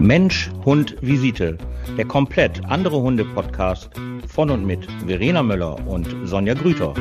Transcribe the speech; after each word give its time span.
Mensch, 0.00 0.50
Hund, 0.64 0.96
Visite. 1.02 1.58
Der 1.98 2.06
komplett 2.06 2.64
andere 2.64 3.02
Hunde-Podcast 3.02 3.90
von 4.26 4.48
und 4.48 4.64
mit 4.64 4.88
Verena 5.06 5.42
Möller 5.42 5.76
und 5.86 6.08
Sonja 6.24 6.54
Grüter. 6.54 6.94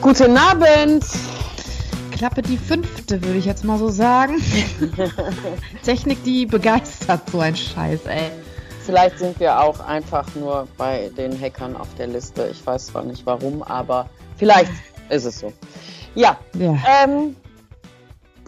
Guten 0.00 0.36
Abend! 0.38 1.04
Klappe 2.12 2.40
die 2.40 2.56
fünfte, 2.56 3.22
würde 3.22 3.38
ich 3.38 3.44
jetzt 3.44 3.64
mal 3.64 3.78
so 3.78 3.90
sagen. 3.90 4.40
Technik, 5.84 6.24
die 6.24 6.46
begeistert 6.46 7.28
so 7.30 7.40
ein 7.40 7.54
Scheiß, 7.54 8.00
ey. 8.06 8.30
Vielleicht 8.86 9.18
sind 9.18 9.40
wir 9.40 9.60
auch 9.60 9.80
einfach 9.80 10.32
nur 10.36 10.68
bei 10.78 11.10
den 11.16 11.38
Hackern 11.40 11.76
auf 11.76 11.92
der 11.96 12.06
Liste. 12.06 12.48
Ich 12.52 12.64
weiß 12.64 12.86
zwar 12.86 13.02
nicht 13.02 13.26
warum, 13.26 13.64
aber 13.64 14.08
vielleicht 14.36 14.70
ist 15.08 15.24
es 15.24 15.40
so. 15.40 15.52
Ja, 16.14 16.38
ja. 16.54 16.78
Ähm, 17.02 17.34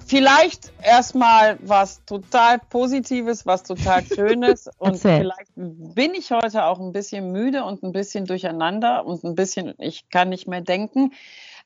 vielleicht 0.07 0.73
erstmal 0.81 1.59
was 1.61 2.05
total 2.05 2.61
Positives, 2.71 3.47
was 3.47 3.65
total 3.65 4.05
Schönes. 4.15 4.71
und 4.79 4.93
Erzähl. 4.93 5.19
vielleicht 5.19 5.51
bin 5.57 6.15
ich 6.15 6.31
heute 6.31 6.67
auch 6.67 6.79
ein 6.79 6.93
bisschen 6.93 7.33
müde 7.33 7.65
und 7.65 7.83
ein 7.83 7.91
bisschen 7.91 8.25
durcheinander 8.25 9.05
und 9.07 9.25
ein 9.25 9.35
bisschen, 9.35 9.75
ich 9.79 10.09
kann 10.09 10.29
nicht 10.29 10.47
mehr 10.47 10.61
denken. 10.61 11.15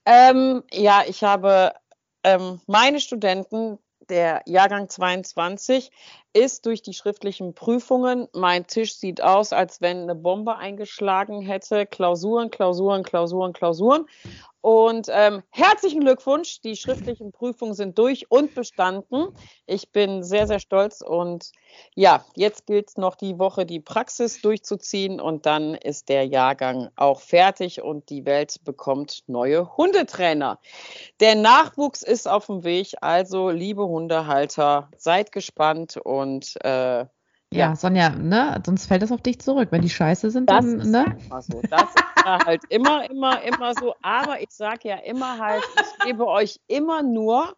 Ähm, 0.07 0.63
ja, 0.73 1.03
ich 1.07 1.23
habe 1.25 1.75
ähm, 2.25 2.59
meine 2.67 3.01
Studenten, 3.01 3.79
der 4.09 4.43
Jahrgang 4.47 4.89
22, 4.89 5.91
ist 6.33 6.67
durch 6.67 6.83
die 6.83 6.95
schriftlichen 6.95 7.55
Prüfungen. 7.55 8.29
Mein 8.33 8.67
Tisch 8.67 8.95
sieht 8.95 9.23
aus, 9.23 9.53
als 9.53 9.81
wenn 9.81 9.99
eine 9.99 10.15
Bombe 10.15 10.57
eingeschlagen 10.57 11.43
hätte. 11.43 11.87
Klausuren, 11.87 12.51
Klausuren, 12.51 13.03
Klausuren, 13.03 13.53
Klausuren. 13.53 14.07
Und 14.63 15.09
ähm, 15.11 15.43
herzlichen 15.51 16.03
Glückwunsch, 16.03 16.61
die 16.61 16.77
schriftlichen 16.77 17.33
Prüfungen 17.33 17.75
sind 17.75 17.99
durch 17.99 18.31
und 18.31 18.55
bestanden. 18.55 19.27
Ich 19.67 19.91
bin 19.91 20.23
sehr, 20.23 20.47
sehr 20.47 20.61
stolz 20.61 21.01
und 21.01 21.51
ja, 21.97 22.25
jetzt 22.37 22.67
gilt 22.67 22.91
es 22.91 22.97
noch 22.97 23.17
die 23.17 23.41
Woche, 23.41 23.67
die 23.67 23.81
Praxis 23.81 24.41
durchzuziehen 24.41 25.21
und 25.21 25.47
dann 25.47 25.75
ist 25.75 26.09
der 26.09 26.27
Jahrgang 26.27 26.91
auch 26.95 27.21
fertig 27.21 27.83
und 27.83 28.09
die 28.09 28.25
Welt 28.25 28.63
bekommt 28.65 29.25
neue 29.27 29.77
Hundetrainer. 29.77 30.61
Der 31.19 31.35
Nachwuchs 31.35 32.03
ist 32.03 32.29
auf 32.29 32.47
dem 32.47 32.63
Weg, 32.63 32.93
also 33.01 33.51
liebe 33.51 33.85
Hundehalter, 33.85 34.91
seid 34.97 35.33
gespannt 35.33 35.97
und 35.97 36.55
äh, 36.65 37.07
ja, 37.53 37.77
Sonja, 37.77 38.11
ne? 38.11 38.61
Sonst 38.65 38.87
fällt 38.87 39.03
das 39.03 39.13
auf 39.13 39.21
dich 39.21 39.41
zurück. 39.41 39.69
Wenn 39.71 39.83
die 39.83 39.91
scheiße 39.91 40.31
sind, 40.31 40.49
das 40.49 40.65
dann, 40.65 40.91
ne? 40.91 41.17
so. 41.41 41.61
Das 41.71 41.83
ist 41.83 42.05
ja 42.25 42.45
halt 42.45 42.63
immer, 42.69 43.09
immer, 43.11 43.43
immer 43.43 43.75
so. 43.75 43.95
Aber 44.03 44.41
ich 44.41 44.51
sage 44.51 44.89
ja 44.89 44.97
immer 44.97 45.39
halt, 45.39 45.63
ich 45.77 46.05
gebe 46.05 46.27
euch 46.27 46.61
immer 46.67 47.03
nur, 47.03 47.55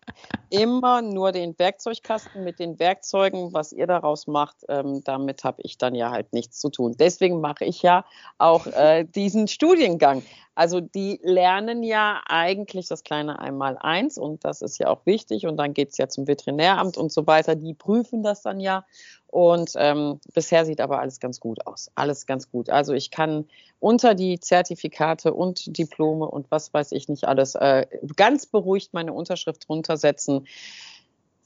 immer 0.50 1.02
nur 1.02 1.32
den 1.32 1.58
Werkzeugkasten 1.58 2.44
mit 2.44 2.58
den 2.58 2.78
Werkzeugen, 2.78 3.52
was 3.52 3.72
ihr 3.72 3.86
daraus 3.86 4.26
macht. 4.26 4.56
Ähm, 4.68 5.02
damit 5.04 5.44
habe 5.44 5.62
ich 5.62 5.78
dann 5.78 5.94
ja 5.94 6.10
halt 6.10 6.32
nichts 6.32 6.58
zu 6.58 6.70
tun. 6.70 6.94
Deswegen 6.98 7.40
mache 7.40 7.64
ich 7.64 7.82
ja 7.82 8.04
auch 8.38 8.66
äh, 8.66 9.04
diesen 9.04 9.48
Studiengang. 9.48 10.22
Also 10.55 10.80
die 10.80 11.20
lernen 11.22 11.83
ja 11.83 12.20
eigentlich 12.27 12.88
das 12.88 13.02
kleine 13.02 13.38
Einmaleins 13.38 14.19
und 14.19 14.44
das 14.44 14.62
ist 14.62 14.78
ja 14.78 14.88
auch 14.88 15.05
wichtig 15.05 15.46
und 15.46 15.56
dann 15.56 15.74
geht 15.74 15.91
es 15.91 15.98
ja 15.98 16.08
zum 16.08 16.28
Veterinäramt 16.28 16.96
und 16.96 17.11
so 17.11 17.27
weiter. 17.27 17.56
Die 17.56 17.74
prüfen 17.74 18.22
das 18.22 18.42
dann 18.42 18.61
ja 18.61 18.84
und 19.27 19.72
ähm, 19.77 20.20
bisher 20.33 20.64
sieht 20.64 20.80
aber 20.80 21.00
alles 21.00 21.19
ganz 21.19 21.41
gut 21.41 21.66
aus. 21.66 21.91
Alles 21.96 22.27
ganz 22.27 22.50
gut. 22.50 22.70
Also 22.70 22.92
ich 22.92 23.11
kann 23.11 23.46
unter 23.80 24.14
die 24.14 24.38
Zertifikate 24.38 25.34
und 25.34 25.77
Diplome 25.77 26.27
und 26.27 26.50
was 26.50 26.72
weiß 26.72 26.92
ich 26.92 27.08
nicht 27.08 27.24
alles 27.24 27.56
äh, 27.56 27.86
ganz 28.16 28.46
beruhigt 28.46 28.94
meine 28.94 29.12
Unterschrift 29.12 29.68
runtersetzen. 29.68 30.46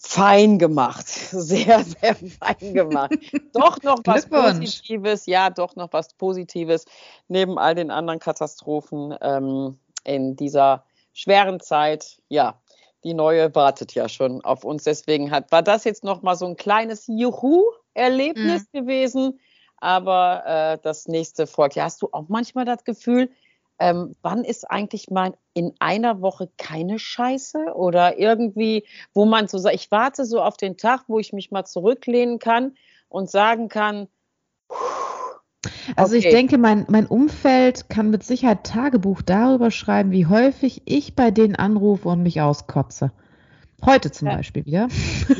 Fein 0.01 0.61
gemacht. 0.61 1.09
Sehr, 1.09 1.85
sehr 1.85 2.15
fein 2.15 2.73
gemacht. 2.73 3.13
doch 3.53 3.83
noch 3.83 4.01
was 4.05 4.27
Positives. 4.27 5.27
Ja, 5.27 5.51
doch 5.51 5.75
noch 5.75 5.93
was 5.93 6.15
Positives. 6.15 6.85
Neben 7.27 7.59
all 7.59 7.75
den 7.75 7.91
anderen 7.91 8.21
Katastrophen 8.21 9.13
ähm, 9.21 9.77
in 10.05 10.37
dieser 10.37 10.85
schweren 11.15 11.59
Zeit. 11.59 12.23
Ja, 12.29 12.61
die 13.03 13.13
neue 13.13 13.53
wartet 13.57 13.93
ja 13.95 14.09
schon 14.09 14.41
auf 14.45 14.63
uns. 14.63 14.85
Deswegen 14.85 15.33
hat, 15.33 15.51
war 15.51 15.63
das 15.63 15.83
jetzt 15.83 16.05
noch 16.05 16.23
mal 16.23 16.37
so 16.37 16.47
ein 16.47 16.57
kleines 16.57 17.09
Juhu-Erlebnis 17.09 18.67
mhm. 18.73 18.79
gewesen. 18.79 19.41
Aber 19.79 20.45
äh, 20.47 20.79
das 20.81 21.09
nächste 21.09 21.49
folgt. 21.49 21.75
Ja, 21.75 21.85
hast 21.85 22.03
du 22.03 22.09
auch 22.13 22.29
manchmal 22.29 22.65
das 22.65 22.85
Gefühl, 22.85 23.31
ähm, 23.79 24.15
wann 24.23 24.45
ist 24.45 24.71
eigentlich 24.71 25.11
mal 25.11 25.35
in 25.55 25.75
einer 25.79 26.21
Woche 26.21 26.49
keine 26.57 26.99
Scheiße 26.99 27.75
oder 27.75 28.19
irgendwie, 28.19 28.85
wo 29.15 29.25
man 29.25 29.49
so 29.49 29.59
sagt, 29.59 29.75
ich 29.75 29.91
warte 29.91 30.25
so 30.25 30.43
auf 30.43 30.57
den 30.57 30.77
Tag, 30.77 31.05
wo 31.07 31.19
ich 31.19 31.33
mich 31.33 31.51
mal 31.51 31.65
zurücklehnen 31.65 32.39
kann 32.39 32.77
und 33.09 33.31
sagen 33.31 33.69
kann, 33.69 34.09
also 35.97 36.17
okay. 36.17 36.27
ich 36.27 36.33
denke, 36.33 36.59
mein, 36.59 36.87
mein 36.89 37.07
Umfeld 37.07 37.89
kann 37.89 38.11
mit 38.11 38.23
Sicherheit 38.23 38.65
Tagebuch 38.65 39.23
darüber 39.23 39.71
schreiben, 39.71 40.11
wie 40.13 40.27
häufig 40.27 40.83
ich 40.85 41.17
bei 41.17 41.31
denen 41.31 41.57
anrufe 41.57 42.09
und 42.09 42.23
mich 42.23 42.41
auskotze. 42.41 43.11
Heute 43.85 44.11
zum 44.11 44.29
ja. 44.29 44.37
Beispiel 44.37 44.67
wieder. 44.67 44.89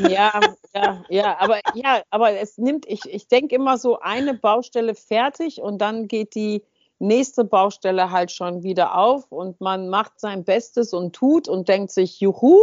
Ja, 0.09 0.41
ja, 0.75 1.03
ja, 1.09 1.37
aber 1.41 1.61
ja, 1.75 2.03
aber 2.11 2.33
es 2.33 2.57
nimmt, 2.57 2.87
ich, 2.87 3.03
ich 3.07 3.29
denke 3.29 3.55
immer 3.55 3.79
so 3.79 3.99
eine 3.99 4.35
Baustelle 4.35 4.95
fertig 4.95 5.61
und 5.61 5.79
dann 5.79 6.09
geht 6.09 6.35
die 6.35 6.63
nächste 6.99 7.45
Baustelle 7.45 8.11
halt 8.11 8.31
schon 8.31 8.63
wieder 8.63 8.97
auf 8.97 9.31
und 9.31 9.61
man 9.61 9.89
macht 9.89 10.21
sein 10.21 10.45
Bestes 10.45 10.93
und 10.93 11.15
tut 11.15 11.49
und 11.49 11.69
denkt 11.69 11.91
sich, 11.91 12.21
juhu, 12.21 12.59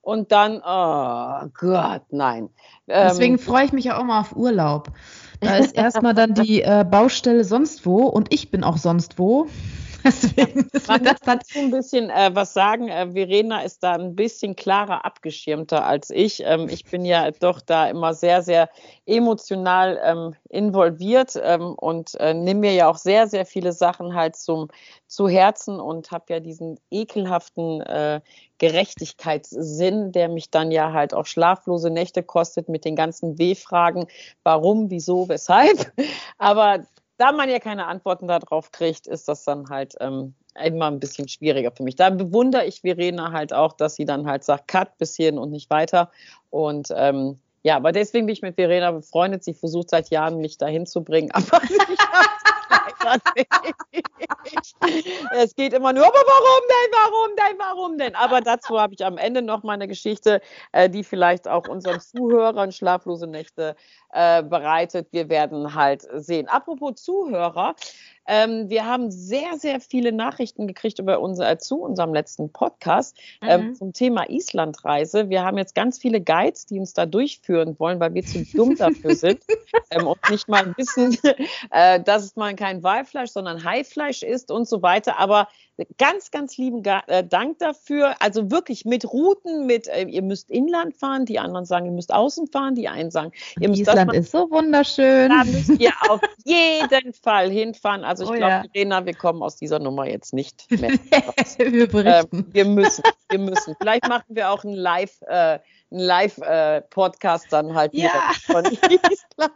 und 0.00 0.32
dann, 0.32 0.62
oh 0.64 1.50
Gott, 1.52 2.02
nein. 2.10 2.48
Deswegen 2.86 3.34
ähm, 3.34 3.38
freue 3.38 3.66
ich 3.66 3.72
mich 3.72 3.92
auch 3.92 4.00
immer 4.00 4.20
auf 4.20 4.34
Urlaub. 4.34 4.88
Da 5.40 5.56
ist 5.56 5.76
erstmal 5.76 6.14
dann 6.14 6.34
die 6.34 6.62
äh, 6.62 6.84
Baustelle 6.88 7.44
sonst 7.44 7.84
wo 7.84 8.06
und 8.06 8.32
ich 8.32 8.50
bin 8.50 8.64
auch 8.64 8.78
sonst 8.78 9.18
wo. 9.18 9.48
Deswegen 10.08 10.68
ist 10.72 10.88
Man 10.88 11.04
das 11.04 11.20
dann 11.20 11.40
ein 11.54 11.70
bisschen 11.70 12.10
äh, 12.10 12.30
was 12.32 12.54
sagen. 12.54 12.88
Äh, 12.88 13.12
Verena 13.12 13.60
ist 13.60 13.82
da 13.82 13.92
ein 13.92 14.16
bisschen 14.16 14.56
klarer 14.56 15.04
abgeschirmter 15.04 15.84
als 15.84 16.10
ich. 16.10 16.42
Ähm, 16.44 16.68
ich 16.70 16.84
bin 16.84 17.04
ja 17.04 17.30
doch 17.30 17.60
da 17.60 17.88
immer 17.88 18.14
sehr, 18.14 18.42
sehr 18.42 18.70
emotional 19.06 20.00
ähm, 20.02 20.34
involviert 20.48 21.38
ähm, 21.42 21.74
und 21.74 22.14
äh, 22.20 22.32
nehme 22.32 22.60
mir 22.60 22.72
ja 22.72 22.88
auch 22.88 22.96
sehr, 22.96 23.28
sehr 23.28 23.44
viele 23.44 23.72
Sachen 23.72 24.14
halt 24.14 24.36
zum 24.36 24.68
zu 25.06 25.28
Herzen 25.28 25.80
und 25.80 26.10
habe 26.10 26.24
ja 26.28 26.40
diesen 26.40 26.78
ekelhaften 26.90 27.80
äh, 27.82 28.20
Gerechtigkeitssinn, 28.58 30.12
der 30.12 30.28
mich 30.28 30.50
dann 30.50 30.70
ja 30.70 30.92
halt 30.92 31.14
auch 31.14 31.26
schlaflose 31.26 31.90
Nächte 31.90 32.22
kostet 32.22 32.68
mit 32.68 32.84
den 32.84 32.96
ganzen 32.96 33.38
W-Fragen, 33.38 34.06
warum, 34.42 34.90
wieso, 34.90 35.28
weshalb. 35.28 35.92
Aber 36.38 36.84
da 37.18 37.32
man 37.32 37.50
ja 37.50 37.58
keine 37.58 37.86
Antworten 37.86 38.28
darauf 38.28 38.72
kriegt, 38.72 39.06
ist 39.06 39.28
das 39.28 39.44
dann 39.44 39.68
halt 39.68 39.94
ähm, 40.00 40.34
immer 40.64 40.86
ein 40.86 41.00
bisschen 41.00 41.28
schwieriger 41.28 41.72
für 41.72 41.82
mich. 41.82 41.96
Da 41.96 42.10
bewundere 42.10 42.64
ich 42.64 42.80
Verena 42.80 43.32
halt 43.32 43.52
auch, 43.52 43.72
dass 43.74 43.96
sie 43.96 44.04
dann 44.04 44.26
halt 44.26 44.44
sagt, 44.44 44.68
cut 44.68 44.96
bis 44.98 45.16
hierhin 45.16 45.38
und 45.38 45.50
nicht 45.50 45.68
weiter. 45.68 46.10
Und 46.50 46.88
ähm, 46.96 47.38
ja, 47.62 47.76
aber 47.76 47.92
deswegen 47.92 48.26
bin 48.26 48.32
ich 48.32 48.42
mit 48.42 48.54
Verena 48.54 48.92
befreundet. 48.92 49.44
Sie 49.44 49.52
versucht 49.52 49.90
seit 49.90 50.10
Jahren, 50.10 50.38
mich 50.38 50.58
dahin 50.58 50.86
zu 50.86 51.02
bringen, 51.02 51.30
aber 51.32 51.60
es 55.34 55.54
geht 55.54 55.72
immer 55.72 55.92
nur, 55.92 56.06
aber 56.06 56.14
warum 56.14 56.62
denn, 56.68 56.92
warum 56.92 57.36
denn, 57.36 57.58
warum 57.58 57.98
denn? 57.98 58.14
Aber 58.14 58.40
dazu 58.40 58.80
habe 58.80 58.94
ich 58.94 59.04
am 59.04 59.18
Ende 59.18 59.42
noch 59.42 59.62
mal 59.62 59.74
eine 59.74 59.88
Geschichte, 59.88 60.40
äh, 60.72 60.88
die 60.90 61.04
vielleicht 61.04 61.48
auch 61.48 61.68
unseren 61.68 62.00
Zuhörern 62.00 62.72
schlaflose 62.72 63.26
Nächte 63.26 63.76
äh, 64.12 64.42
bereitet. 64.42 65.08
Wir 65.12 65.28
werden 65.28 65.74
halt 65.74 66.06
sehen. 66.14 66.48
Apropos 66.48 67.02
Zuhörer, 67.02 67.74
ähm, 68.28 68.68
wir 68.68 68.84
haben 68.84 69.10
sehr, 69.10 69.56
sehr 69.56 69.80
viele 69.80 70.12
Nachrichten 70.12 70.66
gekriegt 70.66 70.98
über 70.98 71.20
unser, 71.20 71.50
äh, 71.50 71.58
zu 71.58 71.80
unserem 71.80 72.12
letzten 72.12 72.52
Podcast 72.52 73.16
ähm, 73.40 73.68
mhm. 73.68 73.74
zum 73.74 73.92
Thema 73.94 74.28
Islandreise. 74.28 75.30
Wir 75.30 75.42
haben 75.42 75.56
jetzt 75.56 75.74
ganz 75.74 75.98
viele 75.98 76.20
Guides, 76.20 76.66
die 76.66 76.78
uns 76.78 76.92
da 76.92 77.06
durchführen 77.06 77.74
wollen, 77.78 77.98
weil 78.00 78.12
wir 78.12 78.24
zu 78.24 78.44
dumm 78.54 78.76
dafür 78.76 79.14
sind 79.14 79.42
ähm, 79.90 80.06
und 80.06 80.18
nicht 80.30 80.46
mal 80.46 80.74
wissen, 80.76 81.16
äh, 81.70 82.00
dass 82.00 82.24
es 82.24 82.36
mal 82.36 82.54
kein 82.54 82.82
Walfleisch, 82.82 83.30
sondern 83.30 83.64
Haifleisch 83.64 84.22
ist 84.22 84.50
und 84.50 84.68
so 84.68 84.82
weiter. 84.82 85.18
Aber 85.18 85.48
Ganz, 85.98 86.30
ganz 86.30 86.56
lieben 86.56 86.82
äh, 86.84 87.24
Dank 87.24 87.58
dafür. 87.58 88.16
Also 88.20 88.50
wirklich 88.50 88.84
mit 88.84 89.04
Routen, 89.12 89.66
mit 89.66 89.86
äh, 89.88 90.04
ihr 90.04 90.22
müsst 90.22 90.50
Inland 90.50 90.96
fahren, 90.96 91.24
die 91.24 91.38
anderen 91.38 91.66
sagen, 91.66 91.86
ihr 91.86 91.92
müsst 91.92 92.12
außen 92.12 92.48
fahren, 92.48 92.74
die 92.74 92.88
einen 92.88 93.10
sagen, 93.10 93.32
ihr 93.60 93.68
müsst 93.68 93.82
Island 93.82 94.12
ist 94.12 94.32
so 94.32 94.50
wunderschön. 94.50 95.28
Da 95.28 95.44
müsst 95.44 95.80
ihr 95.80 95.92
auf 96.08 96.20
jeden 96.44 97.12
Fall 97.22 97.50
hinfahren. 97.50 98.04
Also 98.04 98.24
ich 98.24 98.30
oh, 98.30 98.34
glaube, 98.34 98.52
ja. 98.52 98.64
Verena, 98.72 99.06
wir 99.06 99.14
kommen 99.14 99.42
aus 99.42 99.56
dieser 99.56 99.78
Nummer 99.78 100.08
jetzt 100.08 100.32
nicht 100.32 100.68
mehr. 100.80 100.90
wir 101.58 101.88
berichten. 101.88 102.38
Ähm, 102.38 102.46
wir 102.50 102.64
müssen, 102.64 103.04
wir 103.28 103.38
müssen. 103.38 103.76
Vielleicht 103.80 104.08
machen 104.08 104.26
wir 104.30 104.50
auch 104.50 104.64
ein 104.64 104.72
Live, 104.72 105.20
äh, 105.22 105.58
einen 105.90 106.00
Live-Podcast 106.00 107.46
dann 107.50 107.74
halt 107.74 107.94
ja. 107.94 108.10
von 108.46 108.64
Island. 108.64 109.52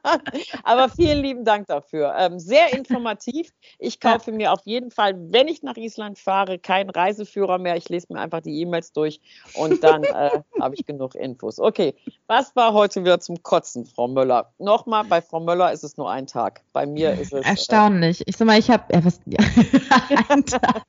Aber 0.62 0.88
vielen 0.88 1.22
lieben 1.22 1.44
Dank 1.44 1.66
dafür. 1.66 2.14
Ähm, 2.16 2.38
sehr 2.38 2.72
informativ. 2.72 3.50
Ich 3.78 4.00
kaufe 4.00 4.30
ja. 4.30 4.36
mir 4.36 4.52
auf 4.52 4.60
jeden 4.64 4.90
Fall, 4.90 5.14
wenn 5.32 5.48
ich 5.48 5.62
nach 5.62 5.76
Island 5.76 6.18
fahre, 6.18 6.58
keinen 6.58 6.90
Reiseführer 6.90 7.58
mehr. 7.58 7.76
Ich 7.76 7.88
lese 7.88 8.06
mir 8.10 8.20
einfach 8.20 8.40
die 8.40 8.60
E-Mails 8.60 8.92
durch 8.92 9.20
und 9.54 9.84
dann 9.84 10.04
äh, 10.04 10.40
habe 10.60 10.74
ich 10.74 10.86
genug 10.86 11.14
Infos. 11.14 11.58
Okay, 11.58 11.94
was 12.26 12.54
war 12.56 12.72
heute 12.72 13.02
wieder 13.02 13.20
zum 13.20 13.42
Kotzen, 13.42 13.84
Frau 13.84 14.08
Möller? 14.08 14.52
Nochmal, 14.58 15.04
bei 15.04 15.20
Frau 15.20 15.40
Möller 15.40 15.72
ist 15.72 15.84
es 15.84 15.96
nur 15.96 16.10
ein 16.10 16.26
Tag. 16.26 16.62
Bei 16.72 16.86
mir 16.86 17.12
ist 17.12 17.32
es. 17.32 17.44
Äh, 17.44 17.50
Erstaunlich. 17.50 18.20
Äh, 18.20 18.24
ich 18.28 18.36
sag 18.36 18.46
mal, 18.46 18.58
ich 18.58 18.70
habe. 18.70 18.84
Ja, 18.92 19.04
was, 19.04 19.20
ja, 19.26 19.38
ein 20.28 20.44
Tag. 20.46 20.82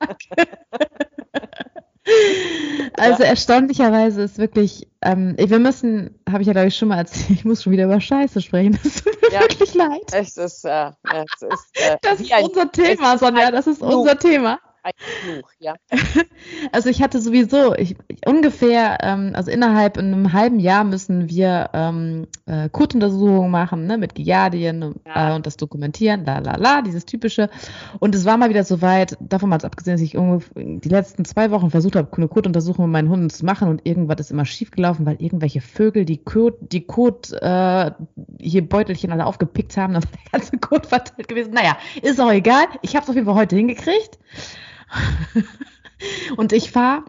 Also 2.96 3.22
ja. 3.22 3.30
erstaunlicherweise 3.30 4.22
ist 4.22 4.38
wirklich, 4.38 4.86
ähm, 5.02 5.34
wir 5.36 5.58
müssen, 5.58 6.18
habe 6.30 6.42
ich 6.42 6.46
ja 6.46 6.52
glaube 6.52 6.68
ich 6.68 6.76
schon 6.76 6.88
mal 6.88 6.98
erzählt, 6.98 7.30
ich 7.30 7.44
muss 7.44 7.62
schon 7.62 7.72
wieder 7.72 7.84
über 7.84 8.00
Scheiße 8.00 8.40
sprechen. 8.40 8.78
Das 8.84 9.02
tut 9.02 9.20
mir 9.22 9.32
ja, 9.32 9.40
wirklich 9.40 9.74
leid. 9.74 10.12
Es 10.12 10.36
ist, 10.36 10.64
äh, 10.64 10.90
es 11.02 11.42
ist, 11.42 11.70
äh, 11.74 11.96
das 12.02 12.20
ist 12.20 12.32
unser 12.42 12.70
Thema, 12.70 13.18
Sonja, 13.18 13.50
das 13.50 13.66
ist 13.66 13.82
unser 13.82 14.18
Thema 14.18 14.60
ein 14.84 14.92
Fluch, 14.96 15.50
ja. 15.58 15.74
Also 16.72 16.90
ich 16.90 17.02
hatte 17.02 17.20
sowieso 17.20 17.74
ich, 17.74 17.96
ungefähr, 18.26 18.98
ähm, 19.00 19.32
also 19.34 19.50
innerhalb 19.50 19.96
in 19.96 20.12
einem 20.12 20.32
halben 20.32 20.58
Jahr 20.58 20.84
müssen 20.84 21.30
wir 21.30 21.70
ähm, 21.72 22.26
äh, 22.46 22.68
Kotuntersuchungen 22.68 23.50
machen, 23.50 23.86
ne, 23.86 23.96
mit 23.96 24.14
Giardien 24.14 24.94
ja. 25.06 25.32
äh, 25.32 25.34
und 25.34 25.46
das 25.46 25.56
dokumentieren, 25.56 26.24
la 26.24 26.38
la 26.38 26.56
la, 26.56 26.82
dieses 26.82 27.06
typische. 27.06 27.48
Und 27.98 28.14
es 28.14 28.26
war 28.26 28.36
mal 28.36 28.50
wieder 28.50 28.64
soweit, 28.64 29.16
davon 29.20 29.48
mal 29.48 29.64
abgesehen, 29.64 29.94
dass 29.94 30.02
ich 30.02 30.12
die 30.54 30.88
letzten 30.88 31.24
zwei 31.24 31.50
Wochen 31.50 31.70
versucht 31.70 31.96
habe, 31.96 32.14
eine 32.14 32.28
Kotuntersuchung 32.28 32.86
mit 32.86 32.92
meinen 32.92 33.08
Hunden 33.08 33.30
zu 33.30 33.44
machen 33.44 33.68
und 33.68 33.86
irgendwas 33.86 34.20
ist 34.20 34.30
immer 34.30 34.44
schief 34.44 34.70
gelaufen, 34.70 35.06
weil 35.06 35.16
irgendwelche 35.18 35.62
Vögel 35.62 36.04
die 36.04 36.18
Kot, 36.18 36.56
die 36.60 36.86
Kot, 36.86 37.32
äh, 37.32 37.90
hier 38.38 38.68
Beutelchen 38.68 39.12
alle 39.12 39.24
aufgepickt 39.24 39.76
haben, 39.76 39.94
der 39.94 40.02
ganze 40.32 40.58
Kot 40.58 40.86
verteilt 40.88 41.28
gewesen. 41.28 41.54
Naja, 41.54 41.78
ist 42.02 42.20
auch 42.20 42.32
egal. 42.32 42.66
Ich 42.82 42.94
habe 42.94 43.04
es 43.04 43.08
auf 43.08 43.14
jeden 43.14 43.26
Fall 43.26 43.36
heute 43.36 43.56
hingekriegt. 43.56 44.18
und 46.36 46.52
ich 46.52 46.70
fahre, 46.70 47.04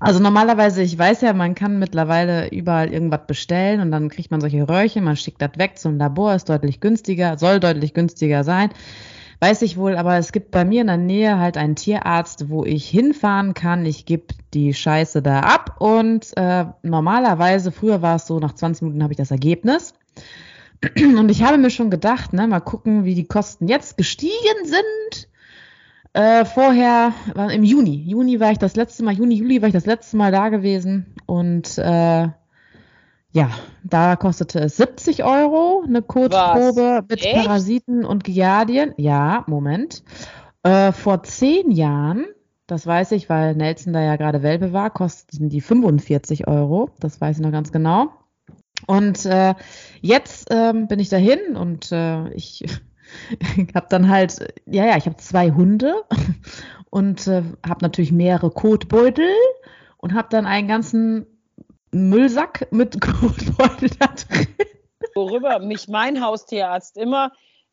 also 0.00 0.20
normalerweise, 0.20 0.82
ich 0.82 0.98
weiß 0.98 1.20
ja, 1.22 1.32
man 1.32 1.54
kann 1.54 1.78
mittlerweile 1.78 2.48
überall 2.50 2.92
irgendwas 2.92 3.26
bestellen 3.26 3.80
und 3.80 3.90
dann 3.90 4.08
kriegt 4.08 4.30
man 4.30 4.40
solche 4.40 4.68
Röhrchen, 4.68 5.04
man 5.04 5.16
schickt 5.16 5.40
das 5.40 5.56
weg 5.56 5.78
zum 5.78 5.98
Labor, 5.98 6.34
ist 6.34 6.48
deutlich 6.48 6.80
günstiger, 6.80 7.38
soll 7.38 7.60
deutlich 7.60 7.94
günstiger 7.94 8.44
sein. 8.44 8.70
Weiß 9.40 9.62
ich 9.62 9.76
wohl, 9.76 9.96
aber 9.96 10.16
es 10.16 10.32
gibt 10.32 10.52
bei 10.52 10.64
mir 10.64 10.80
in 10.80 10.86
der 10.86 10.96
Nähe 10.96 11.38
halt 11.38 11.56
einen 11.56 11.76
Tierarzt, 11.76 12.48
wo 12.48 12.64
ich 12.64 12.88
hinfahren 12.88 13.52
kann. 13.52 13.84
Ich 13.84 14.06
gebe 14.06 14.26
die 14.54 14.72
Scheiße 14.72 15.22
da 15.22 15.40
ab 15.40 15.76
und 15.80 16.36
äh, 16.36 16.66
normalerweise, 16.82 17.72
früher 17.72 18.00
war 18.00 18.16
es 18.16 18.26
so, 18.26 18.38
nach 18.38 18.54
20 18.54 18.82
Minuten 18.82 19.02
habe 19.02 19.12
ich 19.12 19.18
das 19.18 19.30
Ergebnis. 19.30 19.94
Und 20.96 21.30
ich 21.30 21.42
habe 21.42 21.58
mir 21.58 21.70
schon 21.70 21.90
gedacht, 21.90 22.32
ne, 22.32 22.46
mal 22.46 22.60
gucken, 22.60 23.04
wie 23.04 23.14
die 23.14 23.26
Kosten 23.26 23.68
jetzt 23.68 23.96
gestiegen 23.96 24.64
sind. 24.64 25.28
Äh, 26.14 26.44
vorher, 26.44 27.12
war 27.34 27.52
im 27.52 27.64
Juni. 27.64 27.96
Juni 28.06 28.38
war 28.38 28.52
ich 28.52 28.58
das 28.58 28.76
letzte 28.76 29.02
Mal, 29.02 29.14
Juni, 29.14 29.34
Juli 29.34 29.60
war 29.60 29.68
ich 29.68 29.74
das 29.74 29.84
letzte 29.84 30.16
Mal 30.16 30.30
da 30.30 30.48
gewesen. 30.48 31.12
Und 31.26 31.76
äh, 31.76 32.28
ja, 33.32 33.50
da 33.82 34.14
kostete 34.14 34.60
es 34.60 34.76
70 34.76 35.24
Euro 35.24 35.82
eine 35.84 36.02
Kotprobe 36.02 37.04
mit 37.08 37.24
Echt? 37.24 37.34
Parasiten 37.34 38.04
und 38.04 38.22
Giardien. 38.22 38.94
Ja, 38.96 39.42
Moment. 39.48 40.04
Äh, 40.62 40.92
vor 40.92 41.24
zehn 41.24 41.72
Jahren, 41.72 42.26
das 42.68 42.86
weiß 42.86 43.10
ich, 43.10 43.28
weil 43.28 43.56
Nelson 43.56 43.92
da 43.92 44.00
ja 44.00 44.14
gerade 44.14 44.44
Welpe 44.44 44.72
war, 44.72 44.90
kosteten 44.90 45.48
die 45.48 45.60
45 45.60 46.46
Euro. 46.46 46.90
Das 47.00 47.20
weiß 47.20 47.38
ich 47.38 47.42
noch 47.42 47.50
ganz 47.50 47.72
genau. 47.72 48.12
Und 48.86 49.26
äh, 49.26 49.54
jetzt 50.00 50.46
ähm, 50.52 50.86
bin 50.86 51.00
ich 51.00 51.08
dahin 51.08 51.56
und 51.56 51.90
äh, 51.90 52.28
ich 52.34 52.62
ich 52.62 52.80
habe 53.74 53.86
dann 53.88 54.08
halt, 54.08 54.54
ja, 54.66 54.86
ja, 54.86 54.96
ich 54.96 55.06
habe 55.06 55.16
zwei 55.16 55.50
Hunde 55.50 55.94
und 56.90 57.26
äh, 57.26 57.42
habe 57.66 57.82
natürlich 57.82 58.12
mehrere 58.12 58.50
Kotbeutel 58.50 59.28
und 59.98 60.14
habe 60.14 60.28
dann 60.30 60.46
einen 60.46 60.68
ganzen 60.68 61.26
Müllsack 61.92 62.68
mit 62.70 63.00
Kotbeutel 63.00 63.90
da 63.98 64.06
drin. 64.06 64.48
Worüber 65.14 65.60
mich 65.60 65.88
mein 65.88 66.20
Haustierarzt 66.20 66.96
immer, 66.96 67.30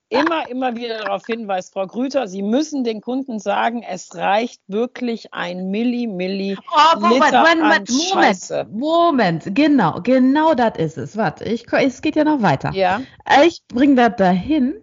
immer, 0.10 0.50
immer 0.50 0.76
wieder 0.76 1.00
darauf 1.00 1.26
hinweist, 1.26 1.74
Frau 1.74 1.88
Grüter, 1.88 2.28
Sie 2.28 2.44
müssen 2.44 2.84
den 2.84 3.02
Kunden 3.02 3.40
sagen, 3.40 3.84
es 3.84 4.16
reicht 4.16 4.62
wirklich 4.68 5.34
ein 5.34 5.72
Milli, 5.72 6.08
Milli 6.08 6.58
oh, 6.72 7.00
Moment, 7.00 7.26
Liter 7.26 7.40
Moment, 7.40 7.64
an 7.64 7.88
Scheiße. 7.88 8.68
Moment, 8.72 9.56
genau, 9.56 10.02
genau 10.02 10.54
das 10.54 10.78
ist 10.78 10.98
es. 10.98 11.18
Warte, 11.18 11.46
ich, 11.46 11.66
es 11.72 12.02
geht 12.02 12.16
ja 12.16 12.24
noch 12.24 12.42
weiter. 12.42 12.72
Ja. 12.74 13.02
Ich 13.46 13.64
bringe 13.68 13.96
das 13.96 14.16
dahin 14.18 14.76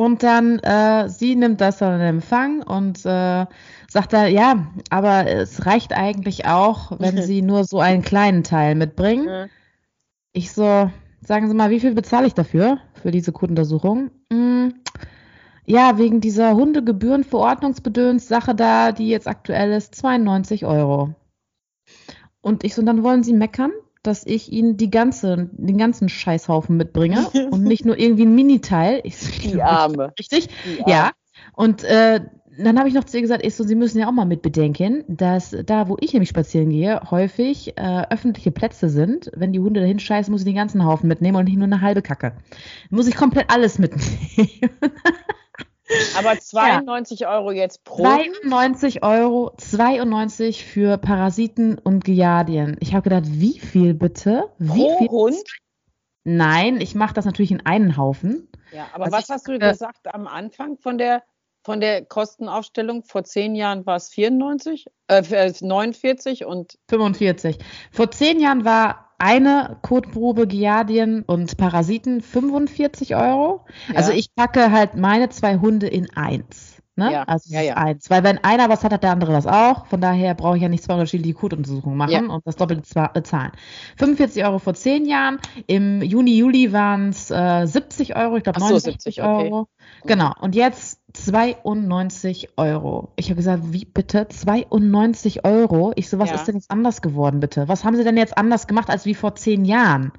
und 0.00 0.22
dann, 0.22 0.58
äh, 0.60 1.10
sie 1.10 1.36
nimmt 1.36 1.60
das 1.60 1.76
dann 1.76 2.00
in 2.00 2.06
Empfang 2.06 2.62
und 2.62 3.04
äh, 3.04 3.44
sagt 3.86 4.14
da, 4.14 4.24
ja, 4.24 4.66
aber 4.88 5.26
es 5.26 5.66
reicht 5.66 5.92
eigentlich 5.92 6.46
auch, 6.46 6.98
wenn 6.98 7.20
sie 7.22 7.42
nur 7.42 7.64
so 7.64 7.80
einen 7.80 8.00
kleinen 8.00 8.42
Teil 8.42 8.76
mitbringen. 8.76 9.26
Mhm. 9.26 9.50
Ich 10.32 10.52
so, 10.52 10.90
sagen 11.20 11.48
Sie 11.48 11.54
mal, 11.54 11.68
wie 11.68 11.80
viel 11.80 11.92
bezahle 11.92 12.26
ich 12.26 12.32
dafür, 12.32 12.78
für 12.94 13.10
diese 13.10 13.32
Kundenuntersuchung? 13.32 14.10
Hm, 14.32 14.72
ja, 15.66 15.98
wegen 15.98 16.22
dieser 16.22 16.54
Hundegebührenverordnungsbedöns-Sache 16.54 18.54
da, 18.54 18.92
die 18.92 19.10
jetzt 19.10 19.28
aktuell 19.28 19.72
ist, 19.72 19.94
92 19.96 20.64
Euro. 20.64 21.14
Und 22.40 22.64
ich 22.64 22.74
so, 22.74 22.80
dann 22.80 23.02
wollen 23.02 23.22
Sie 23.22 23.34
meckern? 23.34 23.72
Dass 24.02 24.24
ich 24.26 24.52
ihnen 24.52 24.76
die 24.76 24.90
ganze, 24.90 25.50
den 25.52 25.78
ganzen 25.78 26.08
Scheißhaufen 26.08 26.76
mitbringe 26.76 27.26
und 27.50 27.62
nicht 27.62 27.84
nur 27.84 27.98
irgendwie 27.98 28.26
ein 28.26 28.34
Miniteil. 28.34 29.00
Ich, 29.04 29.40
die 29.40 29.62
Arme. 29.62 30.12
Richtig? 30.18 30.48
Die 30.64 30.80
Arme. 30.80 30.92
Ja. 30.92 31.10
Und 31.54 31.84
äh, 31.84 32.20
dann 32.58 32.78
habe 32.78 32.88
ich 32.88 32.94
noch 32.94 33.04
zu 33.04 33.16
ihr 33.16 33.22
gesagt, 33.22 33.44
ich 33.44 33.54
so, 33.54 33.64
Sie 33.64 33.74
müssen 33.74 33.98
ja 33.98 34.08
auch 34.08 34.12
mal 34.12 34.24
mit 34.24 34.42
bedenken, 34.42 35.04
dass 35.08 35.56
da, 35.64 35.88
wo 35.88 35.96
ich 36.00 36.12
nämlich 36.12 36.28
spazieren 36.28 36.70
gehe, 36.70 37.00
häufig 37.10 37.76
äh, 37.76 38.02
öffentliche 38.10 38.50
Plätze 38.50 38.88
sind. 38.88 39.30
Wenn 39.34 39.52
die 39.52 39.60
Hunde 39.60 39.80
dahin 39.80 39.98
scheißen, 39.98 40.30
muss 40.30 40.42
ich 40.42 40.46
den 40.46 40.56
ganzen 40.56 40.84
Haufen 40.84 41.08
mitnehmen 41.08 41.36
und 41.36 41.44
nicht 41.44 41.56
nur 41.56 41.64
eine 41.64 41.80
halbe 41.80 42.02
Kacke. 42.02 42.32
Muss 42.90 43.06
ich 43.06 43.16
komplett 43.16 43.50
alles 43.50 43.78
mitnehmen. 43.78 44.50
Aber 46.16 46.38
92 46.38 47.20
ja. 47.20 47.36
Euro 47.36 47.52
jetzt 47.52 47.84
pro. 47.84 48.02
92 48.02 49.02
Euro, 49.02 49.52
92 49.56 50.64
für 50.64 50.98
Parasiten 50.98 51.78
und 51.78 52.04
Giardien. 52.04 52.76
Ich 52.80 52.94
habe 52.94 53.02
gedacht, 53.02 53.24
wie 53.26 53.58
viel 53.58 53.94
bitte? 53.94 54.50
Wie 54.58 54.80
pro 54.80 54.98
viel? 54.98 55.08
Hund? 55.08 55.44
Nein, 56.24 56.80
ich 56.80 56.94
mache 56.94 57.14
das 57.14 57.24
natürlich 57.24 57.50
in 57.50 57.64
einen 57.64 57.96
Haufen. 57.96 58.48
Ja, 58.72 58.88
aber 58.92 59.06
also 59.06 59.16
was 59.16 59.28
hast 59.28 59.48
du 59.48 59.52
äh, 59.52 59.58
gesagt 59.58 60.12
am 60.12 60.26
Anfang 60.26 60.76
von 60.76 60.98
der, 60.98 61.22
von 61.64 61.80
der 61.80 62.04
Kostenaufstellung? 62.04 63.02
Vor 63.04 63.24
zehn 63.24 63.54
Jahren 63.54 63.86
war 63.86 63.96
es 63.96 64.10
94, 64.10 64.86
äh, 65.08 65.52
49 65.60 66.44
und 66.44 66.78
45. 66.88 67.58
Vor 67.90 68.10
zehn 68.10 68.38
Jahren 68.38 68.64
war 68.64 69.09
eine 69.20 69.78
Kotprobe 69.82 70.46
Giardien 70.46 71.22
und 71.22 71.56
Parasiten 71.56 72.22
45 72.22 73.14
Euro. 73.16 73.66
Ja. 73.88 73.96
Also 73.96 74.12
ich 74.12 74.34
packe 74.34 74.72
halt 74.72 74.94
meine 74.96 75.28
zwei 75.28 75.58
Hunde 75.58 75.86
in 75.88 76.10
eins. 76.16 76.69
Ne? 77.00 77.12
Ja, 77.12 77.22
also 77.22 77.52
ja, 77.52 77.62
ja. 77.62 77.74
eins. 77.78 78.10
Weil 78.10 78.22
wenn 78.24 78.44
einer 78.44 78.68
was 78.68 78.84
hat, 78.84 78.92
hat 78.92 79.02
der 79.02 79.12
andere 79.12 79.32
was 79.32 79.46
auch. 79.46 79.86
Von 79.86 80.02
daher 80.02 80.34
brauche 80.34 80.56
ich 80.56 80.62
ja 80.62 80.68
nicht 80.68 80.84
zwei 80.84 80.92
unterschiedliche 80.92 81.34
Kotuntersuchungen 81.34 81.96
machen 81.96 82.12
ja. 82.12 82.20
und 82.20 82.46
das 82.46 82.56
doppelte 82.56 82.82
bezahlen. 83.14 83.52
45 83.96 84.44
Euro 84.44 84.58
vor 84.58 84.74
zehn 84.74 85.06
Jahren. 85.06 85.38
Im 85.66 86.02
Juni, 86.02 86.36
Juli 86.36 86.74
waren 86.74 87.08
es 87.08 87.30
äh, 87.30 87.64
70 87.64 88.16
Euro. 88.16 88.36
Ich 88.36 88.42
glaube 88.42 88.60
so, 88.60 88.66
69 88.66 89.22
Euro. 89.22 89.60
Okay. 89.60 89.68
Genau. 90.04 90.32
Und 90.40 90.54
jetzt 90.54 91.00
92 91.14 92.50
Euro. 92.58 93.08
Ich 93.16 93.26
habe 93.26 93.36
gesagt, 93.36 93.62
wie 93.72 93.86
bitte? 93.86 94.28
92 94.28 95.44
Euro? 95.46 95.92
Ich 95.96 96.10
so, 96.10 96.18
was 96.18 96.32
ist 96.32 96.44
denn 96.44 96.56
jetzt 96.56 96.70
anders 96.70 97.00
geworden, 97.00 97.40
bitte? 97.40 97.66
Was 97.66 97.84
haben 97.84 97.96
sie 97.96 98.04
denn 98.04 98.18
jetzt 98.18 98.36
anders 98.36 98.66
gemacht 98.66 98.90
als 98.90 99.06
wie 99.06 99.14
vor 99.14 99.34
zehn 99.34 99.64
Jahren? 99.64 100.12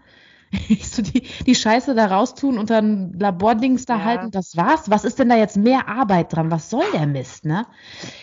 Ich 0.67 0.89
so, 0.91 1.01
die, 1.01 1.23
die 1.45 1.55
Scheiße 1.55 1.95
da 1.95 2.07
raustun 2.07 2.57
und 2.57 2.69
dann 2.69 3.13
Labordings 3.17 3.85
da 3.85 3.97
ja. 3.97 4.03
halten, 4.03 4.31
das 4.31 4.57
war's. 4.57 4.89
Was 4.89 5.05
ist 5.05 5.19
denn 5.19 5.29
da 5.29 5.37
jetzt 5.37 5.57
mehr 5.57 5.87
Arbeit 5.87 6.33
dran? 6.33 6.51
Was 6.51 6.69
soll 6.69 6.85
der 6.93 7.07
Mist, 7.07 7.45
ne? 7.45 7.65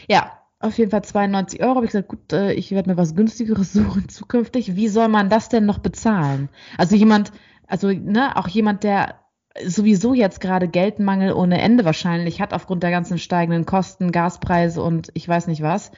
Ja, 0.08 0.38
auf 0.60 0.76
jeden 0.78 0.90
Fall 0.90 1.04
92 1.04 1.62
Euro. 1.62 1.76
Habe 1.76 1.86
ich 1.86 1.92
gesagt, 1.92 2.08
gut, 2.08 2.32
äh, 2.32 2.52
ich 2.52 2.70
werde 2.70 2.90
mir 2.90 2.96
was 2.96 3.14
günstigeres 3.14 3.72
suchen 3.74 4.08
zukünftig. 4.08 4.76
Wie 4.76 4.88
soll 4.88 5.08
man 5.08 5.28
das 5.30 5.48
denn 5.48 5.66
noch 5.66 5.78
bezahlen? 5.78 6.48
Also 6.76 6.96
jemand, 6.96 7.32
also 7.66 7.88
ne, 7.88 8.36
auch 8.36 8.48
jemand, 8.48 8.84
der 8.84 9.16
sowieso 9.64 10.14
jetzt 10.14 10.40
gerade 10.40 10.68
Geldmangel 10.68 11.32
ohne 11.32 11.60
Ende 11.60 11.84
wahrscheinlich 11.84 12.40
hat 12.40 12.52
aufgrund 12.52 12.82
der 12.82 12.90
ganzen 12.90 13.18
steigenden 13.18 13.66
Kosten, 13.66 14.12
Gaspreise 14.12 14.82
und 14.82 15.10
ich 15.14 15.26
weiß 15.28 15.46
nicht 15.48 15.62
was. 15.62 15.90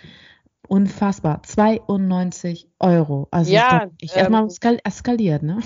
Unfassbar. 0.67 1.43
92 1.43 2.69
Euro. 2.79 3.29
Also 3.31 3.53
ja, 3.53 3.89
ich 4.01 4.17
ähm, 4.17 4.33
erstmal 4.33 4.79
eskaliert, 4.85 5.43
ne? 5.43 5.59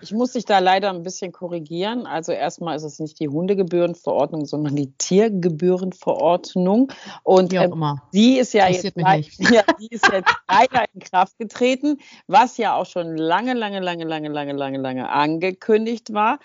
Ich 0.00 0.12
muss 0.12 0.32
dich 0.32 0.44
da 0.44 0.58
leider 0.58 0.90
ein 0.90 1.02
bisschen 1.02 1.32
korrigieren. 1.32 2.06
Also 2.06 2.32
erstmal 2.32 2.76
ist 2.76 2.84
es 2.84 2.98
nicht 2.98 3.18
die 3.20 3.28
Hundegebührenverordnung, 3.28 4.46
sondern 4.46 4.76
die 4.76 4.92
Tiergebührenverordnung. 4.92 6.92
Und 7.24 7.52
ähm, 7.52 8.00
die 8.12 8.38
ist 8.38 8.54
ja 8.54 8.68
jetzt, 8.68 8.84
ja, 8.96 9.62
die 9.80 9.88
ist 9.88 10.10
jetzt 10.12 10.34
leider 10.48 10.84
in 10.92 11.00
Kraft 11.00 11.38
getreten, 11.38 11.98
was 12.26 12.56
ja 12.56 12.76
auch 12.76 12.86
schon 12.86 13.16
lange, 13.16 13.54
lange, 13.54 13.80
lange, 13.80 14.04
lange, 14.04 14.28
lange, 14.28 14.52
lange, 14.52 14.78
lange 14.78 15.08
angekündigt 15.08 16.12
war. 16.12 16.38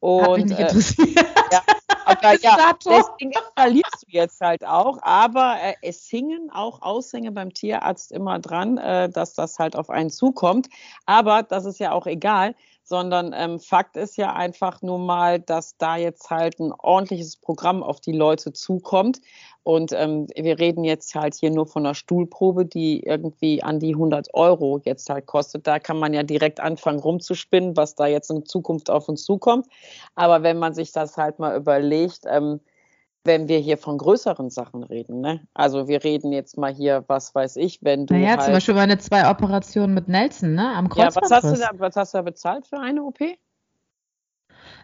Und, 0.00 0.22
Hat 0.22 0.36
mich 0.36 0.46
nicht 0.46 0.60
interessiert. 0.60 1.18
Äh, 1.18 1.52
ja, 1.52 1.62
aber 2.04 2.40
ja, 2.40 2.72
deswegen 2.84 3.32
verlierst 3.56 4.04
du 4.06 4.08
jetzt 4.08 4.40
halt 4.40 4.64
auch. 4.64 4.98
Aber 5.02 5.56
äh, 5.60 5.74
es 5.82 6.06
hingen 6.06 6.50
auch 6.52 6.82
Aushänge 6.82 7.32
beim 7.32 7.52
Tierarzt 7.52 8.12
immer 8.12 8.38
dran, 8.38 8.78
äh, 8.78 9.08
dass 9.08 9.34
das 9.34 9.58
halt 9.58 9.76
auf 9.76 9.90
einen 9.90 10.10
zukommt. 10.10 10.68
Aber 11.04 11.42
das 11.42 11.64
ist 11.64 11.80
ja 11.80 11.92
auch 11.92 12.06
egal 12.06 12.54
sondern 12.88 13.34
ähm, 13.36 13.60
Fakt 13.60 13.96
ist 13.96 14.16
ja 14.16 14.32
einfach 14.32 14.80
nur 14.80 14.98
mal, 14.98 15.38
dass 15.38 15.76
da 15.76 15.96
jetzt 15.96 16.30
halt 16.30 16.58
ein 16.58 16.72
ordentliches 16.72 17.36
Programm 17.36 17.82
auf 17.82 18.00
die 18.00 18.12
Leute 18.12 18.54
zukommt. 18.54 19.20
Und 19.62 19.92
ähm, 19.92 20.28
wir 20.34 20.58
reden 20.58 20.84
jetzt 20.84 21.14
halt 21.14 21.34
hier 21.34 21.50
nur 21.50 21.66
von 21.66 21.84
einer 21.84 21.94
Stuhlprobe, 21.94 22.64
die 22.64 23.00
irgendwie 23.00 23.62
an 23.62 23.78
die 23.78 23.92
100 23.92 24.32
Euro 24.32 24.80
jetzt 24.84 25.10
halt 25.10 25.26
kostet. 25.26 25.66
Da 25.66 25.78
kann 25.78 25.98
man 25.98 26.14
ja 26.14 26.22
direkt 26.22 26.60
anfangen 26.60 27.00
rumzuspinnen, 27.00 27.76
was 27.76 27.94
da 27.94 28.06
jetzt 28.06 28.30
in 28.30 28.46
Zukunft 28.46 28.88
auf 28.88 29.10
uns 29.10 29.24
zukommt. 29.24 29.66
Aber 30.14 30.42
wenn 30.42 30.58
man 30.58 30.72
sich 30.72 30.92
das 30.92 31.18
halt 31.18 31.38
mal 31.38 31.54
überlegt, 31.54 32.20
ähm, 32.26 32.60
wenn 33.28 33.46
wir 33.46 33.58
hier 33.58 33.78
von 33.78 33.96
größeren 33.98 34.50
Sachen 34.50 34.82
reden. 34.82 35.20
Ne? 35.20 35.46
Also 35.54 35.86
wir 35.86 36.02
reden 36.02 36.32
jetzt 36.32 36.58
mal 36.58 36.74
hier, 36.74 37.04
was 37.06 37.32
weiß 37.32 37.54
ich, 37.56 37.78
wenn 37.82 38.06
du. 38.06 38.14
Naja, 38.14 38.30
halt 38.30 38.42
zum 38.42 38.54
Beispiel 38.54 38.74
meine 38.74 38.98
zwei 38.98 39.30
Operationen 39.30 39.94
mit 39.94 40.08
Nelson, 40.08 40.54
ne? 40.54 40.74
Am 40.74 40.88
Kreuzbandriss. 40.88 41.30
Ja, 41.30 41.36
was 41.36 41.44
hast, 41.44 41.56
du 41.56 41.76
da, 41.76 41.80
was 41.80 41.94
hast 41.94 42.14
du 42.14 42.18
da 42.18 42.22
bezahlt 42.22 42.66
für 42.66 42.80
eine 42.80 43.04
OP? 43.04 43.20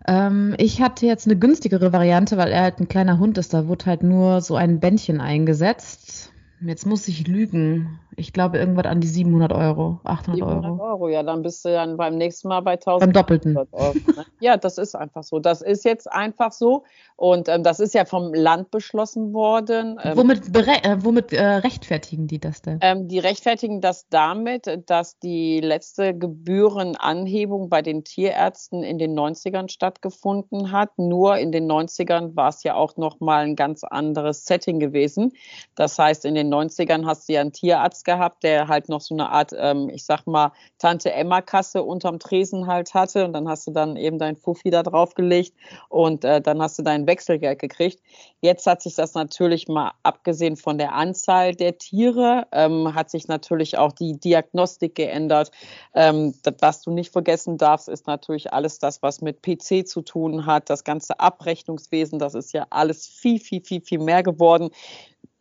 Ähm, 0.07 0.55
ich 0.59 0.81
hatte 0.81 1.07
jetzt 1.07 1.27
eine 1.27 1.37
günstigere 1.37 1.93
Variante, 1.93 2.37
weil 2.37 2.53
er 2.53 2.63
halt 2.63 2.79
ein 2.79 2.89
kleiner 2.89 3.19
Hund 3.19 3.39
ist. 3.39 3.53
Da 3.55 3.67
wurde 3.67 3.87
halt 3.87 4.05
nur 4.05 4.41
so 4.41 4.55
ein 4.55 4.79
Bändchen 4.79 5.21
eingesetzt. 5.21 6.33
Jetzt 6.61 6.87
muss 6.87 7.09
ich 7.09 7.27
lügen. 7.27 7.99
Ich 8.17 8.33
glaube, 8.33 8.59
irgendwas 8.59 8.87
an 8.87 9.01
die 9.01 9.09
700 9.09 9.53
Euro, 9.53 10.01
800 10.05 10.37
700 10.37 10.65
Euro. 10.65 10.83
Euro. 10.83 11.09
Ja, 11.09 11.23
dann 11.23 11.43
bist 11.43 11.65
du 11.65 11.71
dann 11.71 11.97
beim 11.97 12.17
nächsten 12.17 12.49
Mal 12.49 12.61
bei 12.61 12.73
1000 12.73 13.01
Beim 13.01 13.13
Doppelten. 13.13 13.57
Euro, 13.57 13.95
ne? 13.95 14.25
Ja, 14.41 14.57
das 14.57 14.79
ist 14.79 14.95
einfach 14.95 15.23
so. 15.23 15.39
Das 15.39 15.63
ist 15.63 15.85
jetzt 15.85 16.11
einfach 16.11 16.53
so. 16.53 16.85
Und 17.17 17.49
ähm, 17.49 17.63
das 17.63 17.81
ist 17.81 17.95
ja 17.95 18.05
vom 18.05 18.35
Land 18.35 18.71
beschlossen 18.71 19.33
worden. 19.33 19.99
Ähm, 20.03 20.17
womit 20.17 20.55
äh, 20.55 20.97
womit 21.05 21.33
äh, 21.33 21.45
rechtfertigen 21.45 22.27
die 22.27 22.41
das 22.41 22.63
denn? 22.63 22.79
Ähm, 22.83 23.09
die 23.09 23.19
rechtfertigen 23.19 23.81
das 23.81 24.09
damit, 24.09 24.83
dass 24.87 25.19
die 25.19 25.61
letzte 25.61 26.17
Gebührenanhebung 26.17 27.69
bei 27.69 27.83
den 27.83 28.05
Tierärzten 28.05 28.83
in 28.83 28.99
den 28.99 29.19
90ern 29.19 29.71
stattgefunden 29.71 30.73
hat. 30.73 30.99
Nur 30.99 31.39
in 31.39 31.53
den 31.53 31.71
90ern 31.71 32.35
war 32.37 32.49
es 32.49 32.63
ja 32.65 32.75
auch 32.75 32.97
nochmal 32.97 33.45
ein 33.45 33.57
ganz 33.57 33.85
anderes 33.85 34.45
Setting 34.45 34.81
gewesen. 34.81 35.33
Das 35.75 35.99
heißt, 35.99 36.25
in 36.25 36.35
den 36.35 36.53
90ern 36.53 37.07
hast 37.07 37.29
du 37.29 37.35
ja 37.35 37.41
einen 37.41 37.53
Tierarzt 37.53 38.04
gehabt, 38.05 38.43
der 38.43 38.69
halt 38.69 38.89
noch 38.89 39.01
so 39.01 39.15
eine 39.15 39.31
Art, 39.31 39.53
ähm, 39.57 39.89
ich 39.89 40.05
sag 40.05 40.27
mal, 40.27 40.53
Tante-Emma-Kasse 40.79 41.83
unterm 41.83 42.19
Tresen 42.19 42.67
halt 42.67 42.95
hatte. 42.95 43.25
Und 43.25 43.33
dann 43.33 43.49
hast 43.49 43.67
du 43.67 43.71
dann 43.73 43.97
eben 43.97 44.19
dein 44.19 44.37
Fuffi 44.37 44.71
da 44.71 44.83
draufgelegt 44.83 45.55
und 45.89 46.25
äh, 46.25 46.41
dann 46.41 46.61
hast 46.61 46.79
du 46.79 46.83
dein 46.83 47.07
Wechselgeld 47.07 47.59
gekriegt. 47.59 48.01
Jetzt 48.41 48.67
hat 48.67 48.83
sich 48.83 48.95
das 48.95 49.15
natürlich 49.15 49.69
mal, 49.69 49.93
abgesehen 50.03 50.57
von 50.57 50.79
der 50.79 50.95
Anzahl 50.95 51.55
der 51.55 51.79
Tiere, 51.79 52.47
ähm, 52.53 52.95
hat 52.95 53.11
sich 53.11 53.29
natürlich 53.29 53.79
auch 53.79 53.93
die 53.93 54.19
Diagnostik 54.19 54.95
geändert. 54.95 55.51
Ähm, 55.95 56.35
das, 56.43 56.55
was 56.61 56.83
du 56.83 56.91
nicht 56.91 57.13
vergessen 57.13 57.59
darfst, 57.59 57.89
ist 57.89 58.07
natürlich 58.07 58.53
alles 58.53 58.79
das, 58.79 59.03
was 59.03 59.21
mit 59.21 59.43
PC 59.43 59.87
zu 59.87 60.03
tun 60.03 60.47
hat, 60.47 60.69
das 60.71 60.85
ganze 60.85 61.19
Abrechnungswesen, 61.21 62.19
das 62.19 62.35
ist 62.35 62.53
ja 62.53 62.67
alles 62.71 63.07
viel, 63.07 63.41
viel, 63.41 63.63
viel, 63.63 63.81
viel 63.81 63.99
mehr 63.99 64.23
geworden 64.23 64.71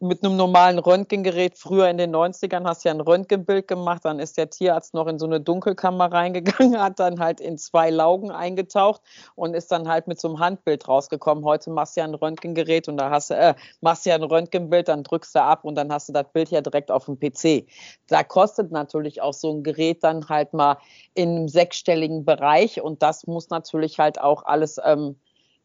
mit 0.03 0.23
einem 0.23 0.35
normalen 0.35 0.79
Röntgengerät, 0.79 1.57
früher 1.57 1.87
in 1.89 1.97
den 1.97 2.13
90ern 2.13 2.65
hast 2.65 2.83
du 2.83 2.89
ja 2.89 2.93
ein 2.93 2.99
Röntgenbild 2.99 3.69
gemacht, 3.69 4.03
dann 4.03 4.19
ist 4.19 4.37
der 4.37 4.49
Tierarzt 4.49 4.93
noch 4.93 5.07
in 5.07 5.17
so 5.17 5.25
eine 5.25 5.39
Dunkelkammer 5.39 6.11
reingegangen, 6.11 6.77
hat 6.81 6.99
dann 6.99 7.19
halt 7.19 7.39
in 7.39 7.57
zwei 7.57 7.89
Laugen 7.89 8.29
eingetaucht 8.29 9.01
und 9.35 9.53
ist 9.53 9.71
dann 9.71 9.87
halt 9.87 10.07
mit 10.07 10.19
so 10.19 10.27
einem 10.27 10.39
Handbild 10.39 10.87
rausgekommen. 10.89 11.45
Heute 11.45 11.69
machst 11.69 11.95
du 11.95 12.01
ja 12.01 12.05
ein 12.05 12.15
Röntgengerät 12.15 12.89
und 12.89 12.97
da 12.97 13.09
hast 13.11 13.29
du, 13.29 13.35
äh, 13.35 13.55
machst 13.79 14.05
du 14.05 14.09
ja 14.09 14.15
ein 14.15 14.23
Röntgenbild, 14.23 14.89
dann 14.89 15.03
drückst 15.03 15.35
du 15.35 15.41
ab 15.41 15.63
und 15.63 15.75
dann 15.75 15.91
hast 15.91 16.09
du 16.09 16.13
das 16.13 16.29
Bild 16.33 16.49
ja 16.49 16.59
direkt 16.59 16.91
auf 16.91 17.05
dem 17.05 17.17
PC. 17.17 17.65
Da 18.07 18.23
kostet 18.23 18.71
natürlich 18.71 19.21
auch 19.21 19.33
so 19.33 19.53
ein 19.53 19.63
Gerät 19.63 20.03
dann 20.03 20.27
halt 20.27 20.53
mal 20.53 20.77
im 21.13 21.47
sechsstelligen 21.47 22.25
Bereich 22.25 22.81
und 22.81 23.01
das 23.01 23.25
muss 23.25 23.49
natürlich 23.49 23.99
halt 23.99 24.19
auch 24.19 24.43
alles 24.43 24.79
ähm, 24.83 25.15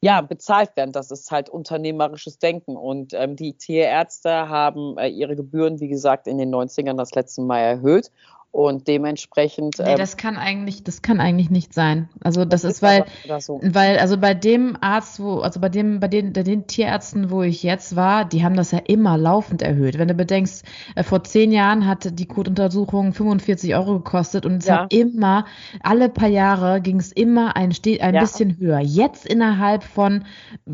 ja, 0.00 0.20
bezahlt 0.20 0.76
werden. 0.76 0.92
Das 0.92 1.10
ist 1.10 1.30
halt 1.30 1.48
unternehmerisches 1.48 2.38
Denken. 2.38 2.76
Und 2.76 3.14
ähm, 3.14 3.36
die 3.36 3.54
Tierärzte 3.54 4.48
haben 4.48 4.96
äh, 4.98 5.08
ihre 5.08 5.34
Gebühren, 5.34 5.80
wie 5.80 5.88
gesagt, 5.88 6.26
in 6.26 6.38
den 6.38 6.54
90ern 6.54 6.96
das 6.96 7.14
letzte 7.14 7.42
Mal 7.42 7.60
erhöht. 7.60 8.12
Und 8.50 8.88
dementsprechend. 8.88 9.78
Nee, 9.78 9.92
ähm, 9.92 9.98
das 9.98 10.16
kann 10.16 10.36
eigentlich, 10.36 10.82
das 10.82 11.02
kann 11.02 11.20
eigentlich 11.20 11.50
nicht 11.50 11.74
sein. 11.74 12.08
Also 12.24 12.46
das, 12.46 12.62
das 12.62 12.72
ist, 12.72 12.82
weil, 12.82 13.04
so. 13.40 13.60
weil, 13.62 13.98
also 13.98 14.16
bei 14.16 14.32
dem 14.32 14.76
Arzt, 14.80 15.20
wo, 15.20 15.40
also 15.40 15.60
bei 15.60 15.68
dem, 15.68 16.00
bei 16.00 16.08
den, 16.08 16.32
bei 16.32 16.42
den 16.42 16.66
Tierärzten, 16.66 17.30
wo 17.30 17.42
ich 17.42 17.62
jetzt 17.62 17.94
war, 17.94 18.24
die 18.24 18.42
haben 18.42 18.56
das 18.56 18.70
ja 18.70 18.78
immer 18.78 19.18
laufend 19.18 19.60
erhöht. 19.60 19.98
Wenn 19.98 20.08
du 20.08 20.14
bedenkst, 20.14 20.64
äh, 20.96 21.02
vor 21.02 21.22
zehn 21.24 21.52
Jahren 21.52 21.86
hat 21.86 22.18
die 22.18 22.26
Kotuntersuchung 22.26 23.12
45 23.12 23.74
Euro 23.76 23.98
gekostet 23.98 24.46
und 24.46 24.62
es 24.62 24.66
ja. 24.66 24.82
hat 24.82 24.94
immer, 24.94 25.44
alle 25.82 26.08
paar 26.08 26.28
Jahre 26.28 26.80
ging 26.80 26.98
es 26.98 27.12
immer 27.12 27.54
ein, 27.54 27.70
ein 27.70 28.14
ja. 28.14 28.20
bisschen 28.20 28.56
höher. 28.58 28.80
Jetzt 28.80 29.26
innerhalb 29.26 29.84
von 29.84 30.24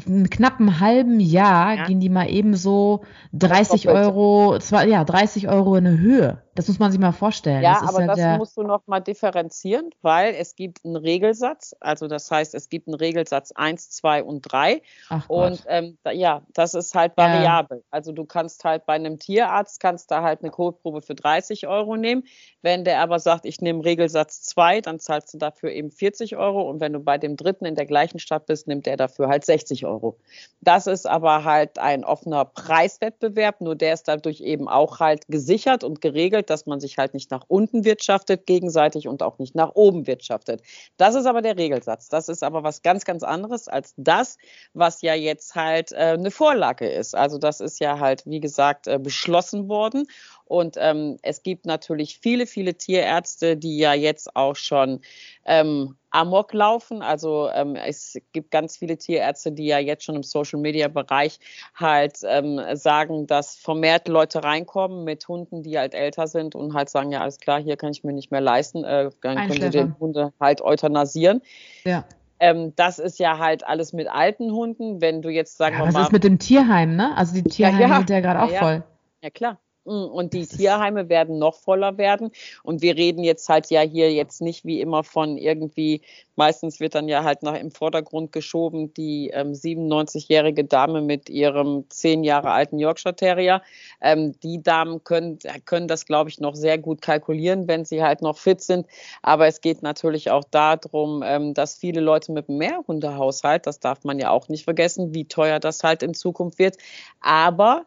einem 0.07 0.31
knappen 0.31 0.79
halben 0.79 1.19
Jahr 1.19 1.75
ja. 1.75 1.87
gehen 1.87 1.99
die 1.99 2.09
mal 2.09 2.31
eben 2.31 2.55
so 2.55 3.01
30 3.33 3.89
Euro, 3.89 4.59
zwar, 4.61 4.87
ja, 4.87 5.03
30 5.03 5.49
Euro 5.49 5.75
in 5.75 5.89
eine 5.89 5.99
Höhe. 5.99 6.44
Das 6.55 6.69
muss 6.69 6.79
man 6.79 6.93
sich 6.93 7.01
mal 7.01 7.13
vorstellen. 7.13 7.63
Ja, 7.63 7.81
das 7.81 7.89
aber 7.89 8.01
ja 8.01 8.07
das 8.15 8.39
musst 8.39 8.57
du 8.57 8.63
noch 8.63 8.87
mal 8.87 9.01
differenzieren, 9.01 9.91
weil 10.03 10.35
es 10.35 10.55
gibt 10.55 10.85
einen 10.85 10.97
Regelsatz. 10.97 11.75
Also 11.81 12.07
das 12.07 12.31
heißt, 12.31 12.55
es 12.55 12.69
gibt 12.69 12.87
einen 12.87 12.95
Regelsatz 12.95 13.51
1, 13.53 13.91
2 13.91 14.23
und 14.23 14.43
3. 14.43 14.81
Ach 15.09 15.29
und 15.29 15.65
ähm, 15.67 15.99
ja, 16.13 16.43
das 16.53 16.75
ist 16.75 16.95
halt 16.95 17.17
variabel. 17.17 17.79
Ja. 17.79 17.85
Also 17.91 18.13
du 18.13 18.25
kannst 18.25 18.63
halt 18.63 18.87
bei 18.87 18.95
einem 18.95 19.19
Tierarzt, 19.19 19.81
kannst 19.81 20.11
da 20.11 20.23
halt 20.23 20.43
eine 20.43 20.51
Kotprobe 20.51 21.03
für 21.03 21.17
30 21.17 21.67
Euro 21.67 21.97
nehmen. 21.97 22.23
Wenn 22.63 22.85
der 22.85 23.01
aber 23.01 23.19
sagt, 23.19 23.47
ich 23.47 23.61
nehme 23.61 23.85
Regelsatz 23.85 24.43
2, 24.43 24.81
dann 24.81 25.01
zahlst 25.01 25.35
du 25.35 25.39
dafür 25.39 25.71
eben 25.71 25.91
40 25.91 26.37
Euro. 26.37 26.63
Und 26.63 26.81
wenn 26.81 26.93
du 26.93 27.01
bei 27.01 27.19
dem 27.19 27.37
dritten 27.37 27.65
in 27.65 27.75
der 27.75 27.87
gleichen 27.87 28.21
Stadt 28.21 28.47
bist, 28.47 28.69
nimmt 28.69 28.87
der 28.87 28.97
dafür 28.97 29.29
halt 29.29 29.45
60 29.45 29.87
Euro. 29.87 30.19
Das 30.61 30.87
ist 30.87 31.07
aber 31.07 31.45
halt 31.45 31.81
ein 31.81 32.05
offener 32.05 32.45
Preiswettbewerb, 32.45 33.61
nur 33.61 33.75
der 33.75 33.95
ist 33.95 34.07
dadurch 34.07 34.41
eben 34.41 34.69
auch 34.69 35.01
halt 35.01 35.27
gesichert 35.27 35.83
und 35.83 36.01
geregelt 36.01 36.44
geregelt, 36.45 36.51
dass 36.51 36.67
man 36.67 36.81
sich 36.81 36.99
halt 36.99 37.15
nicht 37.15 37.31
nach 37.31 37.45
unten 37.49 37.85
wirtschaftet 37.85 38.47
gegenseitig 38.47 39.09
und 39.09 39.23
auch 39.23 39.39
nicht 39.39 39.55
nach 39.55 39.75
oben 39.75 40.07
wirtschaftet. 40.07 40.63
Das 40.97 41.15
ist 41.15 41.27
aber 41.27 41.43
der 41.43 41.57
Regelsatz. 41.57 42.09
Das 42.09 42.29
ist 42.29 42.43
aber 42.43 42.63
was 42.63 42.83
ganz, 42.83 43.05
ganz 43.05 43.23
anderes 43.23 43.69
als 43.69 43.95
das, 43.97 44.37
was 44.75 45.03
ja 45.03 45.15
jetzt 45.15 45.55
halt 45.55 45.93
äh, 45.93 46.17
eine 46.17 46.31
Vorlage 46.31 46.89
ist. 46.89 47.15
Also 47.15 47.39
das 47.39 47.61
ist 47.61 47.81
ja 47.81 47.99
halt, 47.99 48.25
wie 48.27 48.41
gesagt, 48.41 48.87
äh, 48.87 48.99
beschlossen 48.99 49.69
worden. 49.69 50.07
Und 50.47 50.77
ähm, 50.79 51.17
es 51.23 51.43
gibt 51.43 51.65
natürlich 51.65 52.19
viele, 52.19 52.47
viele 52.47 52.75
Tierärzte, 52.75 53.57
die 53.57 53.79
ja 53.79 53.95
jetzt 53.95 54.37
auch 54.37 54.57
schon 54.57 55.01
ähm, 55.47 55.97
Amok 56.11 56.53
laufen. 56.53 57.03
Also 57.03 57.49
ähm, 57.53 57.77
es 57.77 58.19
gibt 58.33 58.51
ganz 58.51 58.77
viele 58.77 58.99
Tierärzte, 58.99 59.53
die 59.53 59.67
ja 59.67 59.79
jetzt 59.79 60.05
schon 60.05 60.17
im 60.17 60.23
Social-Media-Bereich 60.23 61.41
halt 61.75 62.19
ähm, 62.25 62.61
sagen, 62.75 63.27
dass 63.27 63.57
vermehrt 63.57 64.07
Leute 64.07 64.45
reinkommen 64.45 65.05
mit 65.05 65.27
Hunden, 65.27 65.63
die 65.63 65.79
halt 65.79 65.95
älter 65.95 66.29
sind 66.29 66.55
und 66.55 66.75
halt 66.75 66.91
sagen, 66.91 67.11
ja, 67.11 67.21
alles 67.21 67.39
klar, 67.39 67.61
hier 67.61 67.77
kann 67.77 67.91
ich 67.91 68.05
mir 68.05 68.13
nicht 68.13 68.31
mehr 68.31 68.43
leisten, 68.43 68.85
äh, 68.85 69.11
dann 69.23 69.49
können 69.49 69.61
sie 69.61 69.71
den 69.71 69.99
Hunde 69.99 70.33
halt 70.39 70.61
euthanasieren. 70.61 71.43
Ja. 71.85 72.05
Ähm, 72.39 72.75
das 72.77 72.99
ist 72.99 73.19
ja 73.19 73.39
halt 73.39 73.67
alles 73.67 73.93
mit 73.93 74.09
alten 74.09 74.53
Hunden. 74.53 75.01
Wenn 75.01 75.23
du 75.23 75.31
jetzt 75.31 75.57
sagen 75.57 75.77
ja, 75.77 75.85
wir 75.85 75.93
mal. 75.93 76.01
Was 76.01 76.07
ist 76.09 76.13
mit 76.13 76.25
dem 76.25 76.39
Tierheim, 76.39 76.97
ne? 76.97 77.17
Also 77.17 77.35
die 77.35 77.43
Tierheime 77.43 77.81
ja, 77.81 77.89
ja. 77.89 77.97
sind 77.99 78.11
ja 78.11 78.21
gerade 78.21 78.43
auch 78.43 78.51
ja, 78.51 78.59
voll. 78.59 78.83
Ja, 79.23 79.31
klar. 79.31 79.59
Und 79.85 80.33
die 80.33 80.47
Tierheime 80.47 81.11
werden 81.11 81.39
noch 81.39 81.57
voller 81.57 81.99
werden. 81.99 82.31
Und 82.63 82.81
wir 82.81 82.97
reden 82.97 83.23
jetzt 83.23 83.49
halt 83.51 83.71
ja 83.71 83.83
hier 83.83 84.13
jetzt 84.13 84.41
nicht 84.41 84.65
wie 84.65 84.81
immer 84.81 85.05
von 85.05 85.37
irgendwie, 85.37 86.01
meistens 86.37 86.81
wird 86.81 86.95
dann 86.95 87.07
ja 87.07 87.23
halt 87.23 87.43
nach 87.43 87.55
im 87.55 87.71
Vordergrund 87.71 88.33
geschoben, 88.33 88.95
die 88.95 89.31
ähm, 89.35 89.53
97-jährige 89.53 90.65
Dame 90.65 91.03
mit 91.03 91.29
ihrem 91.29 91.85
zehn 91.91 92.25
Jahre 92.25 92.51
alten 92.51 92.79
Yorkshire 92.79 93.15
Terrier. 93.15 93.61
Ähm, 94.01 94.33
die 94.41 94.63
Damen 94.63 95.05
können, 95.05 95.39
können 95.67 95.87
das, 95.87 96.07
glaube 96.07 96.31
ich, 96.31 96.41
noch 96.41 96.55
sehr 96.55 96.79
gut 96.79 97.03
kalkulieren, 97.03 97.69
wenn 97.69 97.85
sie 97.85 98.03
halt 98.03 98.23
noch 98.23 98.39
fit 98.39 98.63
sind. 98.63 98.87
Aber 99.21 99.47
es 99.47 99.61
geht 99.61 99.83
natürlich 99.83 100.31
auch 100.31 100.45
darum, 100.45 101.23
ähm, 101.23 101.53
dass 101.53 101.75
viele 101.77 102.01
Leute 102.01 102.33
mit 102.33 102.49
einem 102.49 102.59
Mehrhundehaushalt, 102.59 103.67
das 103.67 103.81
darf 103.81 104.03
man 104.05 104.19
ja 104.19 104.31
auch 104.31 104.49
nicht 104.49 104.65
vergessen, 104.65 105.13
wie 105.13 105.27
teuer 105.27 105.61
das 105.61 105.83
halt 105.83 106.03
in 106.03 106.15
Zukunft 106.15 106.59
wird. 106.59 106.79
Aber 107.21 107.85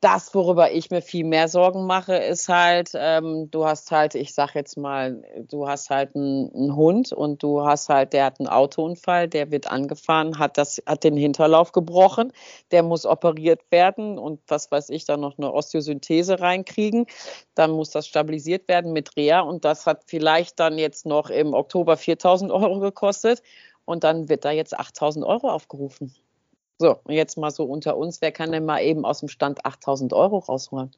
das, 0.00 0.34
worüber 0.34 0.72
ich 0.72 0.90
mir 0.90 1.00
viel 1.00 1.24
mehr 1.24 1.48
Sorgen 1.48 1.86
mache, 1.86 2.16
ist 2.16 2.48
halt, 2.48 2.90
ähm, 2.94 3.50
du 3.50 3.64
hast 3.64 3.90
halt, 3.90 4.14
ich 4.14 4.34
sag 4.34 4.54
jetzt 4.54 4.76
mal, 4.76 5.22
du 5.48 5.66
hast 5.66 5.88
halt 5.88 6.14
einen, 6.14 6.54
einen, 6.54 6.76
Hund 6.76 7.12
und 7.12 7.42
du 7.42 7.64
hast 7.64 7.88
halt, 7.88 8.12
der 8.12 8.26
hat 8.26 8.38
einen 8.38 8.48
Autounfall, 8.48 9.26
der 9.26 9.50
wird 9.50 9.66
angefahren, 9.70 10.38
hat 10.38 10.58
das, 10.58 10.82
hat 10.86 11.02
den 11.02 11.16
Hinterlauf 11.16 11.72
gebrochen, 11.72 12.32
der 12.72 12.82
muss 12.82 13.06
operiert 13.06 13.62
werden 13.70 14.18
und 14.18 14.40
was 14.48 14.70
weiß 14.70 14.90
ich, 14.90 15.06
dann 15.06 15.20
noch 15.20 15.38
eine 15.38 15.52
Osteosynthese 15.52 16.40
reinkriegen, 16.40 17.06
dann 17.54 17.70
muss 17.70 17.90
das 17.90 18.06
stabilisiert 18.06 18.68
werden 18.68 18.92
mit 18.92 19.16
Reha 19.16 19.40
und 19.40 19.64
das 19.64 19.86
hat 19.86 20.04
vielleicht 20.06 20.60
dann 20.60 20.76
jetzt 20.78 21.06
noch 21.06 21.30
im 21.30 21.54
Oktober 21.54 21.96
4000 21.96 22.52
Euro 22.52 22.80
gekostet 22.80 23.42
und 23.86 24.04
dann 24.04 24.28
wird 24.28 24.44
da 24.44 24.50
jetzt 24.50 24.78
8000 24.78 25.24
Euro 25.24 25.48
aufgerufen. 25.50 26.14
So, 26.78 27.00
jetzt 27.08 27.38
mal 27.38 27.50
so 27.50 27.64
unter 27.64 27.96
uns, 27.96 28.20
wer 28.20 28.32
kann 28.32 28.52
denn 28.52 28.64
mal 28.64 28.80
eben 28.80 29.04
aus 29.04 29.20
dem 29.20 29.28
Stand 29.28 29.64
8000 29.64 30.12
Euro 30.12 30.38
rausholen? 30.38 30.90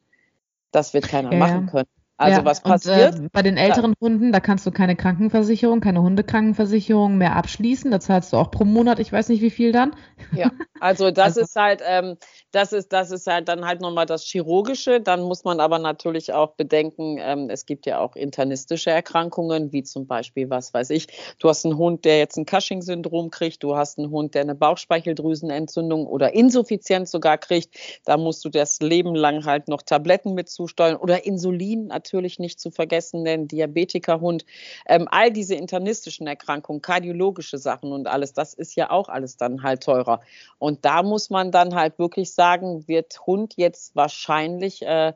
Das 0.73 0.93
wird 0.93 1.09
keiner 1.09 1.33
ja, 1.33 1.39
machen 1.39 1.67
können. 1.67 1.89
Also 2.17 2.41
ja, 2.41 2.45
was 2.45 2.61
passiert? 2.63 3.15
Und, 3.15 3.27
äh, 3.27 3.29
bei 3.33 3.43
den 3.43 3.57
älteren 3.57 3.93
ja. 3.93 4.01
Hunden, 4.01 4.33
da 4.33 4.41
kannst 4.41 4.67
du 4.67 4.73
keine 4.73 4.97
Krankenversicherung, 4.97 5.81
keine 5.81 6.03
Hundekrankenversicherung 6.03 7.17
mehr 7.17 7.37
abschließen. 7.37 7.93
Da 7.93 8.01
zahlst 8.01 8.33
du 8.33 8.39
auch 8.39 8.51
pro 8.51 8.65
Monat, 8.65 8.99
ich 8.99 9.13
weiß 9.13 9.29
nicht 9.29 9.41
wie 9.41 9.51
viel 9.51 9.71
dann. 9.71 9.95
Ja, 10.33 10.51
also 10.81 11.11
das 11.13 11.27
also. 11.27 11.43
ist 11.43 11.55
halt, 11.55 11.81
ähm, 11.87 12.17
das 12.51 12.73
ist, 12.73 12.93
das 12.93 13.11
ist 13.11 13.27
halt 13.27 13.49
dann 13.49 13.67
halt 13.67 13.81
nochmal 13.81 14.07
das 14.07 14.25
Chirurgische. 14.25 15.01
Dann 15.01 15.23
muss 15.23 15.45
man 15.45 15.61
aber 15.61 15.79
natürlich 15.79 16.33
auch 16.33 16.53
bedenken, 16.55 17.19
ähm, 17.21 17.51
es 17.51 17.67
gibt 17.67 17.85
ja 17.85 18.01
auch 18.01 18.17
internistische 18.17 18.91
Erkrankungen, 18.91 19.73
wie 19.73 19.83
zum 19.83 20.07
Beispiel, 20.07 20.49
was 20.49 20.73
weiß 20.73 20.91
ich, 20.91 21.09
du 21.39 21.49
hast 21.49 21.67
einen 21.67 21.77
Hund, 21.77 22.05
der 22.07 22.19
jetzt 22.19 22.39
ein 22.39 22.47
Cushing-Syndrom 22.47 23.31
kriegt, 23.31 23.63
du 23.63 23.77
hast 23.77 23.99
einen 23.99 24.11
Hund, 24.11 24.35
der 24.35 24.43
eine 24.43 24.55
Bauchspeicheldrüsenentzündung 24.55 26.07
oder 26.07 26.33
Insuffizienz 26.33 27.11
sogar 27.11 27.37
kriegt. 27.37 27.77
Da 28.05 28.17
musst 28.17 28.45
du 28.45 28.49
das 28.49 28.81
Leben 28.81 29.15
lang 29.15 29.45
halt 29.45 29.69
noch 29.69 29.83
Tabletten 29.83 30.33
mit 30.33 30.49
zusteuern 30.49 30.97
oder 30.97 31.27
Insulin 31.27 31.89
natürlich 31.89 32.39
nicht 32.39 32.61
zu 32.61 32.71
vergessen, 32.71 33.25
denn 33.25 33.47
Diabetikerhund, 33.49 34.47
ähm, 34.87 35.07
all 35.11 35.31
diese 35.31 35.55
internistischen 35.55 36.27
Erkrankungen, 36.27 36.81
kardiologische 36.81 37.59
Sachen 37.59 37.93
und 37.93 38.07
alles, 38.07 38.33
das 38.33 38.55
ist 38.55 38.75
ja 38.75 38.91
auch 38.91 39.09
alles 39.09 39.37
dann 39.37 39.63
halt 39.63 39.83
teurer. 39.83 40.21
Und 40.59 40.85
da 40.87 41.03
muss 41.03 41.29
man 41.29 41.53
dann 41.53 41.75
halt 41.75 41.99
wirklich 41.99 42.33
sagen, 42.39 42.87
wird 42.87 43.27
Hund 43.27 43.55
jetzt 43.57 43.97
wahrscheinlich 43.97 44.83
äh, 44.83 45.13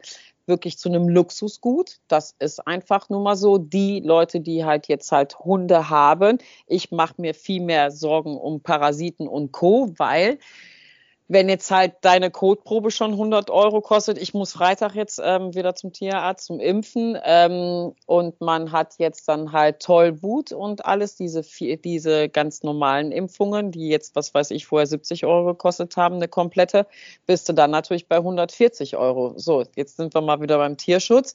wirklich 0.47 0.77
zu 0.77 0.89
einem 0.89 1.09
Luxusgut. 1.09 1.99
Das 2.09 2.35
ist 2.41 2.67
einfach 2.67 3.09
nur 3.09 3.21
mal 3.21 3.37
so. 3.37 3.59
Die 3.59 4.01
Leute, 4.01 4.41
die 4.41 4.65
halt 4.65 4.89
jetzt 4.89 5.13
halt 5.13 5.39
Hunde 5.39 5.89
haben, 5.89 6.39
ich 6.67 6.91
mache 6.91 7.15
mir 7.19 7.33
viel 7.33 7.63
mehr 7.63 7.93
Sorgen 7.93 8.37
um 8.37 8.61
Parasiten 8.61 9.29
und 9.29 9.53
Co., 9.53 9.95
weil 9.99 10.39
wenn 11.29 11.49
jetzt 11.49 11.71
halt 11.71 11.95
deine 12.03 12.31
Kotprobe 12.31 12.91
schon 12.91 13.13
100 13.13 13.51
Euro 13.51 13.81
kostet, 13.81 14.19
ich 14.19 14.35
muss 14.35 14.53
Freitag 14.53 14.95
jetzt 14.95 15.21
ähm, 15.23 15.55
wieder 15.55 15.75
zum 15.75 15.93
Tierarzt 15.93 16.47
zum 16.47 16.61
Impfen 16.61 17.19
ähm, 17.25 17.95
und 18.07 18.41
man 18.41 18.73
hat 18.73 18.95
jetzt 18.99 19.29
dann 19.29 19.53
halt 19.53 19.81
Tollwut 19.81 20.53
und 20.53 20.85
alles 20.85 21.17
diese 21.17 21.43
diese 21.77 22.29
ganz 22.29 22.63
normalen 22.63 23.13
Impfungen, 23.13 23.71
die 23.71 23.89
jetzt 23.89 24.15
was 24.17 24.35
weiß 24.35 24.51
ich 24.51 24.67
vorher 24.67 24.87
70 24.87 25.25
Euro 25.25 25.47
gekostet 25.47 25.97
haben, 25.97 26.17
eine 26.17 26.29
komplette, 26.29 26.87
bist 27.27 27.49
du 27.49 27.53
dann 27.53 27.71
natürlich 27.71 28.09
bei 28.09 28.17
140 28.17 28.97
Euro. 28.97 29.35
So, 29.37 29.65
jetzt 29.77 29.97
sind 29.97 30.15
wir 30.15 30.21
mal 30.21 30.41
wieder 30.41 30.59
beim 30.59 30.77
Tierschutz. 30.77 31.35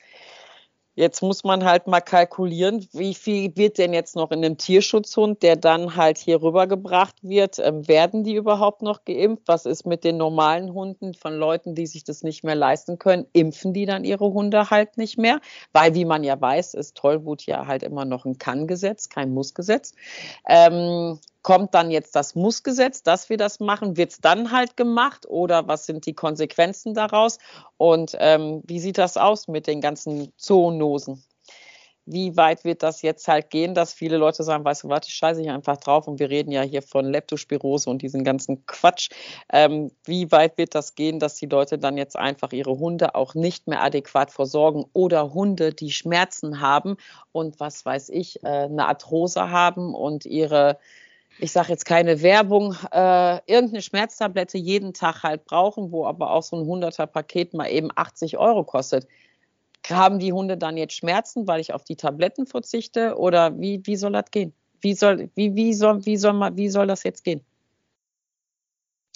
Jetzt 0.98 1.22
muss 1.22 1.44
man 1.44 1.64
halt 1.64 1.86
mal 1.86 2.02
kalkulieren, 2.02 2.88
wie 2.92 3.14
viel 3.14 3.56
wird 3.56 3.78
denn 3.78 3.94
jetzt 3.94 4.16
noch 4.16 4.32
in 4.32 4.44
einem 4.44 4.58
Tierschutzhund, 4.58 5.44
der 5.44 5.56
dann 5.56 5.96
halt 5.96 6.18
hier 6.18 6.42
rübergebracht 6.42 7.16
wird? 7.22 7.60
Ähm, 7.60 7.88
werden 7.88 8.24
die 8.24 8.34
überhaupt 8.34 8.82
noch 8.82 9.06
geimpft? 9.06 9.44
Was 9.46 9.68
ist 9.68 9.86
mit 9.86 10.04
den 10.04 10.18
normalen 10.18 10.74
Hunden 10.74 11.14
von 11.14 11.36
Leuten, 11.36 11.76
die 11.76 11.86
sich 11.86 12.04
das 12.04 12.24
nicht 12.24 12.44
mehr 12.44 12.56
leisten 12.56 12.98
können? 12.98 13.28
Impfen 13.34 13.74
die 13.74 13.86
dann 13.86 14.06
ihre 14.06 14.34
Hunde 14.34 14.72
halt 14.72 14.98
nicht 14.98 15.20
mehr? 15.20 15.40
Weil, 15.72 15.94
wie 15.94 16.04
man 16.04 16.24
ja 16.24 16.42
weiß, 16.42 16.74
ist 16.74 16.98
Tollwut 16.98 17.46
ja 17.46 17.68
halt 17.68 17.84
immer 17.84 18.04
noch 18.04 18.26
ein 18.26 18.40
Kann-Gesetz, 18.40 19.10
kein 19.10 19.36
Muss-Gesetz. 19.36 19.94
Ähm, 20.50 21.20
kommt 21.48 21.74
dann 21.74 21.92
jetzt 21.92 22.14
das 22.14 22.36
Muss-Gesetz, 22.36 23.04
dass 23.04 23.30
wir 23.30 23.38
das 23.38 23.62
machen? 23.62 23.96
Wird 23.96 24.12
es 24.12 24.20
dann 24.20 24.52
halt 24.52 24.76
gemacht 24.76 25.26
oder 25.30 25.66
was 25.66 25.86
sind 25.86 26.06
die 26.06 26.14
Konsequenzen 26.14 26.94
daraus? 26.94 27.38
Und 27.78 28.18
ähm, 28.20 28.62
wie 28.68 28.82
sieht 28.82 28.98
das 28.98 29.16
aus 29.16 29.48
mit 29.48 29.66
den 29.66 29.80
ganzen 29.80 30.34
Zoonosen? 30.36 31.24
Wie 32.06 32.36
weit 32.36 32.66
wird 32.66 32.84
das 32.84 33.02
jetzt 33.02 33.30
halt 33.30 33.50
gehen, 33.50 33.76
dass 33.76 33.94
viele 33.94 34.18
Leute 34.18 34.44
sagen, 34.44 34.66
weißt 34.66 34.84
du, 34.84 34.90
warte, 34.90 35.08
ich 35.08 35.16
scheiße 35.16 35.42
ich 35.42 35.50
einfach 35.50 35.78
drauf 35.78 36.10
und 36.10 36.20
wir 36.20 36.30
reden 36.30 36.52
ja 36.52 36.64
hier 36.64 36.82
von 36.82 37.06
Leptospirose 37.06 37.90
und 37.90 38.02
diesen 38.02 38.26
ganzen 38.26 38.66
Quatsch. 38.66 39.10
Ähm, 39.50 39.92
wie 40.04 40.30
weit 40.34 40.58
wird 40.58 40.76
das 40.76 40.96
gehen, 40.96 41.18
dass 41.18 41.36
die 41.36 41.46
Leute 41.46 41.78
dann 41.78 41.96
jetzt 41.96 42.18
einfach 42.18 42.52
ihre 42.52 42.78
Hunde 42.78 43.16
auch 43.16 43.36
nicht 43.36 43.68
mehr 43.68 43.82
adäquat 43.82 44.32
versorgen 44.32 44.84
oder 44.92 45.34
Hunde, 45.34 45.74
die 45.74 45.92
Schmerzen 45.92 46.60
haben 46.60 46.98
und 47.32 47.62
was 47.62 47.86
weiß 47.86 48.10
ich, 48.10 48.44
äh, 48.44 48.48
eine 48.48 48.90
Arthrose 48.90 49.50
haben 49.50 49.96
und 49.96 50.26
ihre 50.26 50.78
ich 51.40 51.52
sage 51.52 51.70
jetzt 51.70 51.86
keine 51.86 52.22
Werbung, 52.22 52.76
äh, 52.92 53.40
irgendeine 53.46 53.82
Schmerztablette 53.82 54.58
jeden 54.58 54.94
Tag 54.94 55.24
halt 55.24 55.46
brauchen, 55.46 55.92
wo 55.92 56.06
aber 56.06 56.32
auch 56.32 56.44
so 56.44 56.56
ein 56.58 56.68
100er 56.68 57.06
Paket 57.06 57.54
mal 57.54 57.70
eben 57.70 57.90
80 57.96 58.38
Euro 58.38 58.64
kostet. 58.64 59.08
Haben 59.88 60.20
die 60.20 60.34
Hunde 60.34 60.58
dann 60.58 60.78
jetzt 60.78 60.96
Schmerzen, 60.96 61.48
weil 61.48 61.62
ich 61.62 61.74
auf 61.74 61.84
die 61.84 61.96
Tabletten 61.96 62.46
verzichte 62.46 63.18
oder 63.18 63.58
wie, 63.60 63.82
wie 63.86 63.96
soll 63.96 64.12
das 64.12 64.32
gehen? 64.32 64.54
Wie 64.82 64.94
soll, 64.94 65.30
wie, 65.36 65.56
wie 65.56 65.74
soll, 65.74 66.06
wie 66.06 66.18
soll, 66.18 66.58
wie 66.58 66.70
soll 66.70 66.88
das 66.88 67.04
jetzt 67.04 67.24
gehen? 67.24 67.42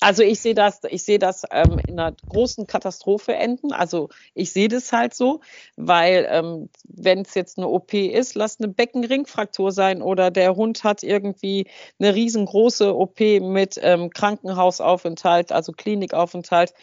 Also 0.04 0.24
ich 0.24 0.40
sehe 0.40 0.56
das, 0.56 0.82
ich 0.90 1.04
sehe 1.04 1.20
das 1.20 1.44
ähm, 1.52 1.80
in 1.88 2.00
einer 2.00 2.16
großen 2.28 2.66
Katastrophe 2.66 3.36
enden. 3.36 3.72
Also 3.72 4.10
ich 4.34 4.52
sehe 4.52 4.68
das 4.68 4.92
halt 4.92 5.14
so, 5.14 5.42
weil 5.78 6.28
ähm, 6.28 6.70
wenn 6.86 7.22
es 7.22 7.36
jetzt 7.36 7.60
eine 7.60 7.68
OP 7.68 7.94
ist, 7.94 8.34
lass 8.34 8.60
eine 8.60 8.68
Beckenringfraktur 8.70 9.72
sein 9.72 10.02
oder 10.02 10.32
der 10.32 10.56
Hund 10.56 10.84
hat 10.84 11.04
irgendwie 11.04 11.68
eine 12.00 12.16
riesengroße 12.16 12.96
OP 12.96 13.20
mit 13.20 13.80
ähm, 13.80 14.10
Krankenhausaufenthalt, 14.10 15.52
also 15.52 15.72
Klinikaufenthalt. 15.72 16.74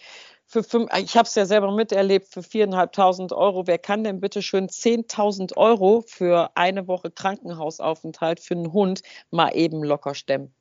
Für 0.47 0.63
fünf, 0.63 0.89
ich 0.97 1.17
habe 1.17 1.27
es 1.27 1.35
ja 1.35 1.45
selber 1.45 1.73
miterlebt, 1.73 2.29
für 2.29 2.45
viereinhalbtausend 2.45 3.33
Euro. 3.33 3.67
Wer 3.67 3.79
kann 3.79 4.05
denn 4.05 4.21
bitte 4.21 4.43
schön 4.43 4.69
10.000 4.69 5.57
Euro 5.57 6.05
für 6.07 6.53
eine 6.55 6.87
Woche 6.87 7.11
Krankenhausaufenthalt 7.11 8.39
für 8.39 8.55
einen 8.55 8.73
Hund 8.73 9.03
mal 9.33 9.51
eben 9.57 9.83
locker 9.83 10.15
stemmen? 10.15 10.55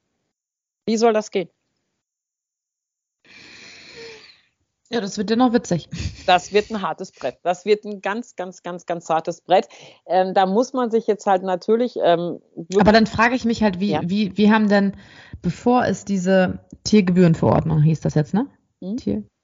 Wie 0.87 0.97
soll 0.97 1.13
das 1.13 1.29
gehen? 1.29 1.49
Ja, 4.89 5.01
das 5.01 5.17
wird 5.17 5.29
ja 5.29 5.35
noch 5.35 5.51
witzig. 5.51 5.89
Das 6.25 6.53
wird 6.53 6.69
ein 6.71 6.81
hartes 6.81 7.11
Brett. 7.11 7.37
Das 7.43 7.65
wird 7.65 7.83
ein 7.83 8.01
ganz, 8.01 8.35
ganz, 8.35 8.63
ganz, 8.63 8.85
ganz 8.85 9.09
hartes 9.09 9.41
Brett. 9.41 9.67
Ähm, 10.05 10.33
da 10.33 10.45
muss 10.45 10.73
man 10.73 10.91
sich 10.91 11.07
jetzt 11.07 11.25
halt 11.25 11.43
natürlich. 11.43 11.95
Ähm, 12.01 12.39
Aber 12.79 12.93
dann 12.93 13.05
frage 13.05 13.35
ich 13.35 13.43
mich 13.43 13.63
halt, 13.63 13.79
wie, 13.79 13.91
ja. 13.91 14.01
wie, 14.03 14.37
wie 14.37 14.51
haben 14.51 14.69
denn, 14.69 14.93
bevor 15.41 15.85
es 15.85 16.05
diese 16.05 16.59
Tiergebührenverordnung 16.85 17.81
hieß 17.81 17.99
das 17.99 18.15
jetzt, 18.15 18.33
ne? 18.33 18.47
Hm? 18.81 18.97
Tiergebühren. 18.97 19.36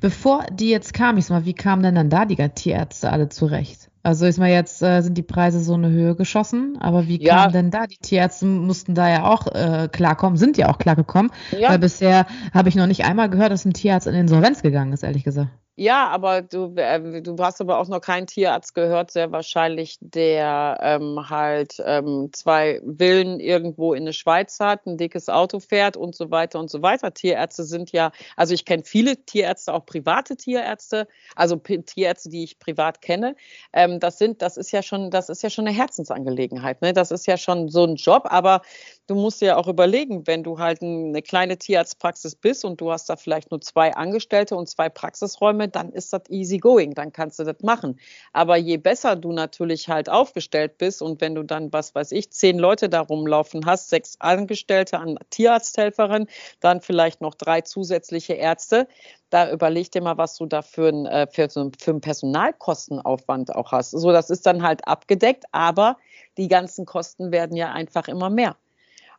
Bevor 0.00 0.44
die 0.52 0.70
jetzt 0.70 0.94
kam, 0.94 1.18
ich 1.18 1.26
sag 1.26 1.40
mal, 1.40 1.44
wie 1.44 1.54
kamen 1.54 1.82
denn 1.82 1.94
dann 1.94 2.10
da 2.10 2.24
die 2.24 2.36
Tierärzte 2.36 3.10
alle 3.10 3.28
zurecht? 3.28 3.90
Also 4.02 4.26
ist 4.26 4.38
mal 4.38 4.50
jetzt 4.50 4.82
äh, 4.82 5.00
sind 5.00 5.16
die 5.16 5.22
Preise 5.22 5.60
so 5.60 5.72
eine 5.72 5.88
Höhe 5.88 6.14
geschossen, 6.14 6.76
aber 6.78 7.08
wie 7.08 7.22
ja. 7.22 7.44
kam 7.44 7.52
denn 7.52 7.70
da? 7.70 7.86
Die 7.86 7.96
Tierärzte 7.96 8.44
mussten 8.44 8.94
da 8.94 9.08
ja 9.08 9.24
auch 9.24 9.46
äh, 9.46 9.88
klarkommen, 9.90 10.36
sind 10.36 10.58
ja 10.58 10.68
auch 10.68 10.76
klargekommen, 10.76 11.32
ja. 11.58 11.70
weil 11.70 11.78
bisher 11.78 12.26
habe 12.52 12.68
ich 12.68 12.74
noch 12.74 12.86
nicht 12.86 13.06
einmal 13.06 13.30
gehört, 13.30 13.50
dass 13.50 13.64
ein 13.64 13.72
Tierarzt 13.72 14.06
in 14.06 14.14
Insolvenz 14.14 14.60
gegangen 14.60 14.92
ist, 14.92 15.04
ehrlich 15.04 15.24
gesagt. 15.24 15.50
Ja, 15.76 16.06
aber 16.06 16.42
du, 16.42 16.72
äh, 16.76 17.20
du 17.20 17.36
hast 17.38 17.60
aber 17.60 17.80
auch 17.80 17.88
noch 17.88 18.00
keinen 18.00 18.28
Tierarzt 18.28 18.76
gehört, 18.76 19.10
sehr 19.10 19.32
wahrscheinlich, 19.32 19.98
der 20.00 20.78
ähm, 20.80 21.28
halt 21.28 21.82
ähm, 21.84 22.30
zwei 22.32 22.80
Villen 22.96 23.40
irgendwo 23.40 23.92
in 23.92 24.04
der 24.04 24.12
Schweiz 24.12 24.60
hat, 24.60 24.86
ein 24.86 24.98
dickes 24.98 25.28
Auto 25.28 25.58
fährt 25.58 25.96
und 25.96 26.14
so 26.14 26.30
weiter 26.30 26.60
und 26.60 26.70
so 26.70 26.80
weiter. 26.82 27.12
Tierärzte 27.12 27.64
sind 27.64 27.90
ja, 27.90 28.12
also 28.36 28.54
ich 28.54 28.64
kenne 28.64 28.84
viele 28.84 29.16
Tierärzte, 29.24 29.74
auch 29.74 29.84
private 29.84 30.36
Tierärzte, 30.36 31.08
also 31.34 31.56
Tierärzte, 31.56 32.28
die 32.28 32.44
ich 32.44 32.60
privat 32.60 33.02
kenne. 33.02 33.34
Ähm, 33.72 33.98
das 33.98 34.18
sind, 34.18 34.42
das 34.42 34.56
ist 34.56 34.70
ja 34.70 34.80
schon, 34.80 35.10
das 35.10 35.28
ist 35.28 35.42
ja 35.42 35.50
schon 35.50 35.66
eine 35.66 35.76
Herzensangelegenheit. 35.76 36.82
Ne? 36.82 36.92
Das 36.92 37.10
ist 37.10 37.26
ja 37.26 37.36
schon 37.36 37.68
so 37.68 37.82
ein 37.82 37.96
Job, 37.96 38.26
aber 38.26 38.62
du 39.08 39.16
musst 39.16 39.40
dir 39.40 39.46
ja 39.46 39.56
auch 39.56 39.66
überlegen, 39.66 40.24
wenn 40.28 40.44
du 40.44 40.60
halt 40.60 40.82
eine 40.82 41.20
kleine 41.20 41.58
Tierarztpraxis 41.58 42.36
bist 42.36 42.64
und 42.64 42.80
du 42.80 42.92
hast 42.92 43.10
da 43.10 43.16
vielleicht 43.16 43.50
nur 43.50 43.60
zwei 43.60 43.92
Angestellte 43.92 44.54
und 44.54 44.68
zwei 44.68 44.88
Praxisräume, 44.88 45.63
dann 45.68 45.92
ist 45.92 46.12
das 46.12 46.22
easy 46.28 46.58
going, 46.58 46.94
dann 46.94 47.12
kannst 47.12 47.38
du 47.38 47.44
das 47.44 47.60
machen. 47.62 47.98
Aber 48.32 48.56
je 48.56 48.76
besser 48.76 49.16
du 49.16 49.32
natürlich 49.32 49.88
halt 49.88 50.08
aufgestellt 50.08 50.78
bist 50.78 51.02
und 51.02 51.20
wenn 51.20 51.34
du 51.34 51.42
dann, 51.42 51.72
was 51.72 51.94
weiß 51.94 52.12
ich, 52.12 52.30
zehn 52.30 52.58
Leute 52.58 52.88
da 52.88 53.00
rumlaufen 53.00 53.66
hast, 53.66 53.90
sechs 53.90 54.16
Angestellte 54.20 54.98
an 54.98 55.18
Tierarzthelferin, 55.30 56.26
dann 56.60 56.80
vielleicht 56.80 57.20
noch 57.20 57.34
drei 57.34 57.60
zusätzliche 57.60 58.34
Ärzte, 58.34 58.88
da 59.30 59.50
überleg 59.50 59.90
dir 59.90 60.02
mal, 60.02 60.16
was 60.16 60.36
du 60.36 60.46
da 60.46 60.62
für, 60.62 60.88
ein, 60.88 61.06
äh, 61.06 61.26
für, 61.26 61.48
für 61.50 61.90
einen 61.90 62.00
Personalkostenaufwand 62.00 63.54
auch 63.54 63.72
hast. 63.72 63.90
So, 63.90 64.12
das 64.12 64.30
ist 64.30 64.46
dann 64.46 64.62
halt 64.62 64.86
abgedeckt, 64.86 65.44
aber 65.52 65.96
die 66.36 66.48
ganzen 66.48 66.86
Kosten 66.86 67.32
werden 67.32 67.56
ja 67.56 67.72
einfach 67.72 68.08
immer 68.08 68.30
mehr. 68.30 68.56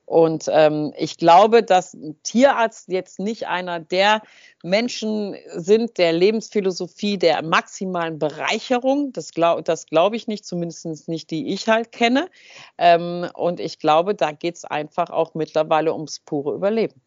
Und 0.05 0.49
ähm, 0.51 0.93
ich 0.97 1.17
glaube, 1.17 1.63
dass 1.63 1.97
Tierarzt 2.23 2.89
jetzt 2.89 3.19
nicht 3.19 3.47
einer 3.47 3.79
der 3.79 4.21
Menschen 4.63 5.35
sind 5.55 5.97
der 5.97 6.13
Lebensphilosophie 6.13 7.17
der 7.17 7.41
maximalen 7.43 8.19
Bereicherung. 8.19 9.11
Das 9.13 9.31
glaube 9.31 9.63
glaub 9.89 10.13
ich 10.13 10.27
nicht, 10.27 10.45
zumindest 10.45 11.07
nicht 11.07 11.31
die 11.31 11.53
ich 11.53 11.67
halt 11.67 11.91
kenne. 11.91 12.29
Ähm, 12.77 13.27
und 13.33 13.59
ich 13.59 13.79
glaube, 13.79 14.13
da 14.13 14.31
geht 14.31 14.57
es 14.57 14.65
einfach 14.65 15.09
auch 15.09 15.33
mittlerweile 15.33 15.93
ums 15.93 16.19
pure 16.19 16.53
Überleben. 16.53 17.01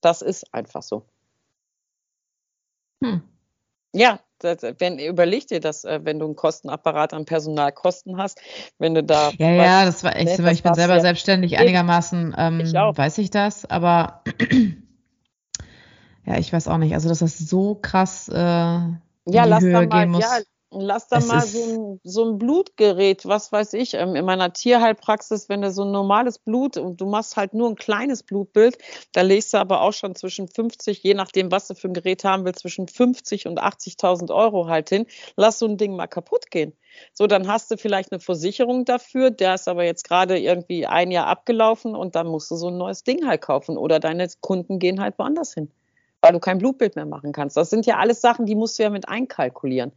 Das 0.00 0.22
ist 0.22 0.54
einfach 0.54 0.82
so. 0.82 1.04
Hm. 3.02 3.22
Ja, 3.92 4.20
das, 4.44 4.58
wenn 4.78 4.98
überleg 4.98 5.46
dir 5.46 5.60
das, 5.60 5.84
äh, 5.84 6.00
wenn 6.02 6.18
du 6.18 6.26
einen 6.26 6.36
Kostenapparat 6.36 7.14
an 7.14 7.24
Personalkosten 7.24 8.16
hast, 8.16 8.40
wenn 8.78 8.94
du 8.94 9.02
da. 9.02 9.30
Ja, 9.38 9.50
ja, 9.50 9.84
das 9.84 10.02
war 10.04 10.16
echt, 10.16 10.38
ne, 10.38 10.52
ich 10.52 10.62
bin 10.62 10.74
selber 10.74 10.96
ja 10.96 11.00
selbstständig 11.00 11.58
einigermaßen, 11.58 12.34
ähm, 12.36 12.60
ich 12.60 12.72
weiß 12.72 13.18
ich 13.18 13.30
das, 13.30 13.64
aber 13.70 14.22
ja, 16.26 16.38
ich 16.38 16.52
weiß 16.52 16.68
auch 16.68 16.78
nicht. 16.78 16.94
Also, 16.94 17.08
dass 17.08 17.20
das 17.20 17.38
so 17.38 17.74
krass 17.76 18.28
äh, 18.28 18.34
ja, 19.26 19.44
lass 19.44 19.62
Höhe 19.62 19.72
mal, 19.72 19.88
gehen 19.88 20.10
muss. 20.10 20.22
Ja, 20.22 20.38
Lass 20.72 21.08
da 21.08 21.18
es 21.18 21.26
mal 21.26 21.44
so 21.46 21.64
ein, 21.64 22.00
so 22.04 22.24
ein, 22.24 22.38
Blutgerät, 22.38 23.26
was 23.26 23.50
weiß 23.50 23.72
ich, 23.72 23.94
ähm, 23.94 24.14
in 24.14 24.24
meiner 24.24 24.52
Tierheilpraxis, 24.52 25.48
wenn 25.48 25.62
du 25.62 25.72
so 25.72 25.82
ein 25.82 25.90
normales 25.90 26.38
Blut 26.38 26.76
und 26.76 27.00
du 27.00 27.06
machst 27.06 27.36
halt 27.36 27.54
nur 27.54 27.68
ein 27.68 27.74
kleines 27.74 28.22
Blutbild, 28.22 28.78
da 29.12 29.22
legst 29.22 29.52
du 29.52 29.58
aber 29.58 29.80
auch 29.80 29.92
schon 29.92 30.14
zwischen 30.14 30.46
50, 30.46 31.02
je 31.02 31.14
nachdem, 31.14 31.50
was 31.50 31.66
du 31.66 31.74
für 31.74 31.88
ein 31.88 31.94
Gerät 31.94 32.22
haben 32.22 32.44
willst, 32.44 32.60
zwischen 32.60 32.86
50 32.86 33.48
und 33.48 33.60
80.000 33.60 34.32
Euro 34.32 34.68
halt 34.68 34.90
hin. 34.90 35.06
Lass 35.36 35.58
so 35.58 35.66
ein 35.66 35.76
Ding 35.76 35.96
mal 35.96 36.06
kaputt 36.06 36.52
gehen. 36.52 36.72
So, 37.14 37.26
dann 37.26 37.48
hast 37.48 37.70
du 37.72 37.76
vielleicht 37.76 38.12
eine 38.12 38.20
Versicherung 38.20 38.84
dafür, 38.84 39.30
der 39.32 39.54
ist 39.54 39.66
aber 39.66 39.84
jetzt 39.84 40.04
gerade 40.06 40.38
irgendwie 40.38 40.86
ein 40.86 41.10
Jahr 41.10 41.26
abgelaufen 41.26 41.96
und 41.96 42.14
dann 42.14 42.28
musst 42.28 42.50
du 42.50 42.54
so 42.54 42.68
ein 42.68 42.78
neues 42.78 43.02
Ding 43.02 43.26
halt 43.26 43.42
kaufen 43.42 43.76
oder 43.76 43.98
deine 43.98 44.28
Kunden 44.40 44.78
gehen 44.78 45.00
halt 45.00 45.18
woanders 45.18 45.54
hin 45.54 45.72
weil 46.20 46.32
du 46.32 46.40
kein 46.40 46.58
Blutbild 46.58 46.96
mehr 46.96 47.06
machen 47.06 47.32
kannst. 47.32 47.56
Das 47.56 47.70
sind 47.70 47.86
ja 47.86 47.98
alles 47.98 48.20
Sachen, 48.20 48.46
die 48.46 48.54
musst 48.54 48.78
du 48.78 48.82
ja 48.82 48.90
mit 48.90 49.08
einkalkulieren. 49.08 49.92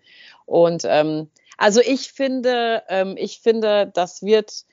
Und 0.45 0.83
ähm, 0.85 1.29
also 1.57 1.81
ich 1.81 2.11
finde, 2.11 2.83
ähm, 2.89 3.15
ich 3.17 3.39
finde, 3.39 3.91
das 3.93 4.23
wird 4.23 4.65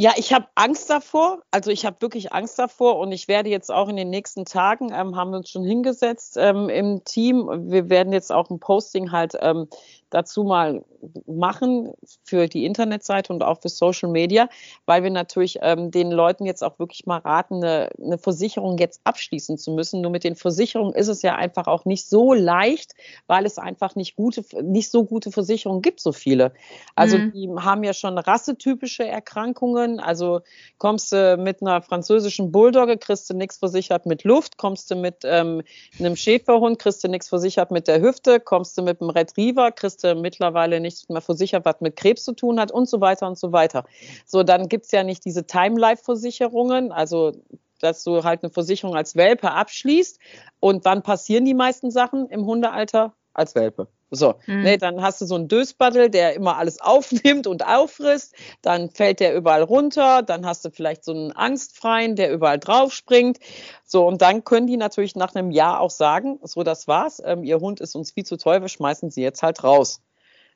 ja, 0.00 0.12
ich 0.16 0.32
habe 0.32 0.46
Angst 0.54 0.88
davor. 0.90 1.42
Also 1.50 1.72
ich 1.72 1.84
habe 1.84 2.00
wirklich 2.00 2.32
Angst 2.32 2.56
davor 2.56 3.00
und 3.00 3.10
ich 3.10 3.26
werde 3.26 3.50
jetzt 3.50 3.68
auch 3.68 3.88
in 3.88 3.96
den 3.96 4.10
nächsten 4.10 4.44
Tagen, 4.44 4.92
ähm, 4.92 5.16
haben 5.16 5.32
wir 5.32 5.38
uns 5.38 5.50
schon 5.50 5.64
hingesetzt 5.64 6.36
ähm, 6.38 6.68
im 6.68 7.02
Team. 7.04 7.48
Wir 7.68 7.90
werden 7.90 8.12
jetzt 8.12 8.30
auch 8.30 8.48
ein 8.48 8.60
Posting 8.60 9.10
halt 9.10 9.36
ähm, 9.40 9.66
dazu 10.10 10.44
mal 10.44 10.84
machen 11.26 11.92
für 12.24 12.48
die 12.48 12.64
Internetseite 12.64 13.32
und 13.32 13.42
auch 13.42 13.60
für 13.60 13.68
Social 13.68 14.10
Media, 14.10 14.48
weil 14.86 15.02
wir 15.02 15.10
natürlich 15.10 15.58
ähm, 15.62 15.90
den 15.90 16.10
Leuten 16.10 16.44
jetzt 16.44 16.62
auch 16.62 16.78
wirklich 16.78 17.06
mal 17.06 17.18
raten, 17.18 17.56
eine, 17.56 17.90
eine, 18.02 18.18
Versicherung 18.18 18.78
jetzt 18.78 19.00
abschließen 19.04 19.58
zu 19.58 19.72
müssen. 19.72 20.00
Nur 20.00 20.10
mit 20.10 20.24
den 20.24 20.34
Versicherungen 20.34 20.94
ist 20.94 21.08
es 21.08 21.22
ja 21.22 21.36
einfach 21.36 21.66
auch 21.66 21.84
nicht 21.84 22.08
so 22.08 22.32
leicht, 22.32 22.94
weil 23.26 23.46
es 23.46 23.58
einfach 23.58 23.94
nicht 23.94 24.16
gute, 24.16 24.44
nicht 24.62 24.90
so 24.90 25.04
gute 25.04 25.30
Versicherungen 25.30 25.82
gibt, 25.82 26.00
so 26.00 26.12
viele. 26.12 26.52
Also 26.94 27.18
mhm. 27.18 27.32
die 27.32 27.48
haben 27.58 27.84
ja 27.84 27.92
schon 27.92 28.18
rassetypische 28.18 29.06
Erkrankungen. 29.06 30.00
Also 30.00 30.40
kommst 30.78 31.12
du 31.12 31.36
mit 31.36 31.62
einer 31.62 31.82
französischen 31.82 32.50
Bulldogge, 32.50 32.98
kriegst 32.98 33.30
du 33.30 33.34
nichts 33.34 33.58
versichert 33.58 34.06
mit 34.06 34.24
Luft, 34.24 34.56
kommst 34.56 34.90
du 34.90 34.96
mit 34.96 35.18
ähm, 35.24 35.62
einem 35.98 36.16
Schäferhund, 36.16 36.78
kriegst 36.78 37.04
du 37.04 37.08
nichts 37.08 37.28
versichert 37.28 37.70
mit 37.70 37.88
der 37.88 38.00
Hüfte, 38.00 38.40
kommst 38.40 38.76
du 38.76 38.82
mit 38.82 39.00
einem 39.00 39.10
Retriever, 39.10 39.70
kriegst 39.70 39.97
Ärzte 39.98 40.14
mittlerweile 40.14 40.80
nicht 40.80 41.10
mehr 41.10 41.20
versichert, 41.20 41.64
was 41.64 41.80
mit 41.80 41.96
Krebs 41.96 42.24
zu 42.24 42.32
tun 42.32 42.60
hat 42.60 42.70
und 42.70 42.88
so 42.88 43.00
weiter 43.00 43.26
und 43.26 43.38
so 43.38 43.52
weiter. 43.52 43.84
So, 44.26 44.42
dann 44.42 44.68
gibt 44.68 44.86
es 44.86 44.92
ja 44.92 45.02
nicht 45.02 45.24
diese 45.24 45.46
Time-Life-Versicherungen, 45.46 46.92
also 46.92 47.32
dass 47.80 48.04
du 48.04 48.24
halt 48.24 48.42
eine 48.42 48.50
Versicherung 48.50 48.96
als 48.96 49.16
Welpe 49.16 49.52
abschließt. 49.52 50.18
Und 50.60 50.84
wann 50.84 51.02
passieren 51.02 51.44
die 51.44 51.54
meisten 51.54 51.90
Sachen 51.90 52.28
im 52.28 52.44
Hundealter? 52.46 53.14
Als 53.38 53.54
Welpe. 53.54 53.86
So, 54.10 54.34
mhm. 54.46 54.62
ne, 54.64 54.78
dann 54.78 55.00
hast 55.00 55.20
du 55.20 55.26
so 55.26 55.36
einen 55.36 55.46
Dösbattel, 55.46 56.10
der 56.10 56.34
immer 56.34 56.56
alles 56.56 56.80
aufnimmt 56.80 57.46
und 57.46 57.64
auffrisst, 57.64 58.34
dann 58.62 58.90
fällt 58.90 59.20
der 59.20 59.36
überall 59.36 59.62
runter, 59.62 60.22
dann 60.24 60.44
hast 60.44 60.64
du 60.64 60.70
vielleicht 60.72 61.04
so 61.04 61.12
einen 61.12 61.30
Angstfreien, 61.30 62.16
der 62.16 62.32
überall 62.32 62.58
drauf 62.58 62.92
springt. 62.92 63.38
So, 63.84 64.08
und 64.08 64.22
dann 64.22 64.42
können 64.42 64.66
die 64.66 64.76
natürlich 64.76 65.14
nach 65.14 65.36
einem 65.36 65.52
Jahr 65.52 65.80
auch 65.80 65.90
sagen, 65.90 66.40
so, 66.42 66.64
das 66.64 66.88
war's, 66.88 67.22
ähm, 67.24 67.44
ihr 67.44 67.60
Hund 67.60 67.78
ist 67.78 67.94
uns 67.94 68.10
viel 68.10 68.24
zu 68.24 68.38
teuer, 68.38 68.60
wir 68.60 68.68
schmeißen 68.68 69.08
sie 69.10 69.22
jetzt 69.22 69.44
halt 69.44 69.62
raus. 69.62 70.02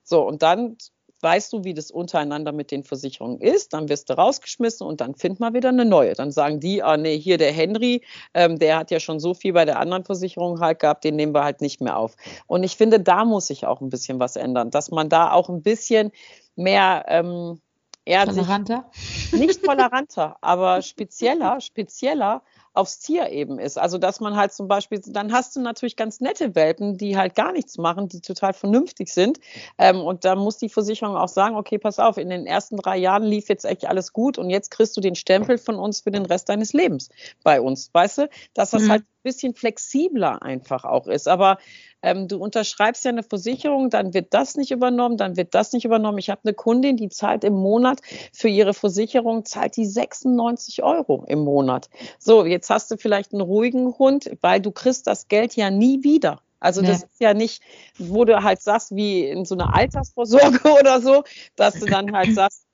So, 0.02 0.26
und 0.26 0.42
dann 0.42 0.76
weißt 1.22 1.52
du, 1.52 1.64
wie 1.64 1.74
das 1.74 1.90
untereinander 1.90 2.52
mit 2.52 2.70
den 2.70 2.84
Versicherungen 2.84 3.40
ist, 3.40 3.72
dann 3.72 3.88
wirst 3.88 4.10
du 4.10 4.14
rausgeschmissen 4.14 4.86
und 4.86 5.00
dann 5.00 5.14
find 5.14 5.40
mal 5.40 5.54
wieder 5.54 5.68
eine 5.68 5.84
neue. 5.84 6.14
Dann 6.14 6.30
sagen 6.30 6.60
die, 6.60 6.82
ah 6.82 6.96
nee, 6.96 7.18
hier 7.18 7.38
der 7.38 7.52
Henry, 7.52 8.02
ähm, 8.34 8.58
der 8.58 8.78
hat 8.78 8.90
ja 8.90 9.00
schon 9.00 9.20
so 9.20 9.32
viel 9.34 9.52
bei 9.52 9.64
der 9.64 9.78
anderen 9.78 10.04
Versicherung 10.04 10.60
halt 10.60 10.80
gehabt, 10.80 11.04
den 11.04 11.16
nehmen 11.16 11.34
wir 11.34 11.44
halt 11.44 11.60
nicht 11.60 11.80
mehr 11.80 11.96
auf. 11.96 12.16
Und 12.46 12.64
ich 12.64 12.76
finde, 12.76 13.00
da 13.00 13.24
muss 13.24 13.46
sich 13.46 13.66
auch 13.66 13.80
ein 13.80 13.88
bisschen 13.88 14.18
was 14.20 14.36
ändern, 14.36 14.70
dass 14.70 14.90
man 14.90 15.08
da 15.08 15.32
auch 15.32 15.48
ein 15.48 15.62
bisschen 15.62 16.10
mehr 16.56 17.04
ähm, 17.08 17.60
toleranter? 18.04 18.90
nicht 19.32 19.62
toleranter, 19.64 20.36
aber 20.40 20.82
spezieller, 20.82 21.60
spezieller 21.60 22.42
aufs 22.74 23.00
Tier 23.00 23.28
eben 23.28 23.58
ist. 23.58 23.78
Also 23.78 23.98
dass 23.98 24.20
man 24.20 24.36
halt 24.36 24.52
zum 24.52 24.66
Beispiel, 24.66 25.00
dann 25.06 25.32
hast 25.32 25.54
du 25.56 25.60
natürlich 25.60 25.96
ganz 25.96 26.20
nette 26.20 26.54
Welpen, 26.54 26.96
die 26.96 27.16
halt 27.16 27.34
gar 27.34 27.52
nichts 27.52 27.78
machen, 27.78 28.08
die 28.08 28.20
total 28.20 28.54
vernünftig 28.54 29.08
sind. 29.10 29.40
Ähm, 29.78 30.00
und 30.00 30.24
da 30.24 30.36
muss 30.36 30.58
die 30.58 30.68
Versicherung 30.68 31.16
auch 31.16 31.28
sagen, 31.28 31.56
okay, 31.56 31.78
pass 31.78 31.98
auf, 31.98 32.16
in 32.16 32.30
den 32.30 32.46
ersten 32.46 32.76
drei 32.76 32.96
Jahren 32.96 33.24
lief 33.24 33.48
jetzt 33.48 33.64
echt 33.64 33.86
alles 33.86 34.12
gut 34.12 34.38
und 34.38 34.50
jetzt 34.50 34.70
kriegst 34.70 34.96
du 34.96 35.00
den 35.00 35.14
Stempel 35.14 35.58
von 35.58 35.76
uns 35.76 36.00
für 36.00 36.10
den 36.10 36.24
Rest 36.24 36.48
deines 36.48 36.72
Lebens 36.72 37.10
bei 37.42 37.60
uns. 37.60 37.90
Weißt 37.92 38.18
du, 38.18 38.28
dass 38.54 38.70
das 38.70 38.84
mhm. 38.84 38.90
halt 38.90 39.04
bisschen 39.22 39.54
flexibler 39.54 40.42
einfach 40.42 40.84
auch 40.84 41.06
ist. 41.06 41.28
Aber 41.28 41.58
ähm, 42.02 42.28
du 42.28 42.38
unterschreibst 42.38 43.04
ja 43.04 43.10
eine 43.10 43.22
Versicherung, 43.22 43.90
dann 43.90 44.12
wird 44.14 44.34
das 44.34 44.56
nicht 44.56 44.70
übernommen, 44.70 45.16
dann 45.16 45.36
wird 45.36 45.54
das 45.54 45.72
nicht 45.72 45.84
übernommen. 45.84 46.18
Ich 46.18 46.30
habe 46.30 46.40
eine 46.44 46.54
Kundin, 46.54 46.96
die 46.96 47.08
zahlt 47.08 47.44
im 47.44 47.54
Monat 47.54 48.00
für 48.32 48.48
ihre 48.48 48.74
Versicherung, 48.74 49.44
zahlt 49.44 49.76
die 49.76 49.86
96 49.86 50.82
Euro 50.82 51.24
im 51.28 51.40
Monat. 51.40 51.88
So, 52.18 52.44
jetzt 52.44 52.70
hast 52.70 52.90
du 52.90 52.96
vielleicht 52.96 53.32
einen 53.32 53.42
ruhigen 53.42 53.96
Hund, 53.98 54.30
weil 54.40 54.60
du 54.60 54.72
kriegst 54.72 55.06
das 55.06 55.28
Geld 55.28 55.54
ja 55.54 55.70
nie 55.70 56.02
wieder. 56.02 56.40
Also 56.58 56.80
das 56.80 57.00
ja. 57.00 57.06
ist 57.06 57.20
ja 57.20 57.34
nicht, 57.34 57.62
wo 57.98 58.24
du 58.24 58.42
halt 58.42 58.62
sagst, 58.62 58.94
wie 58.94 59.26
in 59.26 59.44
so 59.44 59.56
einer 59.56 59.74
Altersvorsorge 59.74 60.60
oder 60.80 61.00
so, 61.00 61.24
dass 61.56 61.74
du 61.74 61.86
dann 61.86 62.12
halt 62.12 62.34
sagst, 62.34 62.66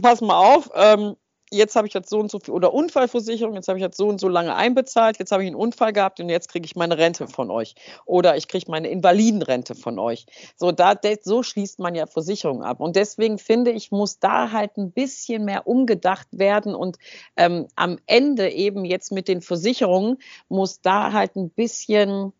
pass 0.00 0.20
mal 0.20 0.38
auf, 0.38 0.70
ähm, 0.74 1.16
jetzt 1.50 1.76
habe 1.76 1.86
ich 1.86 1.94
jetzt 1.94 2.10
so 2.10 2.18
und 2.18 2.30
so 2.30 2.38
viel, 2.38 2.52
oder 2.52 2.74
Unfallversicherung, 2.74 3.54
jetzt 3.54 3.68
habe 3.68 3.78
ich 3.78 3.82
jetzt 3.82 3.96
so 3.96 4.08
und 4.08 4.20
so 4.20 4.28
lange 4.28 4.54
einbezahlt, 4.54 5.18
jetzt 5.18 5.32
habe 5.32 5.42
ich 5.42 5.46
einen 5.46 5.56
Unfall 5.56 5.92
gehabt 5.92 6.20
und 6.20 6.28
jetzt 6.28 6.48
kriege 6.48 6.64
ich 6.66 6.76
meine 6.76 6.98
Rente 6.98 7.28
von 7.28 7.50
euch. 7.50 7.74
Oder 8.04 8.36
ich 8.36 8.48
kriege 8.48 8.70
meine 8.70 8.88
Invalidenrente 8.88 9.74
von 9.74 9.98
euch. 9.98 10.26
So, 10.56 10.72
da, 10.72 10.94
so 11.22 11.42
schließt 11.42 11.78
man 11.78 11.94
ja 11.94 12.06
Versicherungen 12.06 12.62
ab. 12.62 12.80
Und 12.80 12.96
deswegen 12.96 13.38
finde 13.38 13.70
ich, 13.70 13.90
muss 13.90 14.18
da 14.18 14.50
halt 14.50 14.76
ein 14.76 14.90
bisschen 14.90 15.44
mehr 15.44 15.66
umgedacht 15.66 16.28
werden 16.32 16.74
und 16.74 16.98
ähm, 17.36 17.68
am 17.76 17.98
Ende 18.06 18.50
eben 18.50 18.84
jetzt 18.84 19.12
mit 19.12 19.28
den 19.28 19.40
Versicherungen 19.40 20.18
muss 20.48 20.80
da 20.80 21.12
halt 21.12 21.36
ein 21.36 21.50
bisschen 21.50 22.32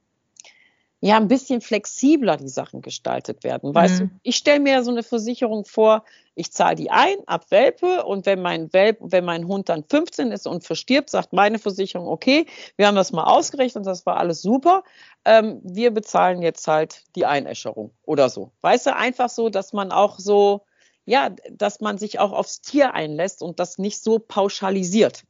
ja 1.01 1.17
ein 1.17 1.29
bisschen 1.29 1.61
flexibler 1.61 2.37
die 2.37 2.49
Sachen 2.49 2.81
gestaltet 2.81 3.45
werden. 3.45 3.75
Weißt 3.75 4.01
mhm. 4.01 4.09
du, 4.09 4.15
ich 4.23 4.37
stelle 4.37 4.61
mir 4.61 4.83
so 4.83 4.91
eine 4.91 5.03
Versicherung 5.03 5.65
vor, 5.65 6.05
ich 6.35 6.53
zahle 6.53 6.77
die 6.77 6.91
ein 6.91 7.17
ab 7.27 7.47
Welpe 7.51 8.05
und 8.05 8.27
wenn 8.27 8.41
mein 8.41 8.73
Welp, 8.73 8.99
wenn 9.01 9.25
mein 9.25 9.47
Hund 9.47 9.69
dann 9.69 9.85
15 9.85 10.33
ist 10.33 10.47
und 10.47 10.65
verstirbt, 10.65 11.11
sagt 11.11 11.33
meine 11.33 11.59
Versicherung, 11.59 12.09
okay, 12.09 12.47
wir 12.77 12.87
haben 12.87 12.95
das 12.95 13.13
mal 13.13 13.25
ausgerechnet, 13.25 13.87
das 13.87 14.07
war 14.07 14.17
alles 14.17 14.43
super, 14.43 14.85
ähm, 15.25 15.61
wir 15.63 15.91
bezahlen 15.91 16.43
jetzt 16.43 16.67
halt 16.67 17.03
die 17.15 17.27
Einäscherung 17.27 17.91
oder 18.05 18.29
so. 18.29 18.53
Weißt 18.63 18.87
du, 18.87 18.97
einfach 18.97 19.29
so, 19.29 19.51
dass 19.51 19.73
man 19.73 19.93
auch 19.93 20.19
so, 20.19 20.65
ja, 21.05 21.31
dass 21.51 21.81
man 21.81 21.99
sich 21.99 22.19
auch 22.19 22.33
aufs 22.33 22.63
Tier 22.63 22.95
einlässt 22.95 23.43
und 23.43 23.61
das 23.61 23.79
nicht 23.79 24.03
so 24.03 24.19
pauschalisiert 24.19 25.25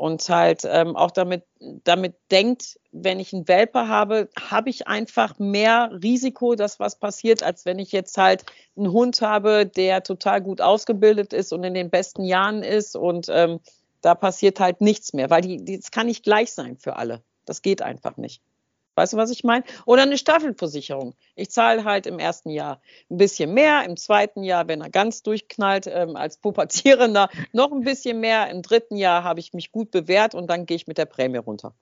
und 0.00 0.26
halt 0.30 0.62
ähm, 0.64 0.96
auch 0.96 1.10
damit, 1.10 1.44
damit 1.58 2.14
denkt, 2.30 2.80
wenn 2.90 3.20
ich 3.20 3.34
einen 3.34 3.46
Welpe 3.48 3.86
habe, 3.86 4.30
habe 4.40 4.70
ich 4.70 4.88
einfach 4.88 5.38
mehr 5.38 5.90
Risiko, 6.02 6.54
dass 6.54 6.80
was 6.80 6.98
passiert, 6.98 7.42
als 7.42 7.66
wenn 7.66 7.78
ich 7.78 7.92
jetzt 7.92 8.16
halt 8.16 8.46
einen 8.78 8.92
Hund 8.92 9.20
habe, 9.20 9.66
der 9.66 10.02
total 10.02 10.40
gut 10.40 10.62
ausgebildet 10.62 11.34
ist 11.34 11.52
und 11.52 11.64
in 11.64 11.74
den 11.74 11.90
besten 11.90 12.24
Jahren 12.24 12.62
ist 12.62 12.96
und 12.96 13.26
ähm, 13.28 13.60
da 14.00 14.14
passiert 14.14 14.58
halt 14.58 14.80
nichts 14.80 15.12
mehr, 15.12 15.28
weil 15.28 15.42
die, 15.42 15.62
die, 15.62 15.78
das 15.78 15.90
kann 15.90 16.06
nicht 16.06 16.24
gleich 16.24 16.54
sein 16.54 16.78
für 16.78 16.96
alle. 16.96 17.22
Das 17.44 17.60
geht 17.60 17.82
einfach 17.82 18.16
nicht. 18.16 18.40
Weißt 19.00 19.14
du, 19.14 19.16
was 19.16 19.30
ich 19.30 19.44
meine? 19.44 19.64
Oder 19.86 20.02
eine 20.02 20.18
Staffelversicherung. 20.18 21.14
Ich 21.34 21.50
zahle 21.50 21.84
halt 21.84 22.06
im 22.06 22.18
ersten 22.18 22.50
Jahr 22.50 22.82
ein 23.10 23.16
bisschen 23.16 23.54
mehr, 23.54 23.84
im 23.86 23.96
zweiten 23.96 24.42
Jahr, 24.42 24.68
wenn 24.68 24.82
er 24.82 24.90
ganz 24.90 25.22
durchknallt, 25.22 25.86
ähm, 25.86 26.16
als 26.16 26.36
Pubertierender 26.36 27.30
noch 27.52 27.72
ein 27.72 27.80
bisschen 27.80 28.20
mehr, 28.20 28.50
im 28.50 28.60
dritten 28.60 28.96
Jahr 28.96 29.24
habe 29.24 29.40
ich 29.40 29.54
mich 29.54 29.72
gut 29.72 29.90
bewährt 29.90 30.34
und 30.34 30.48
dann 30.48 30.66
gehe 30.66 30.76
ich 30.76 30.86
mit 30.86 30.98
der 30.98 31.06
Prämie 31.06 31.38
runter. 31.38 31.72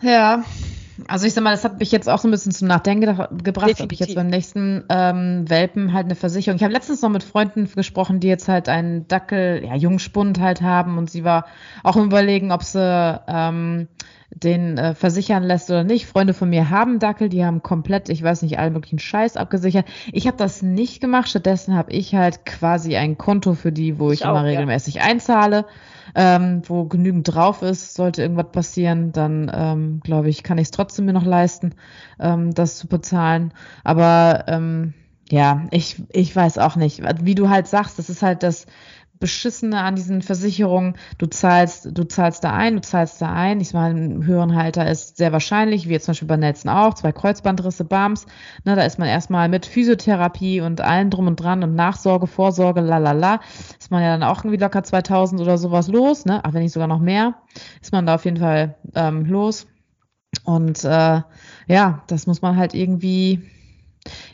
Ja, 0.00 0.44
Also 1.08 1.26
ich 1.26 1.34
sag 1.34 1.44
mal, 1.44 1.50
das 1.50 1.64
hat 1.64 1.78
mich 1.78 1.92
jetzt 1.92 2.08
auch 2.08 2.18
so 2.18 2.28
ein 2.28 2.30
bisschen 2.30 2.52
zum 2.52 2.68
Nachdenken 2.68 3.00
gebracht, 3.00 3.70
Definitiv. 3.70 3.84
ob 3.84 3.92
ich 3.92 4.00
jetzt 4.00 4.14
beim 4.14 4.28
nächsten 4.28 4.84
ähm, 4.88 5.48
Welpen 5.48 5.92
halt 5.92 6.06
eine 6.06 6.14
Versicherung. 6.14 6.56
Ich 6.56 6.62
habe 6.62 6.72
letztens 6.72 7.02
noch 7.02 7.10
mit 7.10 7.22
Freunden 7.22 7.68
gesprochen, 7.74 8.20
die 8.20 8.28
jetzt 8.28 8.48
halt 8.48 8.68
einen 8.68 9.08
Dackel, 9.08 9.64
ja, 9.64 9.74
Jungspund 9.74 10.40
halt 10.40 10.62
haben 10.62 10.98
und 10.98 11.10
sie 11.10 11.24
war 11.24 11.46
auch 11.82 11.96
im 11.96 12.04
Überlegen, 12.04 12.52
ob 12.52 12.62
sie 12.62 13.20
ähm, 13.28 13.88
den 14.34 14.78
äh, 14.78 14.94
versichern 14.94 15.42
lässt 15.42 15.70
oder 15.70 15.84
nicht. 15.84 16.06
Freunde 16.06 16.34
von 16.34 16.48
mir 16.48 16.70
haben 16.70 16.98
Dackel, 16.98 17.28
die 17.28 17.44
haben 17.44 17.62
komplett, 17.62 18.08
ich 18.08 18.22
weiß 18.22 18.42
nicht, 18.42 18.58
allen 18.58 18.72
möglichen 18.72 18.98
Scheiß 18.98 19.36
abgesichert. 19.36 19.86
Ich 20.12 20.26
habe 20.26 20.36
das 20.36 20.62
nicht 20.62 21.00
gemacht, 21.00 21.28
stattdessen 21.28 21.74
habe 21.74 21.92
ich 21.92 22.14
halt 22.14 22.46
quasi 22.46 22.96
ein 22.96 23.18
Konto 23.18 23.54
für 23.54 23.72
die, 23.72 23.98
wo 23.98 24.10
ich, 24.10 24.20
ich 24.20 24.26
immer 24.26 24.40
auch, 24.40 24.44
regelmäßig 24.44 24.94
ja. 24.94 25.02
einzahle 25.02 25.66
ähm, 26.14 26.62
wo 26.66 26.84
genügend 26.84 27.34
drauf 27.34 27.62
ist, 27.62 27.94
sollte 27.94 28.22
irgendwas 28.22 28.52
passieren, 28.52 29.12
dann 29.12 29.50
ähm, 29.54 30.00
glaube 30.02 30.28
ich, 30.28 30.42
kann 30.42 30.58
ich 30.58 30.64
es 30.64 30.70
trotzdem 30.70 31.06
mir 31.06 31.12
noch 31.12 31.24
leisten, 31.24 31.74
ähm, 32.20 32.52
das 32.54 32.76
zu 32.78 32.86
bezahlen. 32.88 33.52
Aber 33.84 34.44
ähm, 34.48 34.94
ja, 35.30 35.66
ich, 35.70 36.02
ich 36.12 36.34
weiß 36.36 36.58
auch 36.58 36.76
nicht. 36.76 37.02
Wie 37.24 37.34
du 37.34 37.48
halt 37.48 37.66
sagst, 37.66 37.98
das 37.98 38.10
ist 38.10 38.22
halt 38.22 38.42
das, 38.42 38.66
Beschissene 39.22 39.80
an 39.80 39.94
diesen 39.94 40.20
Versicherungen. 40.20 40.96
Du 41.16 41.26
zahlst, 41.26 41.96
du 41.96 42.02
zahlst 42.02 42.42
da 42.42 42.52
ein, 42.52 42.74
du 42.74 42.80
zahlst 42.80 43.22
da 43.22 43.32
ein. 43.32 43.60
Ich 43.60 43.72
meine, 43.72 43.98
ein 43.98 44.26
höheren 44.26 44.56
Halter 44.56 44.90
ist 44.90 45.16
sehr 45.16 45.30
wahrscheinlich, 45.30 45.88
wie 45.88 45.92
jetzt 45.92 46.06
zum 46.06 46.12
Beispiel 46.12 46.26
bei 46.26 46.36
Nelson 46.36 46.72
auch, 46.72 46.94
zwei 46.94 47.12
Kreuzbandrisse, 47.12 47.84
BAMS. 47.84 48.26
Ne, 48.64 48.74
da 48.74 48.82
ist 48.82 48.98
man 48.98 49.06
erstmal 49.06 49.48
mit 49.48 49.64
Physiotherapie 49.64 50.60
und 50.60 50.80
allen 50.80 51.08
drum 51.08 51.28
und 51.28 51.36
dran 51.36 51.62
und 51.62 51.76
Nachsorge, 51.76 52.26
Vorsorge, 52.26 52.80
lalala. 52.80 53.38
Ist 53.78 53.92
man 53.92 54.02
ja 54.02 54.10
dann 54.10 54.24
auch 54.24 54.40
irgendwie 54.40 54.58
locker 54.58 54.82
2000 54.82 55.40
oder 55.40 55.56
sowas 55.56 55.86
los, 55.86 56.24
ne? 56.24 56.40
Ach, 56.42 56.52
wenn 56.52 56.62
nicht 56.62 56.72
sogar 56.72 56.88
noch 56.88 56.98
mehr, 56.98 57.34
ist 57.80 57.92
man 57.92 58.04
da 58.04 58.16
auf 58.16 58.24
jeden 58.24 58.38
Fall 58.38 58.74
ähm, 58.96 59.24
los. 59.24 59.68
Und 60.44 60.82
äh, 60.82 61.20
ja, 61.68 62.02
das 62.08 62.26
muss 62.26 62.42
man 62.42 62.56
halt 62.56 62.74
irgendwie 62.74 63.40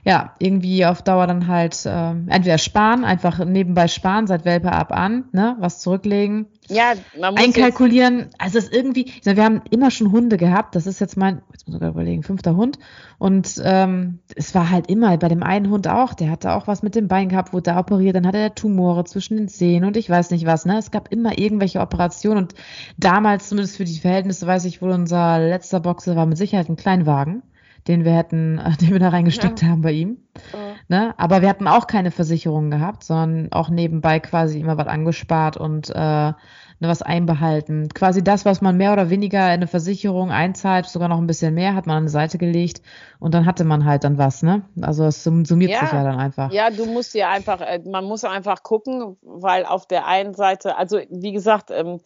ja, 0.09 0.33
irgendwie 0.39 0.87
auf 0.87 1.03
Dauer 1.03 1.27
dann 1.27 1.49
halt 1.49 1.85
äh, 1.85 2.13
entweder 2.29 2.57
sparen, 2.57 3.05
einfach 3.05 3.45
nebenbei 3.45 3.89
sparen, 3.89 4.27
seit 4.27 4.47
Welpe 4.47 4.73
ab 4.73 4.91
an, 4.91 5.25
ne, 5.33 5.55
was 5.61 5.81
zurücklegen. 5.81 6.47
Ja, 6.69 6.95
man 7.21 7.35
muss 7.35 7.45
einkalkulieren. 7.45 8.31
Also 8.39 8.57
es 8.57 8.65
ist 8.65 8.75
irgendwie, 8.75 9.05
ich 9.05 9.21
sag, 9.21 9.37
wir 9.37 9.45
haben 9.45 9.61
immer 9.69 9.91
schon 9.91 10.11
Hunde 10.11 10.39
gehabt. 10.39 10.75
Das 10.75 10.87
ist 10.87 10.99
jetzt 10.99 11.19
mein, 11.19 11.43
jetzt 11.53 11.67
muss 11.67 11.75
ich 11.75 11.75
sogar 11.75 11.91
überlegen, 11.91 12.23
fünfter 12.23 12.57
Hund. 12.57 12.79
Und 13.19 13.61
ähm, 13.63 14.21
es 14.35 14.55
war 14.55 14.71
halt 14.71 14.91
immer 14.91 15.15
bei 15.19 15.29
dem 15.29 15.43
einen 15.43 15.69
Hund 15.69 15.89
auch. 15.89 16.15
Der 16.15 16.31
hatte 16.31 16.53
auch 16.53 16.67
was 16.67 16.83
mit 16.83 16.95
dem 16.95 17.07
Bein 17.07 17.29
gehabt, 17.29 17.53
wurde 17.53 17.65
da 17.65 17.79
operiert. 17.79 18.17
Dann 18.17 18.27
hatte 18.27 18.39
er 18.39 18.55
Tumore 18.55 19.05
zwischen 19.05 19.37
den 19.37 19.49
Zehen 19.49 19.85
und 19.85 19.99
ich 19.99 20.09
weiß 20.09 20.31
nicht 20.31 20.47
was. 20.47 20.65
Ne, 20.65 20.79
es 20.79 20.91
gab 20.91 21.13
immer 21.13 21.37
irgendwelche 21.37 21.81
Operationen. 21.81 22.45
Und 22.45 22.55
damals 22.97 23.51
zumindest 23.51 23.77
für 23.77 23.85
die 23.85 24.01
Verhältnisse 24.01 24.47
weiß 24.47 24.65
ich, 24.65 24.81
wohl 24.81 24.91
unser 24.91 25.39
letzter 25.39 25.81
Boxer 25.81 26.17
war 26.17 26.25
mit 26.25 26.39
Sicherheit 26.39 26.71
ein 26.71 26.77
Kleinwagen 26.77 27.43
den 27.89 28.05
wir 28.05 28.13
hätten, 28.13 28.61
den 28.81 28.91
wir 28.91 29.01
da 29.01 29.09
reingesteckt 29.09 29.63
ja. 29.63 29.69
haben 29.69 29.83
bei 29.83 29.93
ihm. 29.93 30.19
Ja. 30.53 30.59
Ne? 30.89 31.15
Aber 31.19 31.43
wir 31.43 31.49
hatten 31.49 31.67
auch 31.67 31.87
keine 31.87 32.11
Versicherung 32.11 32.71
gehabt, 32.71 33.03
sondern 33.03 33.53
auch 33.53 33.71
nebenbei 33.71 34.21
quasi 34.21 34.61
immer 34.61 34.79
was 34.79 34.87
angespart 34.87 35.57
und 35.57 35.91
äh, 35.91 36.33
ne, 36.81 36.89
was 36.89 37.03
einbehalten. 37.03 37.89
Quasi 37.89 38.23
das, 38.23 38.45
was 38.45 38.61
man 38.61 38.77
mehr 38.77 38.93
oder 38.93 39.11
weniger 39.11 39.47
in 39.47 39.53
eine 39.53 39.67
Versicherung 39.67 40.31
einzahlt, 40.31 40.87
sogar 40.87 41.09
noch 41.09 41.19
ein 41.19 41.27
bisschen 41.27 41.55
mehr, 41.55 41.75
hat 41.75 41.87
man 41.87 41.99
an 41.99 42.03
die 42.05 42.13
Seite 42.13 42.39
gelegt 42.39 42.83
und 43.19 43.35
dann 43.35 43.47
hatte 43.47 43.65
man 43.65 43.85
halt 43.85 44.05
dann 44.05 44.19
was, 44.19 44.43
ne? 44.43 44.63
Also 44.81 45.05
es 45.05 45.25
summiert 45.25 45.71
ja, 45.71 45.81
sich 45.81 45.93
ja 45.93 46.05
dann 46.05 46.19
einfach. 46.19 46.53
Ja, 46.53 46.71
du 46.71 46.87
musst 46.87 47.15
ja 47.15 47.31
einfach, 47.31 47.61
äh, 47.61 47.81
man 47.85 48.05
muss 48.05 48.25
einfach 48.25 48.63
gucken, 48.63 49.17
weil 49.23 49.65
auf 49.65 49.87
der 49.87 50.07
einen 50.07 50.35
Seite, 50.35 50.77
also 50.77 51.01
wie 51.11 51.33
gesagt, 51.33 51.71
ähm, 51.71 52.01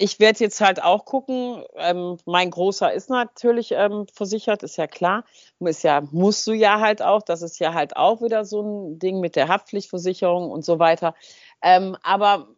ich 0.00 0.20
werde 0.20 0.38
jetzt 0.38 0.60
halt 0.60 0.82
auch 0.82 1.04
gucken. 1.04 1.64
Ähm, 1.74 2.18
mein 2.24 2.50
Großer 2.50 2.92
ist 2.92 3.10
natürlich 3.10 3.72
ähm, 3.72 4.06
versichert, 4.14 4.62
ist 4.62 4.76
ja 4.76 4.86
klar. 4.86 5.24
Ist 5.58 5.82
ja, 5.82 6.00
musst 6.12 6.46
du 6.46 6.52
ja 6.52 6.78
halt 6.80 7.02
auch. 7.02 7.22
Das 7.22 7.42
ist 7.42 7.58
ja 7.58 7.74
halt 7.74 7.96
auch 7.96 8.22
wieder 8.22 8.44
so 8.44 8.62
ein 8.62 8.98
Ding 9.00 9.18
mit 9.18 9.34
der 9.34 9.48
Haftpflichtversicherung 9.48 10.50
und 10.50 10.64
so 10.64 10.78
weiter. 10.78 11.14
Ähm, 11.62 11.96
aber 12.02 12.48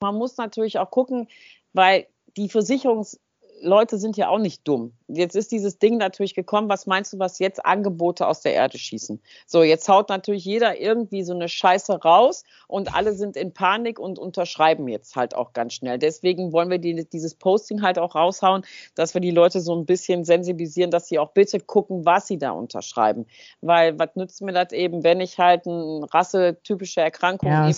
man 0.00 0.14
muss 0.14 0.36
natürlich 0.36 0.78
auch 0.78 0.90
gucken, 0.90 1.28
weil 1.72 2.06
die 2.36 2.50
Versicherungs 2.50 3.18
Leute 3.60 3.98
sind 3.98 4.16
ja 4.16 4.28
auch 4.28 4.38
nicht 4.38 4.66
dumm. 4.66 4.92
Jetzt 5.08 5.34
ist 5.34 5.52
dieses 5.52 5.78
Ding 5.78 5.96
natürlich 5.96 6.34
gekommen. 6.34 6.68
Was 6.68 6.86
meinst 6.86 7.12
du, 7.12 7.18
was 7.18 7.38
jetzt 7.38 7.64
Angebote 7.64 8.26
aus 8.26 8.40
der 8.40 8.54
Erde 8.54 8.78
schießen? 8.78 9.20
So, 9.46 9.62
jetzt 9.62 9.88
haut 9.88 10.08
natürlich 10.08 10.44
jeder 10.44 10.80
irgendwie 10.80 11.22
so 11.22 11.32
eine 11.32 11.48
Scheiße 11.48 12.02
raus 12.02 12.44
und 12.66 12.94
alle 12.94 13.14
sind 13.14 13.36
in 13.36 13.52
Panik 13.52 13.98
und 13.98 14.18
unterschreiben 14.18 14.88
jetzt 14.88 15.16
halt 15.16 15.34
auch 15.34 15.52
ganz 15.52 15.74
schnell. 15.74 15.98
Deswegen 15.98 16.52
wollen 16.52 16.70
wir 16.70 16.78
die, 16.78 17.08
dieses 17.08 17.34
Posting 17.34 17.82
halt 17.82 17.98
auch 17.98 18.14
raushauen, 18.14 18.64
dass 18.94 19.14
wir 19.14 19.20
die 19.20 19.30
Leute 19.30 19.60
so 19.60 19.74
ein 19.74 19.86
bisschen 19.86 20.24
sensibilisieren, 20.24 20.90
dass 20.90 21.08
sie 21.08 21.18
auch 21.18 21.30
bitte 21.30 21.60
gucken, 21.60 22.04
was 22.04 22.26
sie 22.26 22.38
da 22.38 22.50
unterschreiben. 22.50 23.26
Weil 23.60 23.98
was 23.98 24.14
nützt 24.14 24.42
mir 24.42 24.52
das 24.52 24.72
eben, 24.72 25.04
wenn 25.04 25.20
ich 25.20 25.38
halt 25.38 25.66
eine 25.66 26.06
rassetypische 26.12 27.00
Erkrankung 27.00 27.50
ja, 27.50 27.58
habe? 27.58 27.70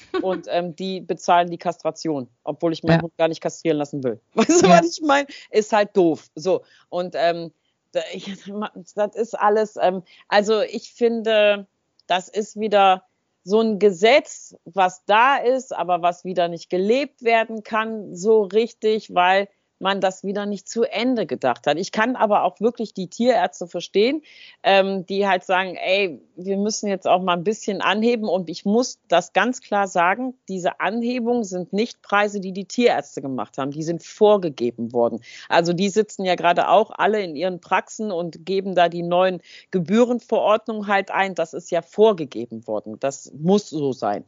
und 0.22 0.46
ähm, 0.50 0.74
die 0.76 1.00
bezahlen 1.00 1.50
die 1.50 1.58
Kastration, 1.58 2.28
obwohl 2.44 2.72
ich 2.72 2.82
meinen 2.82 2.98
ja. 2.98 3.02
Hund 3.02 3.16
gar 3.16 3.28
nicht 3.28 3.40
kastrieren 3.40 3.78
lassen 3.78 4.02
will. 4.02 4.20
Weißt 4.34 4.62
du, 4.62 4.66
ja. 4.66 4.78
was 4.78 4.98
ich 4.98 5.04
meine? 5.04 5.26
Ist 5.50 5.72
halt 5.72 5.96
doof. 5.96 6.28
So. 6.34 6.62
Und 6.88 7.14
ähm, 7.16 7.52
das 8.94 9.14
ist 9.16 9.38
alles, 9.38 9.76
ähm, 9.80 10.02
also 10.28 10.60
ich 10.60 10.92
finde, 10.92 11.66
das 12.06 12.28
ist 12.28 12.58
wieder 12.58 13.04
so 13.44 13.60
ein 13.60 13.78
Gesetz, 13.78 14.54
was 14.64 15.04
da 15.06 15.36
ist, 15.36 15.74
aber 15.74 16.02
was 16.02 16.24
wieder 16.24 16.48
nicht 16.48 16.68
gelebt 16.68 17.22
werden 17.22 17.62
kann, 17.62 18.14
so 18.14 18.42
richtig, 18.42 19.14
weil 19.14 19.48
man 19.80 20.00
das 20.00 20.24
wieder 20.24 20.46
nicht 20.46 20.68
zu 20.68 20.82
Ende 20.82 21.26
gedacht 21.26 21.66
hat. 21.66 21.78
Ich 21.78 21.92
kann 21.92 22.16
aber 22.16 22.44
auch 22.44 22.60
wirklich 22.60 22.94
die 22.94 23.08
Tierärzte 23.08 23.66
verstehen, 23.66 24.22
ähm, 24.62 25.06
die 25.06 25.26
halt 25.26 25.44
sagen, 25.44 25.76
ey, 25.76 26.20
wir 26.36 26.56
müssen 26.56 26.88
jetzt 26.88 27.06
auch 27.06 27.22
mal 27.22 27.34
ein 27.34 27.44
bisschen 27.44 27.80
anheben 27.80 28.28
und 28.28 28.50
ich 28.50 28.64
muss 28.64 28.98
das 29.08 29.32
ganz 29.32 29.60
klar 29.60 29.86
sagen, 29.86 30.34
diese 30.48 30.80
Anhebungen 30.80 31.44
sind 31.44 31.72
nicht 31.72 32.02
Preise, 32.02 32.40
die 32.40 32.52
die 32.52 32.64
Tierärzte 32.64 33.22
gemacht 33.22 33.58
haben, 33.58 33.70
die 33.70 33.82
sind 33.82 34.02
vorgegeben 34.02 34.92
worden. 34.92 35.20
Also 35.48 35.72
die 35.72 35.88
sitzen 35.88 36.24
ja 36.24 36.34
gerade 36.34 36.68
auch 36.68 36.90
alle 36.90 37.22
in 37.22 37.36
ihren 37.36 37.60
Praxen 37.60 38.10
und 38.10 38.44
geben 38.44 38.74
da 38.74 38.88
die 38.88 39.02
neuen 39.02 39.40
Gebührenverordnungen 39.70 40.86
halt 40.86 41.10
ein. 41.10 41.34
Das 41.34 41.54
ist 41.54 41.70
ja 41.70 41.82
vorgegeben 41.82 42.66
worden. 42.66 42.98
Das 43.00 43.32
muss 43.32 43.70
so 43.70 43.92
sein. 43.92 44.24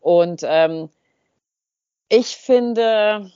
Und 0.00 0.42
ähm, 0.44 0.88
ich 2.08 2.36
finde, 2.36 3.32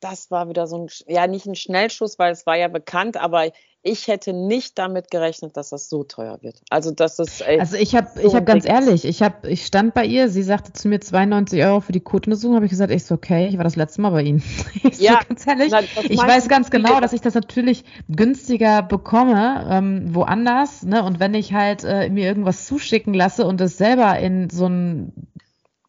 das 0.00 0.30
war 0.30 0.48
wieder 0.48 0.66
so 0.66 0.78
ein, 0.78 0.88
ja, 1.06 1.26
nicht 1.26 1.46
ein 1.46 1.54
Schnellschuss, 1.54 2.18
weil 2.18 2.32
es 2.32 2.46
war 2.46 2.56
ja 2.56 2.68
bekannt, 2.68 3.16
aber 3.16 3.50
ich 3.82 4.08
hätte 4.08 4.32
nicht 4.32 4.76
damit 4.78 5.10
gerechnet, 5.10 5.56
dass 5.56 5.70
das 5.70 5.88
so 5.88 6.02
teuer 6.02 6.38
wird. 6.42 6.60
Also 6.68 6.90
das 6.90 7.18
ist 7.18 7.40
ey, 7.40 7.60
Also 7.60 7.76
ich 7.76 7.94
habe 7.94 8.08
so 8.14 8.26
ich 8.26 8.34
habe 8.34 8.44
ganz 8.44 8.64
ehrlich, 8.64 9.04
ich 9.04 9.22
habe 9.22 9.48
ich 9.48 9.64
stand 9.64 9.94
bei 9.94 10.04
ihr, 10.04 10.28
sie 10.28 10.42
sagte 10.42 10.72
zu 10.72 10.88
mir 10.88 11.00
92 11.00 11.62
Euro 11.62 11.80
für 11.80 11.92
die 11.92 12.00
Kotuntersuchung, 12.00 12.56
habe 12.56 12.66
ich 12.66 12.70
gesagt, 12.70 12.90
ich 12.90 13.04
so 13.04 13.14
okay, 13.14 13.46
ich 13.46 13.56
war 13.56 13.64
das 13.64 13.76
letzte 13.76 14.00
Mal 14.00 14.10
bei 14.10 14.22
Ihnen. 14.22 14.42
Ich 14.90 15.00
ja, 15.00 15.20
so, 15.20 15.28
ganz 15.28 15.46
ehrlich, 15.46 15.70
na, 15.70 15.80
ich 16.02 16.18
weiß 16.18 16.48
ganz 16.48 16.70
genau, 16.70 17.00
dass 17.00 17.12
ich 17.12 17.20
das 17.20 17.34
natürlich 17.34 17.84
günstiger 18.08 18.82
bekomme 18.82 19.66
ähm, 19.70 20.14
woanders, 20.14 20.82
ne? 20.82 21.04
Und 21.04 21.20
wenn 21.20 21.34
ich 21.34 21.52
halt 21.52 21.84
äh, 21.84 22.08
mir 22.10 22.26
irgendwas 22.26 22.66
zuschicken 22.66 23.14
lasse 23.14 23.46
und 23.46 23.60
es 23.60 23.78
selber 23.78 24.18
in 24.18 24.50
so 24.50 24.66
ein 24.66 25.12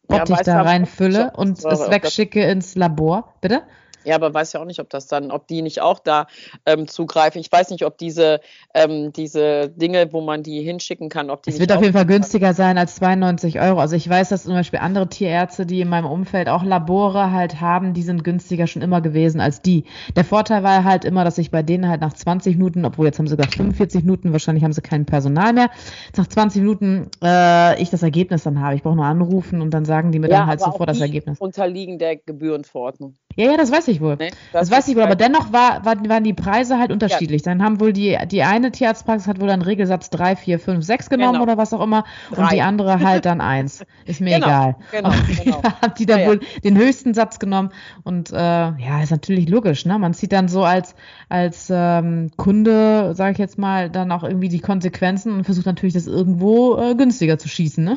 Bottich 0.06 0.36
ja, 0.38 0.42
da 0.42 0.62
reinfülle 0.62 1.32
und 1.36 1.58
es 1.58 1.90
wegschicke 1.90 2.42
ins 2.42 2.74
Labor, 2.74 3.34
bitte? 3.40 3.62
Ja, 4.04 4.14
aber 4.14 4.32
weiß 4.32 4.54
ja 4.54 4.60
auch 4.60 4.64
nicht, 4.64 4.80
ob 4.80 4.88
das 4.88 5.06
dann, 5.06 5.30
ob 5.30 5.46
die 5.46 5.62
nicht 5.62 5.80
auch 5.80 5.98
da 5.98 6.26
ähm, 6.64 6.88
zugreifen. 6.88 7.40
Ich 7.40 7.52
weiß 7.52 7.70
nicht, 7.70 7.84
ob 7.84 7.98
diese, 7.98 8.40
ähm, 8.74 9.12
diese 9.12 9.68
Dinge, 9.68 10.12
wo 10.12 10.20
man 10.22 10.42
die 10.42 10.62
hinschicken 10.62 11.08
kann, 11.08 11.28
ob 11.28 11.42
die. 11.42 11.50
Es 11.50 11.60
wird 11.60 11.72
auf 11.72 11.82
jeden 11.82 11.92
Fall 11.92 12.06
günstiger 12.06 12.54
sein 12.54 12.78
als 12.78 12.96
92 12.96 13.60
Euro. 13.60 13.78
Also 13.80 13.96
ich 13.96 14.08
weiß, 14.08 14.30
dass 14.30 14.44
zum 14.44 14.54
Beispiel 14.54 14.78
andere 14.78 15.08
Tierärzte, 15.08 15.66
die 15.66 15.80
in 15.80 15.88
meinem 15.88 16.06
Umfeld 16.06 16.48
auch 16.48 16.64
Labore 16.64 17.30
halt 17.30 17.60
haben, 17.60 17.92
die 17.92 18.02
sind 18.02 18.24
günstiger 18.24 18.66
schon 18.66 18.82
immer 18.82 19.00
gewesen 19.02 19.40
als 19.40 19.60
die. 19.60 19.84
Der 20.16 20.24
Vorteil 20.24 20.62
war 20.62 20.84
halt 20.84 21.04
immer, 21.04 21.24
dass 21.24 21.36
ich 21.36 21.50
bei 21.50 21.62
denen 21.62 21.88
halt 21.88 22.00
nach 22.00 22.14
20 22.14 22.56
Minuten, 22.56 22.84
obwohl 22.86 23.06
jetzt 23.06 23.18
haben 23.18 23.26
sie 23.26 23.32
sogar 23.32 23.48
45 23.48 24.04
Minuten, 24.04 24.32
wahrscheinlich 24.32 24.64
haben 24.64 24.72
sie 24.72 24.80
kein 24.80 25.04
Personal 25.04 25.52
mehr, 25.52 25.70
nach 26.16 26.26
20 26.26 26.62
Minuten 26.62 27.10
äh, 27.22 27.80
ich 27.82 27.90
das 27.90 28.02
Ergebnis 28.02 28.44
dann 28.44 28.60
habe. 28.60 28.74
Ich 28.76 28.82
brauche 28.82 28.96
nur 28.96 29.04
anrufen 29.04 29.60
und 29.60 29.72
dann 29.72 29.84
sagen 29.84 30.10
die 30.10 30.18
mir 30.18 30.30
ja, 30.30 30.38
dann 30.38 30.46
halt 30.46 30.60
sofort 30.60 30.88
das 30.88 31.00
Ergebnis. 31.00 31.38
Unterliegen 31.38 31.98
der 31.98 32.16
Gebührenverordnung. 32.16 33.16
Ja, 33.36 33.50
ja, 33.50 33.56
das 33.56 33.70
weiß 33.70 33.88
ich 33.88 33.89
wohl. 33.98 34.16
Nee, 34.18 34.30
das, 34.52 34.68
das 34.68 34.78
weiß 34.78 34.88
ich 34.88 34.96
wohl, 34.96 35.02
aber 35.02 35.16
dennoch 35.16 35.52
war, 35.52 35.84
war, 35.84 35.96
waren 36.08 36.24
die 36.24 36.34
Preise 36.34 36.78
halt 36.78 36.92
unterschiedlich. 36.92 37.42
Ja. 37.44 37.52
Dann 37.52 37.62
haben 37.62 37.80
wohl 37.80 37.92
die, 37.92 38.16
die 38.30 38.42
eine 38.42 38.70
Tierarztpraxis 38.70 39.26
hat 39.26 39.40
wohl 39.40 39.48
dann 39.48 39.62
Regelsatz 39.62 40.10
3, 40.10 40.36
4, 40.36 40.58
5, 40.58 40.84
6 40.84 41.10
genommen 41.10 41.32
genau. 41.32 41.42
oder 41.42 41.56
was 41.56 41.72
auch 41.72 41.82
immer 41.82 42.04
Drei. 42.30 42.42
und 42.42 42.52
die 42.52 42.62
andere 42.62 43.00
halt 43.00 43.24
dann 43.24 43.40
1. 43.40 43.84
Ist 44.04 44.20
mir 44.20 44.34
genau, 44.34 44.46
egal. 44.46 44.76
Genau, 44.92 45.10
genau. 45.42 45.62
hat 45.82 45.98
die 45.98 46.06
dann 46.06 46.20
ja, 46.20 46.26
wohl 46.28 46.40
den 46.62 46.76
höchsten 46.76 47.14
Satz 47.14 47.38
genommen 47.38 47.70
und 48.04 48.30
äh, 48.30 48.36
ja, 48.36 49.02
ist 49.02 49.10
natürlich 49.10 49.48
logisch, 49.48 49.86
ne? 49.86 49.98
Man 49.98 50.14
zieht 50.14 50.32
dann 50.32 50.48
so 50.48 50.64
als, 50.64 50.94
als 51.28 51.68
ähm, 51.70 52.30
Kunde, 52.36 53.14
sage 53.14 53.32
ich 53.32 53.38
jetzt 53.38 53.58
mal, 53.58 53.90
dann 53.90 54.12
auch 54.12 54.24
irgendwie 54.24 54.48
die 54.48 54.60
Konsequenzen 54.60 55.32
und 55.32 55.44
versucht 55.44 55.66
natürlich 55.66 55.94
das 55.94 56.06
irgendwo 56.06 56.76
äh, 56.76 56.94
günstiger 56.94 57.38
zu 57.38 57.48
schießen, 57.48 57.84
ne? 57.84 57.96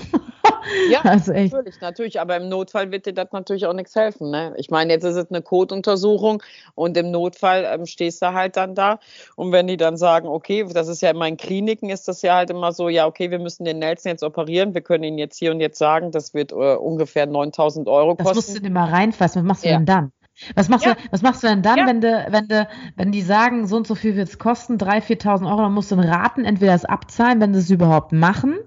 Ja, 0.90 1.00
also 1.04 1.34
natürlich, 1.34 1.82
natürlich, 1.82 2.22
aber 2.22 2.38
im 2.38 2.50
Notfall 2.50 2.92
wird 2.92 3.06
dir 3.06 3.14
das 3.14 3.32
natürlich 3.32 3.66
auch 3.66 3.74
nichts 3.74 3.96
helfen, 3.96 4.30
ne? 4.30 4.54
Ich 4.58 4.70
meine, 4.70 4.94
jetzt 4.94 5.04
ist 5.04 5.16
es 5.16 5.30
eine 5.30 5.42
Kot- 5.42 5.72
Blutuntersuchung 5.84 6.42
und 6.76 6.98
im 6.98 7.12
Notfall 7.12 7.68
ähm, 7.70 7.86
stehst 7.86 8.22
du 8.22 8.34
halt 8.34 8.58
dann 8.58 8.76
da. 8.76 9.00
Und 9.36 9.52
wenn 9.52 9.68
die 9.68 9.78
dann 9.78 9.98
sagen, 9.98 10.28
okay, 10.28 10.66
das 10.74 10.88
ist 10.88 11.02
ja 11.02 11.12
in 11.12 11.38
Kliniken, 11.38 11.90
ist 11.90 12.08
das 12.08 12.22
ja 12.22 12.36
halt 12.36 12.50
immer 12.50 12.72
so, 12.72 12.90
ja, 12.90 13.06
okay, 13.06 13.32
wir 13.32 13.40
müssen 13.40 13.66
den 13.66 13.80
Nelson 13.80 14.12
jetzt 14.12 14.24
operieren, 14.24 14.74
wir 14.74 14.82
können 14.82 15.04
ihn 15.04 15.18
jetzt 15.18 15.38
hier 15.38 15.52
und 15.52 15.60
jetzt 15.60 15.78
sagen, 15.78 16.12
das 16.12 16.34
wird 16.34 16.52
äh, 16.52 16.76
ungefähr 16.76 17.26
9000 17.26 17.88
Euro 17.88 18.16
kosten. 18.16 18.36
Das 18.36 18.36
musst 18.36 18.58
du 18.58 18.66
immer 18.66 18.92
reinfassen. 18.92 19.42
Was 19.42 19.48
machst 19.48 19.64
du 19.66 19.70
ja. 19.70 19.78
denn 19.78 19.86
dann? 19.86 20.12
Was 20.56 20.68
machst, 20.68 20.86
ja. 20.86 20.96
du, 20.96 21.00
was 21.12 21.22
machst 21.22 21.44
du 21.44 21.48
denn 21.48 21.62
dann, 21.62 21.78
ja. 21.78 21.86
wenn, 21.86 22.02
du, 22.02 22.26
wenn, 22.30 22.48
du, 22.48 22.68
wenn 22.96 23.12
die 23.12 23.22
sagen, 23.22 23.68
so 23.68 23.76
und 23.76 23.86
so 23.86 23.94
viel 23.94 24.16
wird 24.16 24.30
es 24.30 24.40
kosten, 24.40 24.78
3.000, 24.78 25.22
4.000 25.22 25.48
Euro, 25.48 25.62
dann 25.62 25.74
musst 25.74 25.92
du 25.92 25.96
raten, 25.96 26.44
entweder 26.44 26.72
das 26.72 26.86
abzahlen, 26.86 27.40
wenn 27.40 27.54
sie 27.54 27.60
es 27.60 27.70
überhaupt 27.70 28.14
machen, 28.14 28.58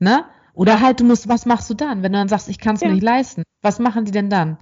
ne? 0.00 0.24
Oder 0.52 0.80
halt, 0.80 1.00
du 1.00 1.04
musst, 1.04 1.28
was 1.28 1.44
machst 1.44 1.68
du 1.68 1.74
dann, 1.74 2.02
wenn 2.02 2.12
du 2.12 2.18
dann 2.18 2.28
sagst, 2.28 2.48
ich 2.48 2.58
kann 2.58 2.76
es 2.76 2.80
ja. 2.80 2.88
mir 2.88 2.94
nicht 2.94 3.04
leisten? 3.04 3.42
Was 3.60 3.78
machen 3.78 4.06
die 4.06 4.10
denn 4.10 4.30
dann? 4.30 4.56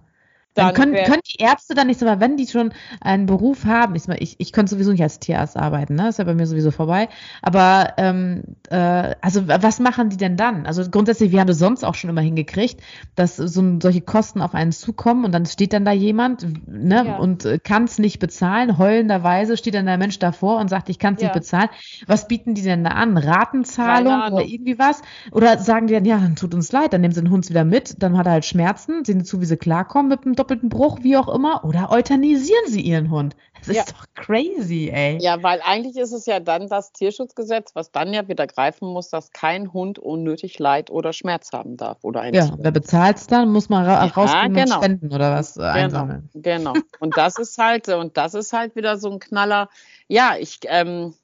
Dann, 0.55 0.67
dann 0.67 0.75
können, 0.75 0.95
können 1.05 1.21
die 1.27 1.43
Ärzte 1.43 1.75
dann 1.75 1.89
nicht 1.89 1.99
so, 1.99 2.07
wenn 2.07 2.37
die 2.37 2.47
schon 2.47 2.73
einen 3.01 3.27
Beruf 3.27 3.65
haben, 3.65 3.95
ich, 3.97 4.09
ich, 4.09 4.37
ich 4.39 4.53
könnte 4.53 4.71
sowieso 4.71 4.93
nicht 4.93 5.03
als 5.03 5.19
Tierarzt 5.19 5.57
arbeiten, 5.57 5.95
ne? 5.97 6.09
Ist 6.09 6.19
ja 6.19 6.25
bei 6.25 6.35
mir 6.35 6.47
sowieso 6.47 6.71
vorbei. 6.71 7.09
Aber 7.43 7.95
ähm, 7.97 8.43
äh, 8.71 9.15
also 9.21 9.49
was 9.49 9.81
machen 9.81 10.11
die 10.11 10.17
denn 10.17 10.37
dann? 10.37 10.67
Also 10.67 10.89
grundsätzlich, 10.89 11.33
wir 11.33 11.41
haben 11.41 11.49
das 11.49 11.59
sonst 11.59 11.85
auch 11.85 11.95
schon 11.95 12.11
immer 12.11 12.21
hingekriegt, 12.21 12.81
dass 13.17 13.37
so 13.37 13.79
solche 13.81 14.01
Kosten 14.01 14.41
auf 14.41 14.55
einen 14.55 14.73
zukommen 14.73 15.25
und 15.25 15.33
dann 15.33 15.47
steht 15.47 15.73
dann 15.73 15.85
da 15.85 15.93
jemand 15.93 16.47
ne, 16.69 17.05
ja. 17.07 17.17
und 17.17 17.45
äh, 17.45 17.59
kann 17.59 17.85
es 17.85 17.99
nicht 17.99 18.19
bezahlen. 18.19 18.79
Heulenderweise 18.79 19.57
steht 19.57 19.75
dann 19.75 19.87
der 19.87 19.99
Mensch 19.99 20.19
davor 20.19 20.59
und 20.59 20.69
sagt, 20.69 20.89
ich 20.89 20.99
kann 20.99 21.15
es 21.15 21.21
ja. 21.21 21.29
nicht 21.29 21.35
bezahlen. 21.35 21.69
Was 22.07 22.29
bieten 22.29 22.55
die 22.55 22.63
denn 22.63 22.85
da 22.85 22.91
an? 22.91 23.17
Ratenzahlung 23.17 24.33
oder 24.33 24.45
irgendwie 24.45 24.79
was? 24.79 25.03
Oder 25.33 25.59
sagen 25.59 25.89
die 25.89 25.95
dann, 25.95 26.05
ja, 26.05 26.19
dann 26.19 26.37
tut 26.37 26.55
uns 26.55 26.71
leid, 26.71 26.93
dann 26.93 27.01
nehmen 27.01 27.15
sie 27.15 27.23
den 27.23 27.31
Hund 27.31 27.49
wieder 27.49 27.65
mit, 27.65 28.03
dann 28.03 28.17
hat 28.17 28.27
er 28.27 28.33
halt 28.33 28.45
Schmerzen, 28.45 29.05
sehen 29.05 29.25
zu, 29.25 29.41
wie 29.41 29.47
sie 29.47 29.57
klarkommen 29.57 30.09
mit 30.09 30.25
dem 30.25 30.35
doppelten 30.45 30.69
Bruch, 30.69 30.99
wie 31.03 31.17
auch 31.17 31.29
immer, 31.29 31.65
oder 31.65 31.91
euthanisieren 31.91 32.67
sie 32.67 32.83
ihren 32.83 33.11
Hund. 33.11 33.35
Das 33.61 33.69
ist 33.69 33.77
ja. 33.77 33.85
doch 33.85 34.05
crazy, 34.15 34.91
ey. 34.93 35.17
Ja, 35.23 35.43
weil 35.43 35.63
eigentlich 35.65 35.97
ist 35.97 36.13
es 36.13 36.27
ja 36.27 36.39
dann 36.39 36.69
das 36.69 36.93
Tierschutzgesetz, 36.93 37.75
was 37.75 37.91
dann 37.91 38.13
ja 38.13 38.29
wieder 38.29 38.47
greifen 38.47 38.89
muss, 38.89 39.09
dass 39.09 39.31
kein 39.31 39.73
Hund 39.73 39.99
unnötig 39.99 40.59
Leid 40.59 40.91
oder 40.91 41.15
Schmerz 41.15 41.51
haben 41.53 41.79
darf. 41.79 41.99
Oder 42.03 42.21
ein 42.21 42.35
ja, 42.35 42.51
wer 42.59 42.71
bezahlt 42.73 43.17
es 43.17 43.27
dann, 43.27 43.51
muss 43.51 43.71
man 43.71 43.87
ra 43.87 44.05
ja, 44.05 44.13
rausgehen 44.13 44.53
genau. 44.53 44.77
und 44.77 44.85
spenden 44.85 45.15
oder 45.15 45.33
was 45.33 45.57
äh, 45.57 45.61
genau, 45.61 45.73
einsammeln. 45.73 46.29
Genau. 46.35 46.75
Und 47.01 47.17
das 47.17 47.39
ist 47.39 47.57
halt, 47.57 47.89
und 47.89 48.19
das 48.19 48.35
ist 48.35 48.53
halt 48.53 48.77
wieder 48.77 48.99
so 48.99 49.11
ein 49.11 49.19
Knaller. 49.19 49.71
Ja, 50.09 50.37
ich, 50.39 50.61
ähm, 50.67 51.15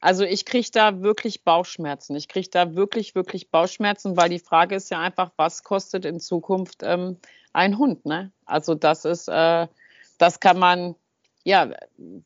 also 0.00 0.24
ich 0.24 0.44
kriege 0.44 0.68
da 0.72 1.00
wirklich 1.00 1.44
Bauchschmerzen. 1.44 2.16
Ich 2.16 2.26
kriege 2.26 2.50
da 2.50 2.74
wirklich, 2.74 3.14
wirklich 3.14 3.50
Bauchschmerzen, 3.50 4.16
weil 4.16 4.30
die 4.30 4.40
Frage 4.40 4.74
ist 4.74 4.90
ja 4.90 4.98
einfach, 4.98 5.30
was 5.36 5.62
kostet 5.62 6.04
in 6.04 6.18
Zukunft 6.18 6.82
ähm, 6.82 7.18
ein 7.54 7.78
Hund. 7.78 8.04
Ne? 8.04 8.32
Also 8.44 8.74
das 8.74 9.04
ist, 9.04 9.28
äh, 9.28 9.66
das 10.18 10.40
kann 10.40 10.58
man, 10.58 10.94
ja, 11.44 11.70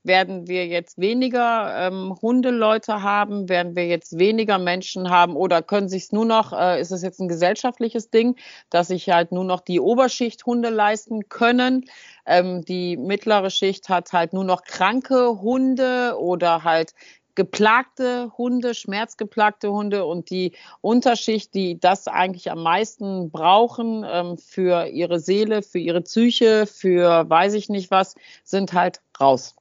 werden 0.05 0.47
wir 0.47 0.67
jetzt 0.67 0.99
weniger 0.99 1.88
ähm, 1.88 2.17
Hundeleute 2.23 3.03
haben, 3.03 3.49
werden 3.49 3.75
wir 3.75 3.87
jetzt 3.87 4.19
weniger 4.19 4.59
Menschen 4.59 5.11
haben 5.11 5.37
oder 5.37 5.61
können 5.61 5.88
sich 5.88 6.12
nur 6.12 6.25
noch, 6.25 6.53
äh, 6.53 6.81
ist 6.81 6.93
es 6.93 7.03
jetzt 7.03 7.21
ein 7.21 7.29
gesellschaftliches 7.29 8.11
Ding, 8.11 8.37
dass 8.71 8.88
sich 8.88 9.11
halt 9.11 9.33
nur 9.33 9.45
noch 9.45 9.61
die 9.61 9.81
Oberschicht 9.81 10.47
Hunde 10.47 10.71
leisten 10.71 11.29
können. 11.29 11.85
Ähm, 12.27 12.64
die 12.64 12.97
mittlere 12.97 13.51
Schicht 13.51 13.88
hat 13.88 14.12
halt 14.12 14.33
nur 14.33 14.45
noch 14.45 14.62
kranke 14.62 15.41
Hunde 15.41 16.17
oder 16.19 16.62
halt 16.62 16.95
geplagte 17.38 18.33
Hunde, 18.37 18.74
schmerzgeplagte 18.74 19.70
Hunde 19.70 20.05
und 20.05 20.29
die 20.29 20.55
Unterschicht, 20.81 21.55
die 21.55 21.79
das 21.79 22.09
eigentlich 22.09 22.51
am 22.51 22.64
meisten 22.64 23.31
brauchen 23.31 24.05
ähm, 24.05 24.37
für 24.38 24.88
ihre 24.88 25.20
Seele, 25.20 25.62
für 25.62 25.79
ihre 25.79 26.01
Psyche, 26.01 26.66
für 26.66 27.31
weiß 27.31 27.55
ich 27.55 27.68
nicht 27.68 27.92
was, 27.92 28.16
sind 28.42 28.72
halt 28.72 29.03
raus. 29.20 29.55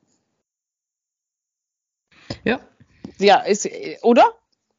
Ja. 2.44 2.60
Ja, 3.20 3.42
ist, 3.42 3.70
oder? 4.02 4.34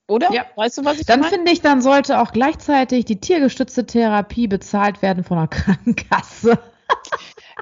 Oder? 0.09 0.33
Ja. 0.33 0.47
Weißt 0.57 0.79
du, 0.79 0.85
was 0.85 0.99
ich 0.99 1.07
Dann 1.07 1.23
finde 1.23 1.53
ich, 1.53 1.61
dann 1.61 1.81
sollte 1.81 2.21
auch 2.21 2.33
gleichzeitig 2.33 3.05
die 3.05 3.21
tiergestützte 3.21 3.87
Therapie 3.87 4.49
bezahlt 4.49 5.03
werden 5.03 5.23
von 5.23 5.39
der 5.39 5.47
Krankenkasse. 5.57 6.59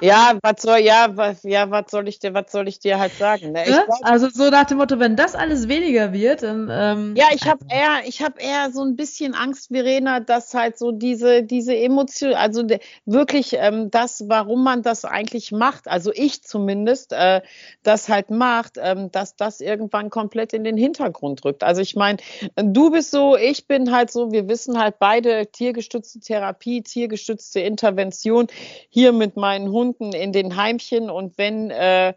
Ja, 0.01 0.37
was 0.43 0.61
soll, 0.61 0.79
ja, 0.79 1.07
was, 1.15 1.41
ja, 1.43 1.71
was 1.71 1.89
soll 1.89 2.07
ich 2.07 2.19
dir, 2.19 2.33
was 2.33 2.51
soll 2.51 2.67
ich 2.67 2.79
dir 2.79 2.99
halt 2.99 3.13
sagen? 3.13 3.51
Ne? 3.51 3.67
Ja? 3.67 3.83
Glaub, 3.85 3.97
also 4.03 4.29
so 4.29 4.49
nach 4.49 4.65
dem 4.65 4.77
Motto, 4.77 4.99
wenn 4.99 5.15
das 5.15 5.33
alles 5.33 5.67
weniger 5.67 6.13
wird, 6.13 6.43
dann. 6.43 6.69
Ähm, 6.71 7.15
ja, 7.17 7.25
ich 7.33 7.47
habe 7.47 7.65
eher, 7.67 8.01
ich 8.05 8.21
habe 8.21 8.39
eher 8.39 8.71
so 8.71 8.83
ein 8.83 8.95
bisschen 8.95 9.33
Angst, 9.33 9.69
Verena, 9.69 10.19
dass 10.19 10.53
halt 10.53 10.77
so 10.77 10.91
diese, 10.91 11.41
diese 11.41 11.75
Emotion, 11.75 12.33
also 12.33 12.61
de, 12.61 12.79
wirklich 13.05 13.53
ähm, 13.53 13.89
das, 13.89 14.25
warum 14.27 14.63
man 14.63 14.83
das 14.83 15.03
eigentlich 15.03 15.51
macht, 15.51 15.87
also 15.87 16.11
ich 16.13 16.43
zumindest, 16.43 17.13
äh, 17.13 17.41
das 17.81 18.07
halt 18.07 18.29
macht, 18.29 18.73
ähm, 18.79 19.11
dass 19.11 19.35
das 19.35 19.61
irgendwann 19.61 20.11
komplett 20.11 20.53
in 20.53 20.63
den 20.63 20.77
Hintergrund 20.77 21.43
rückt. 21.43 21.63
Also 21.63 21.81
ich 21.81 21.95
meine, 21.95 22.17
du 22.55 22.91
bist 22.91 23.09
so, 23.09 23.35
ich 23.35 23.65
bin 23.65 23.91
halt 23.91 24.11
so, 24.11 24.31
wir 24.31 24.47
wissen 24.47 24.77
halt 24.77 24.99
beide 24.99 25.47
tiergestützte 25.47 26.19
Therapie, 26.19 26.83
tiergestützte 26.83 27.61
Intervention 27.61 28.47
hier 28.89 29.11
mit 29.11 29.37
meinen 29.37 29.71
Hunden 29.71 29.86
Stunden 29.87 30.13
in 30.13 30.33
den 30.33 30.55
Heimchen 30.55 31.09
und 31.09 31.37
wenn, 31.37 31.71
äh, 31.71 32.13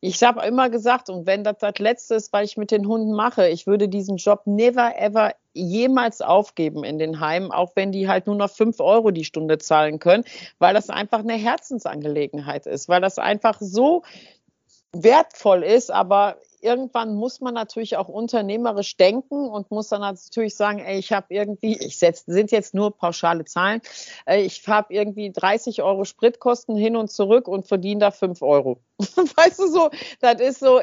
ich 0.00 0.22
habe 0.22 0.46
immer 0.46 0.68
gesagt, 0.68 1.08
und 1.08 1.26
wenn 1.26 1.44
das 1.44 1.58
das 1.58 1.78
Letzte 1.78 2.16
ist, 2.16 2.32
was 2.32 2.44
ich 2.44 2.56
mit 2.56 2.70
den 2.70 2.86
Hunden 2.86 3.12
mache, 3.12 3.48
ich 3.48 3.66
würde 3.66 3.88
diesen 3.88 4.16
Job 4.16 4.42
never 4.44 4.98
ever 4.98 5.32
jemals 5.54 6.20
aufgeben 6.20 6.84
in 6.84 6.98
den 6.98 7.20
Heimen, 7.20 7.52
auch 7.52 7.72
wenn 7.74 7.92
die 7.92 8.08
halt 8.08 8.26
nur 8.26 8.36
noch 8.36 8.50
fünf 8.50 8.80
Euro 8.80 9.12
die 9.12 9.24
Stunde 9.24 9.58
zahlen 9.58 9.98
können, 9.98 10.24
weil 10.58 10.74
das 10.74 10.90
einfach 10.90 11.20
eine 11.20 11.34
Herzensangelegenheit 11.34 12.66
ist, 12.66 12.88
weil 12.88 13.00
das 13.00 13.18
einfach 13.18 13.58
so 13.60 14.02
wertvoll 14.92 15.62
ist, 15.62 15.90
aber 15.90 16.36
irgendwann 16.64 17.14
muss 17.14 17.40
man 17.40 17.54
natürlich 17.54 17.96
auch 17.96 18.08
unternehmerisch 18.08 18.96
denken 18.96 19.48
und 19.48 19.70
muss 19.70 19.88
dann 19.88 20.00
natürlich 20.00 20.56
sagen, 20.56 20.78
ey, 20.78 20.98
ich 20.98 21.12
habe 21.12 21.26
irgendwie, 21.28 21.78
ich 21.78 21.98
setz, 21.98 22.24
sind 22.26 22.50
jetzt 22.50 22.74
nur 22.74 22.96
pauschale 22.96 23.44
Zahlen, 23.44 23.82
äh, 24.26 24.40
ich 24.40 24.66
habe 24.66 24.92
irgendwie 24.92 25.30
30 25.30 25.82
Euro 25.82 26.04
Spritkosten 26.04 26.76
hin 26.76 26.96
und 26.96 27.10
zurück 27.10 27.46
und 27.46 27.66
verdiene 27.66 28.00
da 28.00 28.10
5 28.10 28.42
Euro. 28.42 28.80
weißt 28.98 29.58
du 29.60 29.68
so, 29.68 29.90
das 30.20 30.40
ist 30.40 30.60
so 30.60 30.80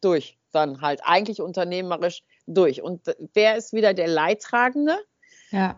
durch, 0.00 0.38
dann 0.52 0.80
halt 0.80 1.00
eigentlich 1.02 1.40
unternehmerisch 1.40 2.22
durch. 2.46 2.82
Und 2.82 3.02
wer 3.32 3.56
ist 3.56 3.72
wieder 3.72 3.94
der 3.94 4.08
Leidtragende? 4.08 4.98
Ja 5.50 5.76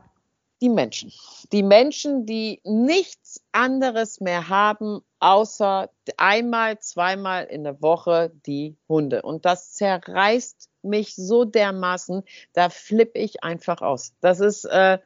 die 0.60 0.68
Menschen. 0.68 1.12
Die 1.52 1.62
Menschen, 1.62 2.26
die 2.26 2.60
nichts 2.64 3.42
anderes 3.52 4.20
mehr 4.20 4.48
haben, 4.48 5.00
außer 5.18 5.90
einmal, 6.16 6.78
zweimal 6.78 7.44
in 7.44 7.64
der 7.64 7.80
Woche 7.82 8.32
die 8.46 8.76
Hunde. 8.88 9.22
Und 9.22 9.44
das 9.44 9.72
zerreißt 9.72 10.68
mich 10.82 11.14
so 11.16 11.44
dermaßen, 11.44 12.22
da 12.52 12.68
flippe 12.68 13.18
ich 13.18 13.42
einfach 13.42 13.82
aus. 13.82 14.12
Das 14.20 14.40
ist, 14.40 14.64
äh, 14.64 14.98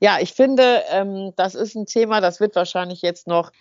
ja, 0.00 0.18
ich 0.20 0.32
finde, 0.34 0.82
ähm, 0.90 1.32
das 1.36 1.54
ist 1.54 1.74
ein 1.74 1.86
Thema, 1.86 2.20
das 2.20 2.40
wird 2.40 2.56
wahrscheinlich 2.56 3.02
jetzt 3.02 3.26
noch 3.26 3.52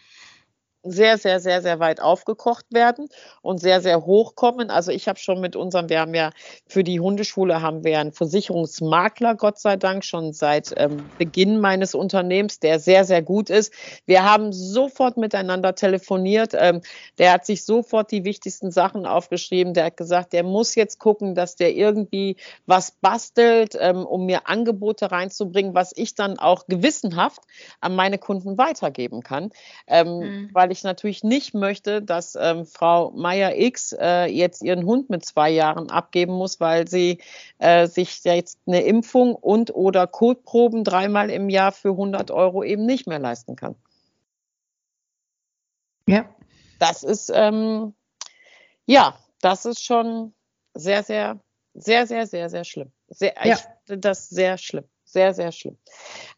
sehr, 0.83 1.17
sehr, 1.17 1.39
sehr, 1.39 1.61
sehr 1.61 1.79
weit 1.79 2.01
aufgekocht 2.01 2.65
werden 2.71 3.07
und 3.41 3.59
sehr, 3.59 3.81
sehr 3.81 4.05
hoch 4.05 4.35
kommen. 4.35 4.69
Also 4.69 4.91
ich 4.91 5.07
habe 5.07 5.19
schon 5.19 5.39
mit 5.39 5.55
unserem, 5.55 5.89
wir 5.89 5.99
haben 5.99 6.15
ja 6.15 6.31
für 6.67 6.83
die 6.83 6.99
Hundeschule 6.99 7.61
haben 7.61 7.83
wir 7.83 7.99
einen 7.99 8.11
Versicherungsmakler, 8.11 9.35
Gott 9.35 9.59
sei 9.59 9.75
Dank, 9.75 10.03
schon 10.03 10.33
seit 10.33 10.73
ähm, 10.77 11.03
Beginn 11.17 11.59
meines 11.59 11.93
Unternehmens, 11.93 12.59
der 12.59 12.79
sehr, 12.79 13.05
sehr 13.05 13.21
gut 13.21 13.49
ist. 13.49 13.73
Wir 14.05 14.23
haben 14.23 14.51
sofort 14.53 15.17
miteinander 15.17 15.75
telefoniert. 15.75 16.53
Ähm, 16.57 16.81
der 17.19 17.33
hat 17.33 17.45
sich 17.45 17.63
sofort 17.63 18.11
die 18.11 18.23
wichtigsten 18.23 18.71
Sachen 18.71 19.05
aufgeschrieben. 19.05 19.73
Der 19.73 19.85
hat 19.85 19.97
gesagt, 19.97 20.33
der 20.33 20.43
muss 20.43 20.75
jetzt 20.75 20.99
gucken, 20.99 21.35
dass 21.35 21.55
der 21.55 21.75
irgendwie 21.75 22.37
was 22.65 22.91
bastelt, 22.91 23.77
ähm, 23.79 24.05
um 24.05 24.25
mir 24.25 24.47
Angebote 24.47 25.11
reinzubringen, 25.11 25.75
was 25.75 25.91
ich 25.95 26.15
dann 26.15 26.39
auch 26.39 26.65
gewissenhaft 26.67 27.41
an 27.81 27.95
meine 27.95 28.17
Kunden 28.17 28.57
weitergeben 28.57 29.21
kann. 29.21 29.51
Ähm, 29.87 30.19
mhm. 30.19 30.49
Weil 30.53 30.70
weil 30.71 30.77
ich 30.77 30.84
natürlich 30.86 31.21
nicht 31.21 31.53
möchte, 31.53 32.01
dass 32.01 32.38
ähm, 32.39 32.65
Frau 32.65 33.12
Meier 33.12 33.57
X 33.57 33.93
äh, 33.99 34.27
jetzt 34.27 34.62
ihren 34.63 34.86
Hund 34.86 35.10
mit 35.10 35.25
zwei 35.25 35.49
Jahren 35.49 35.91
abgeben 35.91 36.31
muss, 36.31 36.62
weil 36.62 36.88
sie 36.88 37.17
äh, 37.57 37.88
sich 37.88 38.23
jetzt 38.23 38.57
eine 38.65 38.81
Impfung 38.84 39.36
und 39.36 39.75
oder 39.75 40.07
Kotproben 40.07 40.86
dreimal 40.86 41.29
im 41.29 41.49
Jahr 41.49 41.73
für 41.73 41.89
100 41.89 42.31
Euro 42.31 42.63
eben 42.63 42.86
nicht 42.86 43.05
mehr 43.05 43.19
leisten 43.19 43.57
kann. 43.57 43.75
Ja. 46.07 46.34
Das 46.79 47.03
ist, 47.03 47.29
ähm, 47.36 47.93
ja, 48.86 49.17
das 49.41 49.65
ist 49.65 49.84
schon 49.84 50.34
sehr, 50.73 51.03
sehr, 51.03 51.38
sehr, 51.73 52.07
sehr, 52.07 52.27
sehr, 52.27 52.49
sehr 52.49 52.63
schlimm. 52.63 52.93
Sehr, 53.10 53.34
ja. 53.43 53.55
Ich 53.55 53.60
finde 53.86 53.99
das 53.99 54.29
sehr 54.29 54.57
schlimm 54.57 54.86
Sehr, 55.12 55.34
sehr 55.34 55.52
schlimm. 55.52 55.76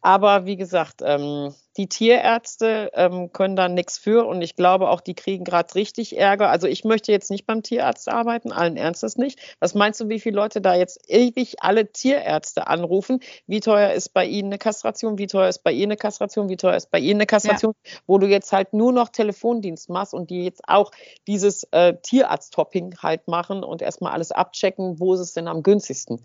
Aber 0.00 0.46
wie 0.46 0.56
gesagt, 0.56 1.00
ähm, 1.04 1.54
die 1.76 1.88
Tierärzte 1.88 2.90
ähm, 2.94 3.32
können 3.32 3.54
da 3.54 3.68
nichts 3.68 3.98
für 3.98 4.26
und 4.26 4.42
ich 4.42 4.56
glaube 4.56 4.90
auch, 4.90 5.00
die 5.00 5.14
kriegen 5.14 5.44
gerade 5.44 5.72
richtig 5.76 6.18
Ärger. 6.18 6.50
Also 6.50 6.66
ich 6.66 6.82
möchte 6.82 7.12
jetzt 7.12 7.30
nicht 7.30 7.46
beim 7.46 7.62
Tierarzt 7.62 8.08
arbeiten, 8.08 8.50
allen 8.50 8.76
Ernstes 8.76 9.16
nicht. 9.16 9.38
Was 9.60 9.74
meinst 9.74 10.00
du, 10.00 10.08
wie 10.08 10.18
viele 10.18 10.34
Leute 10.34 10.60
da 10.60 10.74
jetzt 10.74 11.08
ewig 11.08 11.62
alle 11.62 11.92
Tierärzte 11.92 12.66
anrufen? 12.66 13.20
Wie 13.46 13.60
teuer 13.60 13.92
ist 13.92 14.08
bei 14.08 14.24
ihnen 14.24 14.48
eine 14.48 14.58
Kastration? 14.58 15.18
Wie 15.18 15.28
teuer 15.28 15.48
ist 15.48 15.62
bei 15.62 15.70
ihnen 15.70 15.92
eine 15.92 15.96
Kastration? 15.96 16.48
Wie 16.48 16.56
teuer 16.56 16.74
ist 16.74 16.90
bei 16.90 16.98
ihnen 16.98 17.18
eine 17.18 17.26
Kastration? 17.26 17.74
Ja. 17.84 17.92
Wo 18.08 18.18
du 18.18 18.26
jetzt 18.26 18.52
halt 18.52 18.72
nur 18.72 18.90
noch 18.90 19.08
Telefondienst 19.08 19.88
machst 19.88 20.14
und 20.14 20.30
die 20.30 20.44
jetzt 20.44 20.62
auch 20.66 20.90
dieses 21.28 21.62
äh, 21.70 21.94
Tierarzt-Topping 22.02 22.96
halt 23.02 23.28
machen 23.28 23.62
und 23.62 23.82
erstmal 23.82 24.14
alles 24.14 24.32
abchecken, 24.32 24.98
wo 24.98 25.14
ist 25.14 25.20
es 25.20 25.32
denn 25.32 25.46
am 25.46 25.62
günstigsten? 25.62 26.20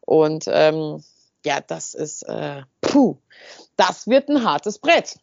Und 0.00 0.46
ähm, 0.48 1.02
ja, 1.44 1.60
das 1.60 1.94
ist, 1.94 2.22
äh, 2.22 2.62
puh, 2.80 3.16
das 3.76 4.06
wird 4.06 4.28
ein 4.28 4.44
hartes 4.44 4.78
Brett. 4.78 5.18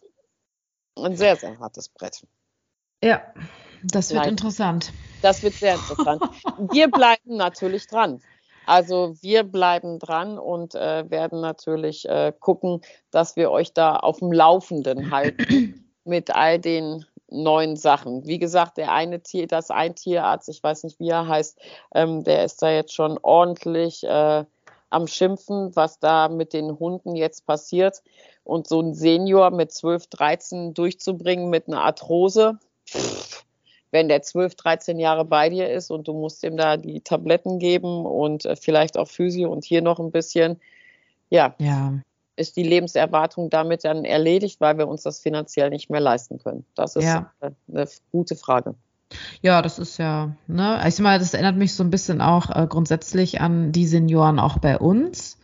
Ein 0.96 1.16
sehr, 1.16 1.36
sehr 1.36 1.60
hartes 1.60 1.90
Brett. 1.90 2.26
Ja, 3.04 3.22
das 3.84 4.12
wird 4.12 4.24
Nein. 4.24 4.32
interessant. 4.32 4.92
Das 5.22 5.44
wird 5.44 5.54
sehr 5.54 5.76
interessant. 5.76 6.24
wir 6.72 6.90
bleiben 6.90 7.38
natürlich 7.38 7.88
dran. 7.88 8.22
Also 8.66 9.16
wir 9.22 9.44
bleiben 9.44 9.98
dran 9.98 10.38
und 10.38 10.76
äh, 10.76 11.10
werden 11.10 11.40
natürlich 11.40 12.08
äh, 12.10 12.34
gucken, 12.38 12.82
dass 13.12 13.36
wir 13.36 13.50
euch 13.50 13.74
da 13.74 13.96
auf 13.96 14.20
dem 14.20 14.32
Laufenden 14.32 15.12
halten 15.12 15.86
mit 16.04 16.36
all 16.36 16.60
den 16.60 17.06
neuen 17.30 17.76
Sachen. 17.78 18.26
Wie 18.26 18.40
gesagt, 18.40 18.78
der 18.78 18.92
eine 18.92 19.22
Tier, 19.22 19.48
das 19.48 19.72
ein 19.72 19.96
Tierarzt, 19.96 20.50
ich 20.50 20.62
weiß 20.62 20.84
nicht, 20.84 21.00
wie 21.00 21.10
er 21.10 21.28
heißt, 21.28 21.60
ähm, 21.94 22.24
der 22.24 22.44
ist 22.44 22.62
da 22.62 22.70
jetzt 22.70 22.94
schon 22.94 23.18
ordentlich 23.22 24.04
äh, 24.04 24.44
am 24.90 25.08
Schimpfen, 25.08 25.76
was 25.76 26.00
da 26.00 26.30
mit 26.30 26.54
den 26.54 26.80
Hunden 26.80 27.16
jetzt 27.16 27.46
passiert. 27.46 28.02
Und 28.44 28.68
so 28.68 28.80
ein 28.82 28.94
Senior 28.94 29.52
mit 29.52 29.72
12, 29.72 30.08
13 30.08 30.74
durchzubringen 30.74 31.50
mit 31.50 31.68
einer 31.68 31.82
Arthrose, 31.82 32.58
wenn 33.92 34.08
der 34.08 34.22
12, 34.22 34.56
13 34.56 35.00
Jahre 35.00 35.26
bei 35.26 35.50
dir 35.50 35.70
ist 35.70 35.92
und 35.92 36.08
du 36.08 36.14
musst 36.14 36.44
ihm 36.44 36.56
da 36.56 36.78
die 36.78 37.02
Tabletten 37.02 37.60
geben 37.60 38.06
und 38.06 38.46
äh, 38.46 38.56
vielleicht 38.56 38.98
auch 38.98 39.08
Physio 39.08 39.52
und 39.52 39.66
hier 39.66 39.82
noch 39.82 40.00
ein 40.00 40.12
bisschen, 40.12 40.60
ja, 41.30 41.56
ja, 41.60 41.94
ist 42.38 42.56
die 42.56 42.64
Lebenserwartung 42.64 43.50
damit 43.50 43.84
dann 43.84 44.06
erledigt, 44.06 44.62
weil 44.62 44.78
wir 44.78 44.88
uns 44.88 45.02
das 45.02 45.20
finanziell 45.20 45.70
nicht 45.70 45.90
mehr 45.90 46.00
leisten 46.00 46.38
können. 46.38 46.66
Das 46.76 46.96
ist 46.96 47.04
ja. 47.04 47.32
eine 47.42 47.88
gute 48.12 48.36
Frage. 48.36 48.76
Ja, 49.42 49.62
das 49.62 49.80
ist 49.80 49.98
ja, 49.98 50.36
ne, 50.48 50.82
ich 50.86 50.96
sag 50.96 51.04
mal, 51.04 51.20
das 51.20 51.34
erinnert 51.34 51.56
mich 51.56 51.74
so 51.74 51.84
ein 51.84 51.90
bisschen 51.90 52.22
auch 52.22 52.50
äh, 52.50 52.68
grundsätzlich 52.68 53.40
an 53.40 53.72
die 53.72 53.88
Senioren 53.88 54.40
auch 54.40 54.58
bei 54.60 54.78
uns. 54.78 55.38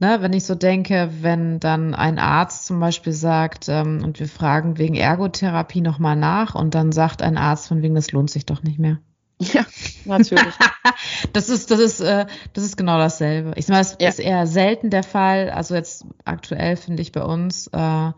Ne, 0.00 0.18
wenn 0.20 0.32
ich 0.32 0.44
so 0.44 0.54
denke, 0.54 1.10
wenn 1.22 1.58
dann 1.58 1.96
ein 1.96 2.20
Arzt 2.20 2.66
zum 2.66 2.78
Beispiel 2.78 3.12
sagt, 3.12 3.68
ähm, 3.68 4.04
und 4.04 4.20
wir 4.20 4.28
fragen 4.28 4.78
wegen 4.78 4.94
Ergotherapie 4.94 5.80
nochmal 5.80 6.14
nach 6.14 6.54
und 6.54 6.76
dann 6.76 6.92
sagt 6.92 7.20
ein 7.20 7.36
Arzt 7.36 7.66
von 7.66 7.82
wegen, 7.82 7.96
das 7.96 8.12
lohnt 8.12 8.30
sich 8.30 8.46
doch 8.46 8.62
nicht 8.62 8.78
mehr. 8.78 8.98
Ja, 9.40 9.64
natürlich. 10.04 10.54
das 11.32 11.48
ist, 11.48 11.70
das 11.70 11.80
ist, 11.80 12.00
äh, 12.00 12.26
das 12.52 12.64
ist 12.64 12.76
genau 12.76 12.98
dasselbe. 12.98 13.52
Ich 13.56 13.66
sag 13.66 13.74
mal, 13.74 13.80
das 13.80 13.96
ja. 14.00 14.08
ist 14.08 14.18
eher 14.18 14.46
selten 14.46 14.90
der 14.90 15.04
Fall. 15.04 15.50
Also 15.50 15.74
jetzt 15.74 16.04
aktuell 16.24 16.76
finde 16.76 17.02
ich 17.02 17.12
bei 17.12 17.22
uns, 17.22 17.68
äh, 17.68 18.12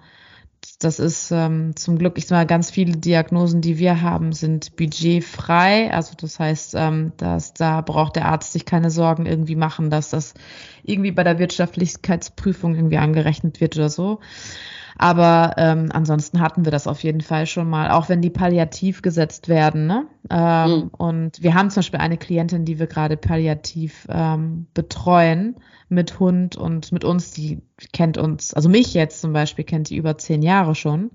das 0.81 0.99
ist 0.99 1.31
ähm, 1.31 1.77
zum 1.77 1.99
Glück, 1.99 2.17
ich 2.17 2.27
sag 2.27 2.37
mal, 2.37 2.47
ganz 2.47 2.71
viele 2.71 2.97
Diagnosen, 2.97 3.61
die 3.61 3.79
wir 3.79 4.01
haben, 4.01 4.33
sind 4.33 4.77
budgetfrei. 4.77 5.93
Also 5.93 6.15
das 6.19 6.39
heißt, 6.39 6.75
ähm, 6.77 7.13
dass 7.19 7.55
da 7.55 7.81
braucht 7.83 8.17
der 8.17 8.27
Arzt 8.27 8.53
sich 8.53 8.65
keine 8.65 8.91
Sorgen 8.91 9.27
irgendwie 9.27 9.57
machen, 9.57 9.91
dass 9.91 10.11
das 10.11 10.35
irgendwie 10.83 11.13
bei 11.13 11.25
der 11.25 11.39
Wirtschaftlichkeitsprüfung 11.39 12.75
irgendwie 12.75 12.99
angerechnet 12.99 13.61
wird 13.61 13.77
oder 13.77 13.91
so. 13.91 14.21
Aber 14.99 15.55
ähm, 15.57 15.89
ansonsten 15.93 16.41
hatten 16.41 16.65
wir 16.65 16.73
das 16.73 16.87
auf 16.87 17.03
jeden 17.03 17.21
Fall 17.21 17.47
schon 17.47 17.69
mal, 17.69 17.91
auch 17.91 18.09
wenn 18.09 18.23
die 18.23 18.31
palliativ 18.31 19.03
gesetzt 19.03 19.49
werden. 19.49 19.87
Ne? 19.87 20.07
Ähm, 20.31 20.71
mhm. 20.71 20.91
Und 20.97 21.43
wir 21.43 21.55
haben 21.55 21.71
zum 21.71 21.81
Beispiel 21.81 22.01
eine 22.01 22.17
Klientin, 22.19 22.65
die 22.65 22.79
wir 22.79 22.87
gerade 22.87 23.17
palliativ 23.17 24.07
ähm, 24.11 24.67
betreuen 24.75 25.57
mit 25.89 26.21
Hund 26.21 26.57
und 26.57 26.93
mit 26.93 27.05
uns, 27.05 27.33
die 27.33 27.63
kennt 27.93 28.17
uns, 28.17 28.55
also 28.55 28.69
mich 28.69 28.95
jetzt 28.95 29.21
zum 29.21 29.33
Beispiel 29.33 29.65
kennt 29.65 29.91
die 29.91 29.97
über 29.97 30.17
zehn 30.19 30.43
Jahre 30.43 30.75
schon. 30.75 31.11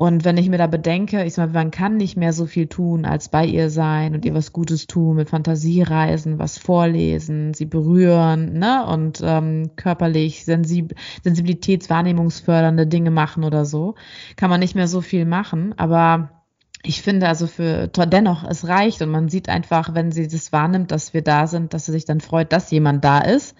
Und 0.00 0.24
wenn 0.24 0.36
ich 0.36 0.48
mir 0.48 0.58
da 0.58 0.68
bedenke, 0.68 1.24
ich 1.24 1.34
sag 1.34 1.52
mal, 1.52 1.64
man 1.64 1.72
kann 1.72 1.96
nicht 1.96 2.16
mehr 2.16 2.32
so 2.32 2.46
viel 2.46 2.68
tun, 2.68 3.04
als 3.04 3.30
bei 3.30 3.44
ihr 3.44 3.68
sein 3.68 4.14
und 4.14 4.24
ihr 4.24 4.32
was 4.32 4.52
Gutes 4.52 4.86
tun, 4.86 5.16
mit 5.16 5.28
Fantasiereisen, 5.28 6.38
was 6.38 6.56
vorlesen, 6.56 7.52
sie 7.52 7.66
berühren, 7.66 8.60
ne? 8.60 8.86
Und 8.86 9.20
ähm, 9.24 9.72
körperlich 9.74 10.44
sensib 10.44 10.94
sensibilitätswahrnehmungsfördernde 11.24 12.86
Dinge 12.86 13.10
machen 13.10 13.42
oder 13.42 13.64
so, 13.64 13.96
kann 14.36 14.50
man 14.50 14.60
nicht 14.60 14.76
mehr 14.76 14.86
so 14.86 15.00
viel 15.00 15.24
machen. 15.24 15.74
Aber 15.78 16.44
ich 16.84 17.02
finde 17.02 17.26
also 17.26 17.48
für 17.48 17.88
dennoch, 17.88 18.44
es 18.44 18.68
reicht 18.68 19.02
und 19.02 19.10
man 19.10 19.28
sieht 19.28 19.48
einfach, 19.48 19.96
wenn 19.96 20.12
sie 20.12 20.28
das 20.28 20.52
wahrnimmt, 20.52 20.92
dass 20.92 21.12
wir 21.12 21.22
da 21.22 21.48
sind, 21.48 21.74
dass 21.74 21.86
sie 21.86 21.92
sich 21.92 22.04
dann 22.04 22.20
freut, 22.20 22.52
dass 22.52 22.70
jemand 22.70 23.04
da 23.04 23.18
ist. 23.18 23.56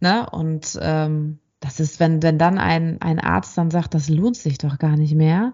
Ne? 0.00 0.28
Und 0.30 0.76
ähm, 0.82 1.38
das 1.60 1.78
ist, 1.78 2.00
wenn, 2.00 2.22
wenn 2.22 2.38
dann 2.38 2.58
ein, 2.58 3.00
ein 3.00 3.20
Arzt 3.20 3.56
dann 3.56 3.70
sagt, 3.70 3.94
das 3.94 4.08
lohnt 4.08 4.36
sich 4.36 4.58
doch 4.58 4.78
gar 4.78 4.96
nicht 4.96 5.14
mehr. 5.14 5.52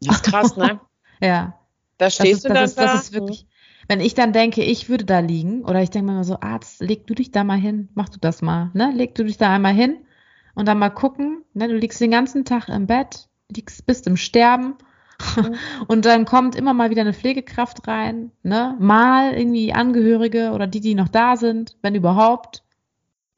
Das 0.00 0.16
ist 0.16 0.24
krass, 0.24 0.56
ne? 0.56 0.80
ja. 1.20 1.58
Da 1.98 2.10
stehst 2.10 2.20
das 2.20 2.36
ist, 2.36 2.44
du 2.44 2.54
das 2.54 2.74
dann 2.74 2.84
ist, 2.86 2.94
das 2.94 3.02
ist 3.02 3.12
wirklich, 3.12 3.46
wenn 3.88 4.00
ich 4.00 4.14
dann 4.14 4.32
denke, 4.32 4.62
ich 4.62 4.88
würde 4.88 5.04
da 5.04 5.20
liegen, 5.20 5.64
oder 5.64 5.82
ich 5.82 5.90
denke 5.90 6.06
mir 6.06 6.12
immer 6.12 6.24
so, 6.24 6.40
Arzt, 6.40 6.80
leg 6.80 7.06
du 7.06 7.14
dich 7.14 7.30
da 7.30 7.44
mal 7.44 7.58
hin, 7.58 7.88
mach 7.94 8.08
du 8.08 8.18
das 8.18 8.42
mal, 8.42 8.70
ne? 8.74 8.90
Leg 8.94 9.14
du 9.14 9.24
dich 9.24 9.38
da 9.38 9.54
einmal 9.54 9.74
hin 9.74 9.98
und 10.54 10.66
dann 10.66 10.78
mal 10.78 10.90
gucken, 10.90 11.44
ne? 11.54 11.68
Du 11.68 11.76
liegst 11.76 12.00
den 12.00 12.10
ganzen 12.10 12.44
Tag 12.44 12.68
im 12.68 12.86
Bett, 12.86 13.28
liegst, 13.54 13.86
bist 13.86 14.06
im 14.06 14.16
Sterben. 14.16 14.74
Mhm. 15.36 15.54
Und 15.86 16.04
dann 16.04 16.26
kommt 16.26 16.56
immer 16.56 16.74
mal 16.74 16.90
wieder 16.90 17.00
eine 17.00 17.14
Pflegekraft 17.14 17.88
rein, 17.88 18.32
ne? 18.42 18.76
Mal 18.78 19.32
irgendwie 19.32 19.72
Angehörige 19.72 20.50
oder 20.50 20.66
die, 20.66 20.80
die 20.80 20.94
noch 20.94 21.08
da 21.08 21.36
sind, 21.36 21.76
wenn 21.80 21.94
überhaupt. 21.94 22.62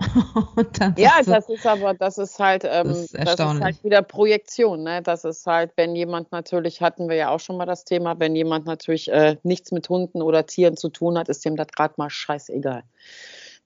ja, 0.97 1.23
so, 1.25 1.33
das 1.33 1.49
ist 1.49 1.67
aber, 1.67 1.93
das 1.95 2.19
ist 2.19 2.39
halt, 2.39 2.65
ähm, 2.65 2.89
das, 2.89 2.99
ist 2.99 3.15
das, 3.15 3.33
ist 3.33 3.61
halt 3.61 3.85
wieder 3.85 4.03
Projektion, 4.03 4.85
ne? 4.85 5.03
Das 5.03 5.25
ist 5.25 5.45
halt, 5.47 5.73
wenn 5.77 5.97
jemand 5.97 6.31
natürlich, 6.31 6.81
hatten 6.81 7.09
wir 7.09 7.17
ja 7.17 7.31
auch 7.31 7.41
schon 7.41 7.57
mal 7.57 7.67
das 7.67 7.85
Thema, 7.85 8.19
wenn 8.21 8.37
jemand 8.37 8.67
natürlich 8.67 9.11
äh, 9.11 9.37
nichts 9.43 9.73
mit 9.73 9.89
Hunden 9.89 10.23
oder 10.23 10.47
Tieren 10.47 10.77
zu 10.77 10.89
tun 10.89 11.19
hat, 11.19 11.29
ist 11.29 11.45
dem 11.45 11.57
das 11.57 11.69
gerade 11.69 11.95
mal 11.97 12.11
scheißegal. 12.11 12.85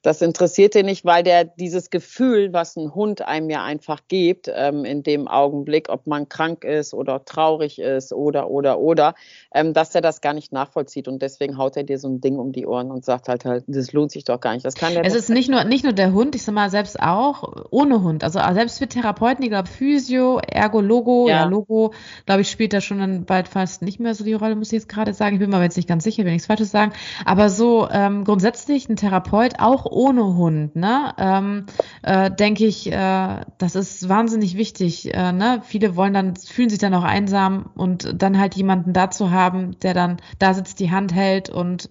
Das 0.03 0.21
interessiert 0.21 0.75
ihn 0.75 0.87
nicht, 0.87 1.05
weil 1.05 1.23
der 1.23 1.45
dieses 1.45 1.89
Gefühl, 1.91 2.53
was 2.53 2.77
ein 2.77 2.93
Hund 2.95 3.23
einem 3.23 3.49
ja 3.51 3.63
einfach 3.63 4.01
gibt, 4.09 4.51
ähm, 4.53 4.85
in 4.85 5.05
dem 5.05 5.29
Augenblick, 5.29 5.89
ob 5.89 6.09
man 6.09 6.29
krank 6.29 6.65
ist 6.65 6.93
oder 6.93 7.25
traurig 7.25 7.79
ist 7.79 8.13
oder, 8.13 8.51
oder, 8.51 8.81
oder, 8.81 9.15
ähm, 9.55 9.73
dass 9.73 9.95
er 9.95 10.01
das 10.01 10.21
gar 10.21 10.35
nicht 10.35 10.53
nachvollzieht. 10.53 11.07
Und 11.07 11.23
deswegen 11.23 11.57
haut 11.57 11.77
er 11.77 11.85
dir 11.85 11.99
so 11.99 12.09
ein 12.09 12.21
Ding 12.21 12.39
um 12.39 12.51
die 12.53 12.67
Ohren 12.67 12.91
und 12.91 13.05
sagt 13.05 13.29
halt, 13.29 13.45
halt 13.45 13.65
das 13.69 13.93
lohnt 13.93 14.11
sich 14.11 14.25
doch 14.25 14.41
gar 14.41 14.55
nicht. 14.55 14.67
Das 14.67 14.75
kann 14.75 14.93
der 14.93 15.05
es 15.05 15.15
ist 15.15 15.31
nicht 15.31 15.49
nur, 15.49 15.63
nicht 15.65 15.85
nur 15.85 15.93
der 15.93 16.13
Hund, 16.13 16.35
ich 16.35 16.43
sag 16.43 16.55
mal, 16.55 16.69
selbst 16.69 17.01
auch 17.01 17.67
ohne 17.71 18.03
Hund. 18.03 18.25
Also 18.25 18.41
selbst 18.55 18.79
für 18.79 18.89
Therapeuten, 18.89 19.45
ich 19.45 19.51
glaube, 19.51 19.69
Physio, 19.69 20.41
Ergo, 20.41 20.81
Logo, 20.81 21.29
ja, 21.29 21.43
ja 21.43 21.45
Logo, 21.45 21.95
glaube 22.27 22.41
ich, 22.41 22.51
spielt 22.51 22.73
da 22.73 22.81
schon 22.81 22.99
dann 22.99 23.25
bald 23.25 23.47
fast 23.47 23.83
nicht 23.83 24.01
mehr 24.01 24.15
so 24.17 24.25
die 24.25 24.35
Rolle, 24.35 24.57
muss 24.57 24.69
ich 24.69 24.73
jetzt 24.73 24.89
gerade 24.89 25.15
sagen. 25.15 25.37
Ich 25.37 25.41
bin 25.41 25.51
mir 25.51 25.63
jetzt 25.63 25.77
nicht 25.77 25.89
ganz 25.89 26.03
sicher, 26.03 26.25
wenn 26.25 26.35
ich 26.35 26.43
es 26.43 26.47
Falsches 26.47 26.73
sagen. 26.73 26.93
Aber 27.25 27.51
so 27.51 27.89
ähm, 27.89 28.25
grundsätzlich 28.25 28.89
ein 28.89 28.97
Therapeut, 28.97 29.61
auch 29.61 29.92
ohne 29.93 30.37
Hund, 30.37 30.77
ne, 30.77 31.15
ähm, 31.19 31.67
äh, 32.03 32.31
denke 32.31 32.67
ich, 32.67 32.91
äh, 32.91 33.41
das 33.59 33.75
ist 33.75 34.09
wahnsinnig 34.09 34.57
wichtig. 34.57 35.15
Äh, 35.15 35.33
ne? 35.33 35.63
Viele 35.65 35.97
wollen 35.97 36.15
dann, 36.15 36.37
fühlen 36.37 36.71
sich 36.71 36.79
dann 36.79 36.95
auch 36.95 37.05
einsam 37.05 37.71
und 37.75 38.21
dann 38.21 38.39
halt 38.39 38.55
jemanden 38.55 38.93
dazu 38.93 39.31
haben, 39.31 39.79
der 39.81 39.95
dann 39.95 40.17
da 40.39 40.55
sitzt, 40.55 40.81
die 40.81 40.91
Hand 40.91 41.15
hält 41.15 41.51
und 41.51 41.89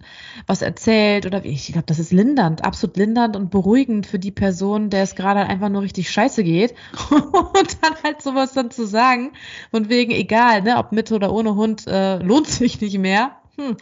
was 0.47 0.61
erzählt 0.61 1.25
oder 1.25 1.43
ich 1.45 1.67
glaube, 1.67 1.85
das 1.85 1.99
ist 1.99 2.11
lindernd, 2.11 2.63
absolut 2.63 2.97
lindernd 2.97 3.35
und 3.35 3.51
beruhigend 3.51 4.05
für 4.05 4.19
die 4.19 4.31
Person, 4.31 4.89
der 4.89 5.03
es 5.03 5.15
gerade 5.15 5.41
einfach 5.41 5.69
nur 5.69 5.81
richtig 5.81 6.11
scheiße 6.11 6.43
geht 6.43 6.73
und 7.09 7.77
dann 7.81 7.93
halt 8.03 8.21
sowas 8.21 8.53
dann 8.53 8.71
zu 8.71 8.85
sagen, 8.85 9.31
von 9.71 9.89
wegen 9.89 10.11
egal, 10.11 10.61
ne, 10.61 10.77
ob 10.77 10.91
mit 10.91 11.11
oder 11.11 11.31
ohne 11.31 11.55
Hund, 11.55 11.87
äh, 11.87 12.17
lohnt 12.17 12.47
sich 12.47 12.79
nicht 12.81 12.97
mehr. 12.97 13.40
Hm. 13.57 13.77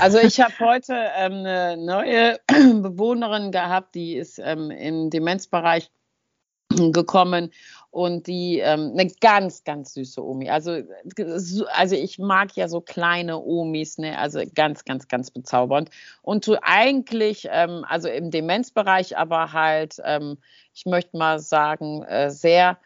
Also 0.00 0.18
ich 0.18 0.40
habe 0.40 0.54
heute 0.60 0.94
ähm, 1.16 1.44
eine 1.44 1.76
neue 1.76 2.40
Bewohnerin 2.48 3.52
gehabt, 3.52 3.94
die 3.94 4.16
ist 4.16 4.38
ähm, 4.38 4.70
im 4.70 5.10
Demenzbereich 5.10 5.90
gekommen 6.92 7.50
und 7.90 8.26
die 8.26 8.58
ähm, 8.60 8.92
eine 8.92 9.10
ganz, 9.20 9.64
ganz 9.64 9.94
süße 9.94 10.24
Omi. 10.24 10.48
Also, 10.48 10.78
also 11.74 11.94
ich 11.94 12.18
mag 12.18 12.56
ja 12.56 12.68
so 12.68 12.80
kleine 12.80 13.38
Omis, 13.38 13.98
ne? 13.98 14.18
also 14.18 14.40
ganz, 14.54 14.84
ganz, 14.84 15.08
ganz 15.08 15.30
bezaubernd. 15.30 15.90
Und 16.22 16.46
du 16.46 16.56
eigentlich, 16.62 17.48
ähm, 17.50 17.84
also 17.86 18.08
im 18.08 18.30
Demenzbereich, 18.30 19.18
aber 19.18 19.52
halt, 19.52 19.96
ähm, 20.04 20.38
ich 20.72 20.86
möchte 20.86 21.16
mal 21.16 21.38
sagen, 21.38 22.02
äh, 22.04 22.30
sehr 22.30 22.78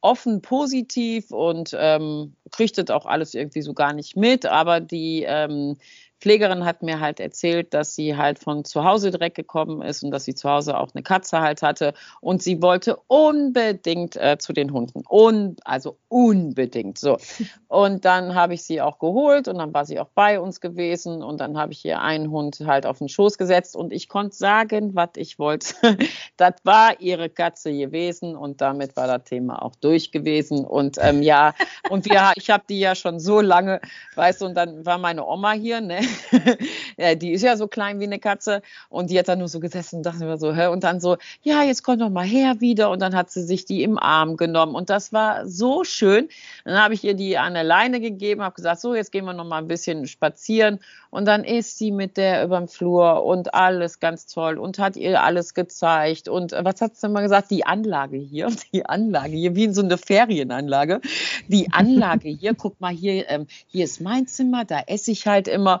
offen 0.00 0.42
positiv 0.42 1.30
und 1.30 1.76
ähm, 1.78 2.36
kriegt 2.50 2.78
das 2.78 2.90
auch 2.90 3.06
alles 3.06 3.34
irgendwie 3.34 3.62
so 3.62 3.74
gar 3.74 3.92
nicht 3.92 4.16
mit, 4.16 4.46
aber 4.46 4.80
die, 4.80 5.24
ähm, 5.26 5.76
Pflegerin 6.20 6.64
hat 6.64 6.82
mir 6.82 7.00
halt 7.00 7.20
erzählt, 7.20 7.72
dass 7.74 7.94
sie 7.94 8.16
halt 8.16 8.38
von 8.38 8.64
zu 8.64 8.84
Hause 8.84 9.10
direkt 9.10 9.36
gekommen 9.36 9.82
ist 9.82 10.02
und 10.02 10.10
dass 10.10 10.24
sie 10.24 10.34
zu 10.34 10.48
Hause 10.50 10.76
auch 10.76 10.90
eine 10.94 11.02
Katze 11.02 11.40
halt 11.40 11.62
hatte 11.62 11.94
und 12.20 12.42
sie 12.42 12.60
wollte 12.60 12.96
unbedingt 13.06 14.16
äh, 14.16 14.36
zu 14.38 14.52
den 14.52 14.72
Hunden. 14.72 15.02
Und, 15.08 15.60
also 15.64 15.96
unbedingt 16.08 16.98
so. 16.98 17.18
Und 17.68 18.06
dann 18.06 18.34
habe 18.34 18.54
ich 18.54 18.62
sie 18.62 18.80
auch 18.80 18.98
geholt 18.98 19.46
und 19.46 19.58
dann 19.58 19.74
war 19.74 19.84
sie 19.84 20.00
auch 20.00 20.08
bei 20.14 20.40
uns 20.40 20.62
gewesen 20.62 21.22
und 21.22 21.38
dann 21.38 21.58
habe 21.58 21.72
ich 21.72 21.84
ihr 21.84 22.00
einen 22.00 22.30
Hund 22.30 22.62
halt 22.64 22.86
auf 22.86 22.96
den 22.96 23.10
Schoß 23.10 23.36
gesetzt 23.36 23.76
und 23.76 23.92
ich 23.92 24.08
konnte 24.08 24.34
sagen, 24.34 24.94
was 24.94 25.10
ich 25.16 25.38
wollte. 25.38 25.74
das 26.38 26.54
war 26.64 26.98
ihre 26.98 27.28
Katze 27.28 27.70
gewesen 27.70 28.36
und 28.36 28.62
damit 28.62 28.96
war 28.96 29.06
das 29.06 29.24
Thema 29.24 29.60
auch 29.60 29.74
durch 29.76 30.12
gewesen. 30.12 30.64
Und 30.64 30.96
ähm, 30.98 31.22
ja, 31.22 31.52
und 31.90 32.06
wir, 32.06 32.32
ich 32.36 32.48
habe 32.48 32.64
die 32.70 32.80
ja 32.80 32.94
schon 32.94 33.20
so 33.20 33.42
lange, 33.42 33.82
weißt 34.14 34.40
du, 34.40 34.46
und 34.46 34.54
dann 34.54 34.86
war 34.86 34.96
meine 34.96 35.26
Oma 35.26 35.52
hier, 35.52 35.82
ne? 35.82 36.00
ja, 36.96 37.14
die 37.14 37.32
ist 37.32 37.42
ja 37.42 37.56
so 37.56 37.68
klein 37.68 38.00
wie 38.00 38.04
eine 38.04 38.18
Katze 38.18 38.62
und 38.88 39.10
die 39.10 39.18
hat 39.18 39.28
dann 39.28 39.38
nur 39.38 39.48
so 39.48 39.60
gesessen 39.60 39.96
und 39.96 40.06
dachte 40.06 40.24
mir 40.24 40.38
so, 40.38 40.54
hä? 40.54 40.66
Und 40.66 40.84
dann 40.84 41.00
so, 41.00 41.16
ja, 41.42 41.62
jetzt 41.62 41.82
komm 41.82 41.98
doch 41.98 42.10
mal 42.10 42.26
her 42.26 42.60
wieder 42.60 42.90
und 42.90 43.00
dann 43.00 43.14
hat 43.14 43.30
sie 43.30 43.42
sich 43.42 43.64
die 43.64 43.82
im 43.82 43.98
Arm 43.98 44.36
genommen 44.36 44.74
und 44.74 44.90
das 44.90 45.12
war 45.12 45.46
so 45.46 45.84
schön. 45.84 46.28
Dann 46.64 46.82
habe 46.82 46.94
ich 46.94 47.04
ihr 47.04 47.14
die 47.14 47.38
an 47.38 47.54
der 47.54 47.64
Leine 47.64 48.00
gegeben, 48.00 48.42
habe 48.42 48.54
gesagt, 48.54 48.80
so, 48.80 48.94
jetzt 48.94 49.12
gehen 49.12 49.24
wir 49.24 49.32
noch 49.32 49.44
mal 49.44 49.58
ein 49.58 49.68
bisschen 49.68 50.06
spazieren 50.06 50.80
und 51.10 51.24
dann 51.26 51.44
ist 51.44 51.78
sie 51.78 51.90
mit 51.90 52.16
der 52.16 52.44
überm 52.44 52.68
Flur 52.68 53.24
und 53.24 53.54
alles 53.54 54.00
ganz 54.00 54.26
toll 54.26 54.58
und 54.58 54.78
hat 54.78 54.96
ihr 54.96 55.22
alles 55.22 55.54
gezeigt 55.54 56.28
und 56.28 56.52
äh, 56.52 56.64
was 56.64 56.80
hat 56.80 56.96
sie 56.96 57.08
mal 57.08 57.22
gesagt? 57.22 57.50
Die 57.50 57.64
Anlage 57.64 58.18
hier, 58.18 58.48
die 58.72 58.84
Anlage 58.84 59.36
hier, 59.36 59.54
wie 59.54 59.64
in 59.64 59.74
so 59.74 59.82
eine 59.82 59.98
Ferienanlage. 59.98 61.00
Die 61.48 61.72
Anlage 61.72 62.28
hier, 62.28 62.54
guck 62.54 62.80
mal 62.80 62.92
hier, 62.92 63.28
ähm, 63.30 63.46
hier 63.66 63.84
ist 63.84 64.00
mein 64.00 64.26
Zimmer, 64.26 64.64
da 64.64 64.80
esse 64.86 65.10
ich 65.10 65.26
halt 65.26 65.48
immer. 65.48 65.80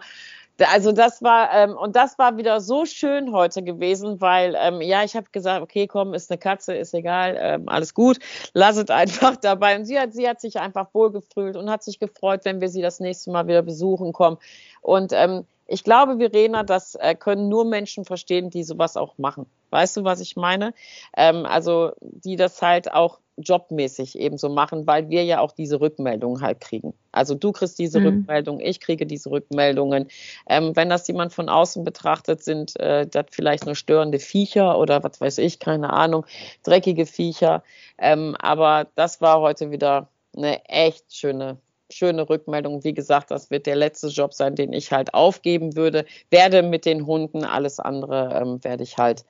Also 0.66 0.92
das 0.92 1.22
war 1.22 1.52
ähm, 1.54 1.76
und 1.76 1.94
das 1.94 2.18
war 2.18 2.36
wieder 2.36 2.60
so 2.60 2.84
schön 2.84 3.32
heute 3.32 3.62
gewesen, 3.62 4.20
weil 4.20 4.56
ähm, 4.58 4.80
ja 4.80 5.04
ich 5.04 5.14
habe 5.14 5.26
gesagt, 5.30 5.62
okay, 5.62 5.86
komm, 5.86 6.14
ist 6.14 6.30
eine 6.30 6.38
Katze, 6.38 6.74
ist 6.74 6.94
egal, 6.94 7.36
ähm, 7.40 7.68
alles 7.68 7.94
gut, 7.94 8.18
lasset 8.54 8.90
einfach 8.90 9.36
dabei. 9.36 9.76
Und 9.76 9.84
sie 9.84 9.98
hat, 9.98 10.12
sie 10.12 10.28
hat 10.28 10.40
sich 10.40 10.58
einfach 10.58 10.88
wohlgefühlt 10.92 11.56
und 11.56 11.70
hat 11.70 11.82
sich 11.82 11.98
gefreut, 11.98 12.40
wenn 12.44 12.60
wir 12.60 12.68
sie 12.68 12.82
das 12.82 13.00
nächste 13.00 13.30
Mal 13.30 13.46
wieder 13.46 13.62
besuchen 13.62 14.12
kommen. 14.12 14.38
Und 14.82 15.12
ähm, 15.12 15.44
ich 15.66 15.84
glaube, 15.84 16.16
Verena, 16.16 16.62
das 16.62 16.94
äh, 16.94 17.14
können 17.14 17.48
nur 17.48 17.64
Menschen 17.66 18.04
verstehen, 18.04 18.48
die 18.48 18.64
sowas 18.64 18.96
auch 18.96 19.18
machen. 19.18 19.46
Weißt 19.70 19.98
du, 19.98 20.04
was 20.04 20.20
ich 20.20 20.34
meine? 20.34 20.72
Ähm, 21.14 21.44
also 21.44 21.92
die 22.00 22.36
das 22.36 22.60
halt 22.62 22.92
auch 22.92 23.20
jobmäßig 23.40 24.18
eben 24.18 24.38
so 24.38 24.48
machen, 24.48 24.86
weil 24.86 25.08
wir 25.08 25.24
ja 25.24 25.40
auch 25.40 25.52
diese 25.52 25.80
Rückmeldungen 25.80 26.42
halt 26.42 26.60
kriegen. 26.60 26.94
Also 27.12 27.34
du 27.34 27.52
kriegst 27.52 27.78
diese 27.78 28.00
mhm. 28.00 28.06
Rückmeldungen, 28.06 28.64
ich 28.64 28.80
kriege 28.80 29.06
diese 29.06 29.30
Rückmeldungen. 29.30 30.08
Ähm, 30.48 30.74
wenn 30.74 30.88
das 30.88 31.06
jemand 31.08 31.32
von 31.32 31.48
außen 31.48 31.84
betrachtet, 31.84 32.42
sind 32.42 32.78
äh, 32.80 33.06
das 33.06 33.26
vielleicht 33.30 33.66
nur 33.66 33.74
störende 33.74 34.18
Viecher 34.18 34.78
oder 34.78 35.02
was 35.02 35.20
weiß 35.20 35.38
ich, 35.38 35.58
keine 35.58 35.92
Ahnung, 35.92 36.26
dreckige 36.62 37.06
Viecher. 37.06 37.62
Ähm, 37.98 38.36
aber 38.38 38.86
das 38.94 39.20
war 39.20 39.40
heute 39.40 39.70
wieder 39.70 40.08
eine 40.36 40.64
echt 40.66 41.14
schöne 41.14 41.58
schöne 41.90 42.28
Rückmeldung. 42.28 42.84
Wie 42.84 42.94
gesagt, 42.94 43.30
das 43.30 43.50
wird 43.50 43.66
der 43.66 43.76
letzte 43.76 44.08
Job 44.08 44.34
sein, 44.34 44.54
den 44.54 44.72
ich 44.72 44.92
halt 44.92 45.14
aufgeben 45.14 45.76
würde. 45.76 46.04
Werde 46.30 46.62
mit 46.62 46.84
den 46.84 47.06
Hunden, 47.06 47.44
alles 47.44 47.80
andere 47.80 48.40
ähm, 48.40 48.62
werde 48.62 48.82
ich 48.82 48.98
halt, 48.98 49.24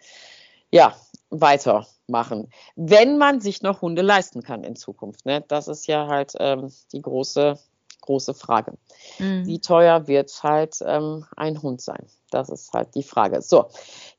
ja, 0.70 0.96
weitermachen. 1.30 2.50
Wenn 2.76 3.18
man 3.18 3.40
sich 3.40 3.62
noch 3.62 3.82
Hunde 3.82 4.02
leisten 4.02 4.42
kann 4.42 4.64
in 4.64 4.76
Zukunft. 4.76 5.26
Ne? 5.26 5.44
Das 5.48 5.68
ist 5.68 5.86
ja 5.86 6.06
halt 6.06 6.32
ähm, 6.38 6.72
die 6.92 7.02
große, 7.02 7.58
große 8.00 8.34
Frage. 8.34 8.74
Mhm. 9.18 9.46
Wie 9.46 9.60
teuer 9.60 10.06
wird 10.06 10.42
halt 10.42 10.76
ähm, 10.84 11.26
ein 11.36 11.62
Hund 11.62 11.80
sein? 11.80 12.06
Das 12.30 12.48
ist 12.48 12.72
halt 12.72 12.94
die 12.94 13.02
Frage. 13.02 13.42
So, 13.42 13.66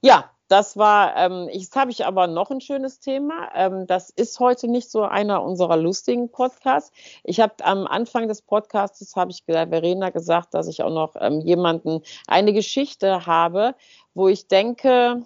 ja, 0.02 0.30
das 0.50 0.78
war, 0.78 1.16
ähm, 1.16 1.48
jetzt 1.52 1.76
habe 1.76 1.92
ich 1.92 2.06
aber 2.08 2.26
noch 2.26 2.50
ein 2.50 2.60
schönes 2.60 3.00
Thema. 3.00 3.50
Ähm, 3.54 3.86
das 3.86 4.10
ist 4.10 4.40
heute 4.40 4.68
nicht 4.68 4.90
so 4.90 5.04
einer 5.04 5.44
unserer 5.44 5.78
lustigen 5.78 6.32
Podcasts. 6.32 6.92
Ich 7.24 7.40
habe 7.40 7.54
am 7.64 7.86
Anfang 7.86 8.28
des 8.28 8.42
Podcasts, 8.42 9.16
habe 9.16 9.30
ich 9.30 9.44
Verena 9.46 10.10
gesagt, 10.10 10.56
dass 10.56 10.68
ich 10.68 10.82
auch 10.82 10.90
noch 10.90 11.16
ähm, 11.20 11.42
jemanden 11.42 12.02
eine 12.28 12.52
Geschichte 12.52 13.28
habe, 13.28 13.76
wo 14.16 14.28
ich 14.28 14.48
denke, 14.48 15.22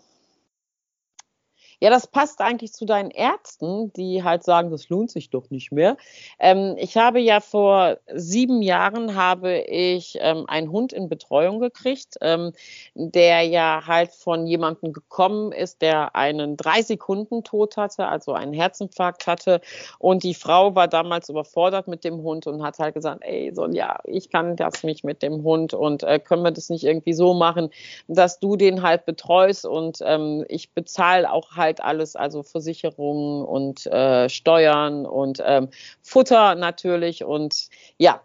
ja, 1.83 1.89
das 1.89 2.07
passt 2.07 2.39
eigentlich 2.39 2.71
zu 2.71 2.85
deinen 2.85 3.11
Ärzten, 3.11 3.91
die 3.91 4.23
halt 4.23 4.45
sagen, 4.45 4.71
das 4.71 4.87
lohnt 4.87 5.11
sich 5.11 5.29
doch 5.29 5.49
nicht 5.49 5.73
mehr. 5.73 5.97
Ähm, 6.39 6.75
ich 6.77 6.95
habe 6.95 7.19
ja 7.19 7.41
vor 7.41 7.97
sieben 8.15 8.61
Jahren 8.61 9.15
habe 9.15 9.57
ich 9.57 10.17
ähm, 10.21 10.45
einen 10.47 10.71
Hund 10.71 10.93
in 10.93 11.09
Betreuung 11.09 11.59
gekriegt, 11.59 12.15
ähm, 12.21 12.53
der 12.95 13.41
ja 13.41 13.83
halt 13.85 14.11
von 14.11 14.47
jemandem 14.47 14.93
gekommen 14.93 15.51
ist, 15.51 15.81
der 15.81 16.15
einen 16.15 16.55
drei 16.55 16.81
Sekunden 16.83 17.43
Tod 17.43 17.75
hatte, 17.75 18.07
also 18.07 18.31
einen 18.31 18.53
Herzinfarkt 18.53 19.27
hatte. 19.27 19.59
Und 19.99 20.23
die 20.23 20.35
Frau 20.35 20.75
war 20.75 20.87
damals 20.87 21.27
überfordert 21.27 21.89
mit 21.89 22.05
dem 22.05 22.23
Hund 22.23 22.47
und 22.47 22.63
hat 22.63 22.79
halt 22.79 22.93
gesagt, 22.93 23.23
ey, 23.25 23.51
Sonja, 23.53 23.99
ich 24.05 24.29
kann 24.29 24.55
das 24.55 24.83
nicht 24.83 25.03
mit 25.03 25.21
dem 25.21 25.43
Hund 25.43 25.73
und 25.73 26.03
äh, 26.03 26.19
können 26.19 26.43
wir 26.43 26.51
das 26.51 26.69
nicht 26.69 26.85
irgendwie 26.85 27.11
so 27.11 27.33
machen, 27.33 27.71
dass 28.07 28.39
du 28.39 28.55
den 28.55 28.83
halt 28.83 29.05
betreust 29.05 29.65
und 29.65 29.97
ähm, 30.01 30.45
ich 30.47 30.71
bezahle 30.71 31.29
auch 31.29 31.57
halt 31.57 31.72
halt 31.73 31.83
alles, 31.83 32.15
also 32.15 32.43
Versicherungen 32.43 33.45
und 33.45 33.85
äh, 33.87 34.29
Steuern 34.29 35.05
und 35.05 35.41
ähm, 35.45 35.69
Futter 36.01 36.55
natürlich. 36.55 37.23
Und 37.23 37.69
ja, 37.97 38.21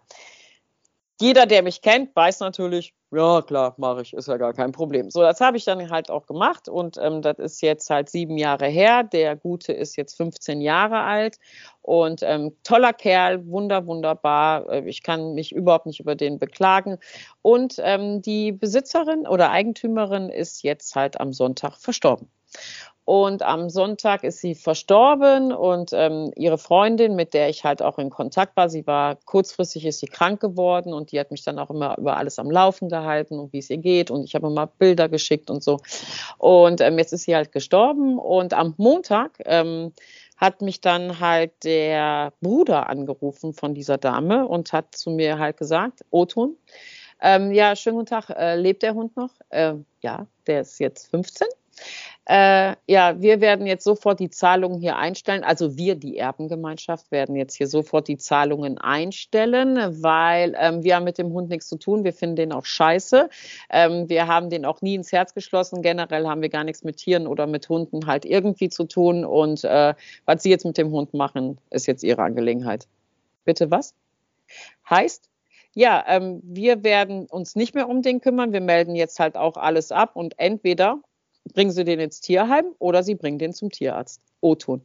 jeder, 1.19 1.45
der 1.45 1.63
mich 1.63 1.81
kennt, 1.81 2.15
weiß 2.15 2.39
natürlich, 2.39 2.93
ja 3.11 3.41
klar, 3.41 3.73
mache 3.77 4.03
ich, 4.03 4.13
ist 4.13 4.27
ja 4.27 4.37
gar 4.37 4.53
kein 4.53 4.71
Problem. 4.71 5.09
So, 5.09 5.21
das 5.21 5.41
habe 5.41 5.57
ich 5.57 5.65
dann 5.65 5.89
halt 5.89 6.11
auch 6.11 6.27
gemacht 6.27 6.69
und 6.69 6.97
ähm, 7.01 7.23
das 7.23 7.39
ist 7.39 7.61
jetzt 7.61 7.89
halt 7.89 8.07
sieben 8.07 8.37
Jahre 8.37 8.67
her. 8.67 9.03
Der 9.03 9.35
Gute 9.35 9.73
ist 9.73 9.95
jetzt 9.95 10.15
15 10.15 10.61
Jahre 10.61 10.99
alt 11.01 11.39
und 11.81 12.21
ähm, 12.21 12.55
toller 12.63 12.93
Kerl, 12.93 13.47
wunder, 13.47 13.87
wunderbar. 13.87 14.69
Äh, 14.69 14.87
ich 14.87 15.01
kann 15.01 15.33
mich 15.33 15.51
überhaupt 15.51 15.87
nicht 15.87 15.99
über 15.99 16.15
den 16.15 16.37
beklagen. 16.37 16.99
Und 17.41 17.77
ähm, 17.79 18.21
die 18.21 18.51
Besitzerin 18.51 19.27
oder 19.27 19.49
Eigentümerin 19.49 20.29
ist 20.29 20.61
jetzt 20.61 20.95
halt 20.95 21.19
am 21.19 21.33
Sonntag 21.33 21.77
verstorben. 21.77 22.29
Und 23.05 23.41
am 23.41 23.71
Sonntag 23.71 24.23
ist 24.23 24.39
sie 24.39 24.53
verstorben 24.53 25.51
und 25.51 25.91
ähm, 25.93 26.31
ihre 26.35 26.59
Freundin, 26.59 27.15
mit 27.15 27.33
der 27.33 27.49
ich 27.49 27.63
halt 27.63 27.81
auch 27.81 27.97
in 27.97 28.11
Kontakt 28.11 28.55
war, 28.55 28.69
sie 28.69 28.85
war 28.85 29.17
kurzfristig 29.25 29.85
ist 29.85 29.99
sie 29.99 30.05
krank 30.05 30.39
geworden 30.39 30.93
und 30.93 31.11
die 31.11 31.19
hat 31.19 31.31
mich 31.31 31.43
dann 31.43 31.57
auch 31.57 31.71
immer 31.71 31.97
über 31.97 32.17
alles 32.17 32.37
am 32.37 32.51
Laufen 32.51 32.87
gehalten 32.87 33.39
und 33.39 33.51
wie 33.51 33.57
es 33.57 33.69
ihr 33.71 33.79
geht 33.79 34.11
und 34.11 34.25
ich 34.25 34.35
habe 34.35 34.45
immer 34.47 34.67
Bilder 34.67 35.09
geschickt 35.09 35.49
und 35.49 35.63
so. 35.63 35.79
Und 36.37 36.81
ähm, 36.81 36.99
jetzt 36.99 37.11
ist 37.11 37.23
sie 37.23 37.35
halt 37.35 37.51
gestorben 37.51 38.19
und 38.19 38.53
am 38.53 38.75
Montag 38.77 39.39
ähm, 39.45 39.91
hat 40.37 40.61
mich 40.61 40.79
dann 40.79 41.19
halt 41.19 41.63
der 41.63 42.31
Bruder 42.41 42.89
angerufen 42.89 43.53
von 43.53 43.73
dieser 43.73 43.97
Dame 43.97 44.47
und 44.47 44.71
hat 44.71 44.95
zu 44.95 45.09
mir 45.09 45.39
halt 45.39 45.57
gesagt, 45.57 46.05
Oton, 46.11 46.55
ähm, 47.21 47.51
ja, 47.51 47.75
schönen 47.75 47.97
guten 47.97 48.09
Tag, 48.09 48.29
äh, 48.29 48.55
lebt 48.55 48.83
der 48.83 48.93
Hund 48.93 49.17
noch? 49.17 49.31
Äh, 49.49 49.73
ja, 50.01 50.27
der 50.47 50.61
ist 50.61 50.79
jetzt 50.79 51.09
15 51.09 51.47
äh, 52.29 52.75
ja, 52.85 53.19
wir 53.19 53.41
werden 53.41 53.65
jetzt 53.65 53.83
sofort 53.83 54.19
die 54.19 54.29
Zahlungen 54.29 54.79
hier 54.79 54.97
einstellen. 54.97 55.43
Also 55.43 55.77
wir, 55.77 55.95
die 55.95 56.17
Erbengemeinschaft, 56.17 57.09
werden 57.09 57.35
jetzt 57.35 57.55
hier 57.55 57.65
sofort 57.65 58.07
die 58.07 58.17
Zahlungen 58.17 58.77
einstellen, 58.77 60.03
weil 60.03 60.55
ähm, 60.59 60.83
wir 60.83 60.95
haben 60.95 61.05
mit 61.05 61.17
dem 61.17 61.33
Hund 61.33 61.49
nichts 61.49 61.67
zu 61.67 61.77
tun. 61.77 62.03
Wir 62.03 62.13
finden 62.13 62.35
den 62.35 62.51
auch 62.51 62.65
scheiße. 62.65 63.31
Ähm, 63.71 64.09
wir 64.09 64.27
haben 64.27 64.51
den 64.51 64.63
auch 64.63 64.83
nie 64.83 64.93
ins 64.93 65.11
Herz 65.11 65.33
geschlossen. 65.33 65.81
Generell 65.81 66.27
haben 66.27 66.43
wir 66.43 66.49
gar 66.49 66.63
nichts 66.63 66.83
mit 66.83 66.97
Tieren 66.97 67.25
oder 67.25 67.47
mit 67.47 67.67
Hunden 67.67 68.05
halt 68.05 68.25
irgendwie 68.25 68.69
zu 68.69 68.83
tun. 68.83 69.25
Und 69.25 69.63
äh, 69.63 69.95
was 70.25 70.43
Sie 70.43 70.51
jetzt 70.51 70.65
mit 70.65 70.77
dem 70.77 70.91
Hund 70.91 71.15
machen, 71.15 71.57
ist 71.71 71.87
jetzt 71.87 72.03
Ihre 72.03 72.21
Angelegenheit. 72.21 72.87
Bitte 73.43 73.71
was? 73.71 73.95
Heißt, 74.87 75.29
ja, 75.73 76.03
ähm, 76.07 76.41
wir 76.43 76.83
werden 76.83 77.25
uns 77.25 77.55
nicht 77.55 77.73
mehr 77.73 77.89
um 77.89 78.03
den 78.03 78.21
kümmern. 78.21 78.53
Wir 78.53 78.61
melden 78.61 78.93
jetzt 78.93 79.19
halt 79.19 79.35
auch 79.35 79.57
alles 79.57 79.91
ab 79.91 80.15
und 80.15 80.37
entweder 80.37 81.01
bringen 81.53 81.71
Sie 81.71 81.83
den 81.83 81.99
ins 81.99 82.21
Tierheim 82.21 82.65
oder 82.79 83.03
Sie 83.03 83.15
bringen 83.15 83.39
den 83.39 83.53
zum 83.53 83.69
Tierarzt. 83.69 84.21
O-Ton. 84.41 84.83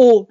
O. 0.00 0.26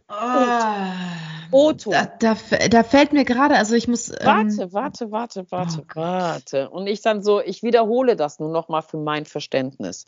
O-Ton. 1.51 1.93
Da, 1.93 2.05
da, 2.19 2.35
da, 2.69 2.83
fällt 2.83 3.13
mir 3.13 3.23
gerade, 3.23 3.55
also 3.55 3.75
ich 3.75 3.87
muss. 3.87 4.11
Warte, 4.11 4.63
ähm, 4.63 4.73
warte, 4.73 5.11
warte, 5.11 5.45
warte, 5.51 5.81
oh 5.81 5.95
warte. 5.95 6.69
Und 6.69 6.87
ich 6.87 7.01
dann 7.01 7.21
so, 7.23 7.39
ich 7.39 7.61
wiederhole 7.61 8.15
das 8.15 8.39
nur 8.39 8.51
nochmal 8.51 8.81
für 8.81 8.97
mein 8.97 9.25
Verständnis. 9.25 10.05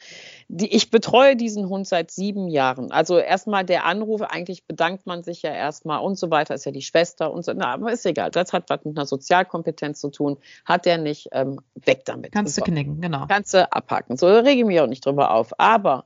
Die, 0.48 0.74
ich 0.74 0.90
betreue 0.90 1.36
diesen 1.36 1.70
Hund 1.70 1.88
seit 1.88 2.10
sieben 2.10 2.48
Jahren. 2.48 2.92
Also 2.92 3.18
erstmal 3.20 3.64
der 3.64 3.86
Anruf, 3.86 4.22
eigentlich 4.22 4.66
bedankt 4.66 5.06
man 5.06 5.24
sich 5.24 5.44
ja 5.44 5.52
erstmal 5.52 6.00
und 6.00 6.18
so 6.18 6.32
weiter, 6.32 6.56
ist 6.56 6.66
ja 6.66 6.72
die 6.72 6.82
Schwester 6.82 7.32
und 7.32 7.46
so. 7.46 7.54
Na, 7.56 7.74
aber 7.74 7.92
ist 7.92 8.06
egal. 8.06 8.32
Das 8.32 8.54
hat 8.54 8.70
was 8.70 8.84
mit 8.84 8.98
einer 8.98 9.06
Sozialkompetenz 9.06 10.00
zu 10.00 10.10
tun. 10.10 10.38
Hat 10.66 10.86
der 10.86 10.98
nicht, 10.98 11.30
ähm, 11.34 11.60
weg 11.76 12.06
damit. 12.06 12.32
Kannst 12.32 12.56
so. 12.56 12.64
du 12.64 12.72
knicken, 12.72 13.02
genau. 13.02 13.26
Kannst 13.28 13.54
du 13.54 13.72
abhaken. 13.72 14.18
So, 14.18 14.28
rege 14.28 14.62
ich 14.62 14.66
mich 14.66 14.80
auch 14.80 14.88
nicht 14.88 15.06
drüber 15.06 15.32
auf. 15.32 15.60
Aber 15.60 16.06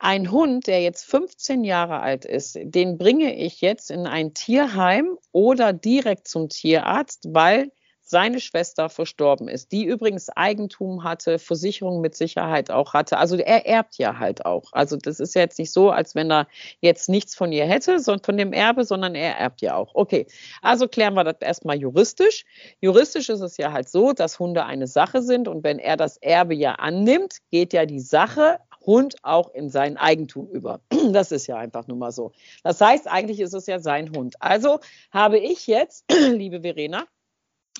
ein 0.00 0.30
Hund, 0.30 0.66
der 0.66 0.80
jetzt 0.80 1.04
15 1.04 1.62
Jahre 1.62 2.00
alt 2.00 2.24
ist, 2.24 2.58
den 2.60 2.96
bringe 2.96 3.36
ich 3.36 3.60
jetzt 3.60 3.90
in 3.90 4.06
ein 4.06 4.32
Tierheim 4.32 5.18
oder 5.30 5.74
direkt 5.74 6.26
zum 6.26 6.48
Tierarzt, 6.48 7.26
weil 7.28 7.70
seine 8.10 8.40
Schwester 8.40 8.88
verstorben 8.88 9.46
ist, 9.46 9.70
die 9.70 9.84
übrigens 9.84 10.30
Eigentum 10.30 11.04
hatte, 11.04 11.38
Versicherung 11.38 12.00
mit 12.00 12.16
Sicherheit 12.16 12.70
auch 12.70 12.92
hatte. 12.92 13.18
Also 13.18 13.36
er 13.36 13.66
erbt 13.66 13.98
ja 13.98 14.18
halt 14.18 14.44
auch. 14.44 14.72
Also 14.72 14.96
das 14.96 15.20
ist 15.20 15.34
jetzt 15.34 15.60
nicht 15.60 15.72
so, 15.72 15.90
als 15.90 16.16
wenn 16.16 16.30
er 16.32 16.48
jetzt 16.80 17.08
nichts 17.08 17.36
von 17.36 17.52
ihr 17.52 17.66
hätte, 17.66 18.00
sondern 18.00 18.24
von 18.24 18.36
dem 18.36 18.52
Erbe, 18.52 18.84
sondern 18.84 19.14
er 19.14 19.36
erbt 19.36 19.60
ja 19.60 19.76
auch. 19.76 19.94
Okay, 19.94 20.26
also 20.60 20.88
klären 20.88 21.14
wir 21.14 21.22
das 21.22 21.36
erstmal 21.40 21.78
juristisch. 21.78 22.44
Juristisch 22.80 23.28
ist 23.28 23.42
es 23.42 23.58
ja 23.58 23.72
halt 23.72 23.88
so, 23.88 24.12
dass 24.12 24.40
Hunde 24.40 24.64
eine 24.64 24.88
Sache 24.88 25.22
sind 25.22 25.46
und 25.46 25.62
wenn 25.62 25.78
er 25.78 25.96
das 25.96 26.16
Erbe 26.16 26.54
ja 26.54 26.72
annimmt, 26.72 27.36
geht 27.50 27.72
ja 27.72 27.86
die 27.86 28.00
Sache 28.00 28.58
Hund 28.84 29.16
auch 29.22 29.52
in 29.52 29.70
sein 29.70 29.96
Eigentum 29.96 30.48
über. 30.48 30.80
Das 31.12 31.32
ist 31.32 31.46
ja 31.46 31.56
einfach 31.56 31.86
nur 31.86 31.96
mal 31.96 32.12
so. 32.12 32.32
Das 32.62 32.80
heißt, 32.80 33.08
eigentlich 33.08 33.40
ist 33.40 33.54
es 33.54 33.66
ja 33.66 33.78
sein 33.80 34.10
Hund. 34.16 34.36
Also 34.40 34.80
habe 35.10 35.38
ich 35.38 35.66
jetzt, 35.66 36.04
liebe 36.30 36.60
Verena, 36.60 37.04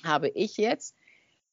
habe 0.03 0.29
ich 0.29 0.57
jetzt, 0.57 0.95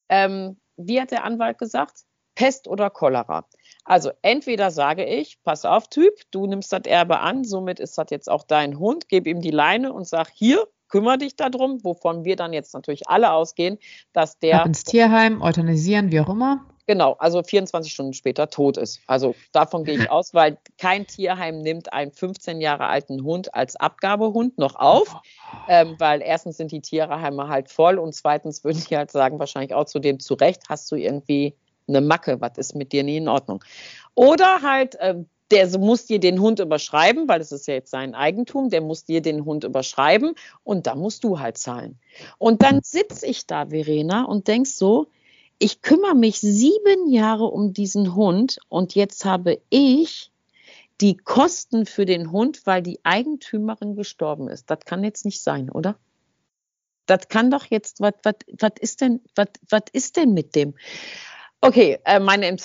ähm, 0.09 0.59
wie 0.77 1.01
hat 1.01 1.11
der 1.11 1.25
Anwalt 1.25 1.59
gesagt, 1.59 2.05
Pest 2.35 2.69
oder 2.69 2.89
Cholera. 2.89 3.47
Also 3.85 4.13
entweder 4.23 4.71
sage 4.71 5.05
ich, 5.05 5.43
pass 5.43 5.65
auf, 5.65 5.89
Typ, 5.89 6.15
du 6.31 6.47
nimmst 6.47 6.73
das 6.73 6.83
Erbe 6.85 7.19
an, 7.19 7.43
somit 7.43 7.81
ist 7.81 7.99
das 7.99 8.07
jetzt 8.11 8.31
auch 8.31 8.45
dein 8.45 8.79
Hund, 8.79 9.09
gib 9.09 9.27
ihm 9.27 9.41
die 9.41 9.51
Leine 9.51 9.93
und 9.93 10.07
sag, 10.07 10.31
hier, 10.33 10.69
kümmere 10.89 11.19
dich 11.19 11.35
darum, 11.35 11.83
wovon 11.83 12.25
wir 12.25 12.37
dann 12.37 12.53
jetzt 12.53 12.75
natürlich 12.75 13.09
alle 13.09 13.33
ausgehen, 13.33 13.79
dass 14.13 14.39
der. 14.39 14.61
Ab 14.61 14.67
ins 14.67 14.85
Tierheim, 14.85 15.43
euthanasieren, 15.43 16.13
wie 16.13 16.21
auch 16.21 16.29
immer. 16.29 16.65
Genau, 16.89 17.17
also 17.19 17.43
24 17.43 17.93
Stunden 17.93 18.15
später 18.15 18.49
tot 18.49 18.79
ist. 18.79 19.03
Also 19.07 19.35
davon 19.53 19.85
gehe 19.85 19.99
ich 19.99 20.11
aus, 20.11 20.33
weil 20.33 20.57
kein 20.79 21.07
Tierheim 21.07 21.59
nimmt 21.59 21.93
einen 21.93 22.13
15 22.13 22.63
Jahre 22.63 22.87
alten 22.87 23.23
Hund 23.25 23.55
als 23.55 23.77
Abgabehund 23.77 24.57
noch 24.57 24.75
auf, 24.75 25.15
ähm, 25.69 25.97
weil 25.99 26.23
erstens 26.23 26.57
sind 26.57 26.73
die 26.73 26.81
Tierheime 26.81 27.49
halt 27.49 27.71
voll 27.71 27.99
und 27.99 28.15
zweitens 28.15 28.65
würden 28.65 28.83
die 28.89 28.97
halt 28.97 29.11
sagen, 29.11 29.39
wahrscheinlich 29.39 29.75
auch 29.75 29.85
zu 29.85 29.99
dem 29.99 30.19
zurecht, 30.19 30.63
hast 30.71 30.91
du 30.91 30.97
irgendwie 30.97 31.55
eine 31.89 32.01
Macke, 32.01 32.41
was 32.41 32.57
ist 32.57 32.75
mit 32.75 32.93
dir 32.93 33.03
nie 33.03 33.19
in 33.19 33.29
Ordnung. 33.29 33.63
Oder 34.15 34.63
halt, 34.63 34.95
äh, 34.95 35.17
der 35.51 35.79
muss 35.79 36.07
dir 36.07 36.21
den 36.21 36.41
Hund 36.41 36.59
überschreiben, 36.59 37.29
weil 37.29 37.43
es 37.43 37.53
ist 37.53 37.69
ja 37.69 37.75
jetzt 37.75 37.91
sein 37.91 38.15
Eigentum, 38.15 38.71
der 38.71 38.81
muss 38.81 39.05
dir 39.05 39.21
den 39.21 39.45
Hund 39.45 39.65
überschreiben 39.65 40.35
und 40.65 40.87
da 40.87 40.95
musst 40.95 41.23
du 41.23 41.39
halt 41.39 41.59
zahlen. 41.59 41.99
Und 42.39 42.63
dann 42.63 42.81
sitze 42.83 43.27
ich 43.27 43.47
da, 43.47 43.67
Verena, 43.67 44.25
und 44.25 44.49
denk 44.49 44.67
so, 44.67 45.09
ich 45.59 45.83
kümmere 45.83 46.15
mich 46.15 46.41
sieben 46.41 47.11
Jahre 47.11 47.45
um 47.45 47.73
diesen 47.73 48.15
Hund 48.15 48.59
und 48.69 48.95
jetzt 48.95 49.25
habe 49.25 49.61
ich 49.71 50.31
die 51.01 51.17
Kosten 51.17 51.87
für 51.87 52.07
den 52.07 52.33
Hund, 52.33 52.63
weil 52.65 52.83
die 52.83 53.01
Eigentümerin 53.05 53.95
gestorben 53.95 54.49
ist. 54.49 54.71
Das 54.71 54.81
kann 54.85 55.05
jetzt 55.05 55.25
nicht 55.25 55.43
sein, 55.43 55.71
oder? 55.71 55.97
Das 57.07 57.29
kann 57.29 57.51
doch 57.51 57.65
jetzt, 57.65 58.01
was 58.01 58.13
ist 58.81 59.01
denn, 59.01 59.21
was 59.35 59.83
ist 59.93 60.17
denn 60.17 60.35
mit 60.35 60.55
dem? 60.55 60.75
Okay, 61.61 61.99
äh, 62.05 62.21
meine, 62.21 62.57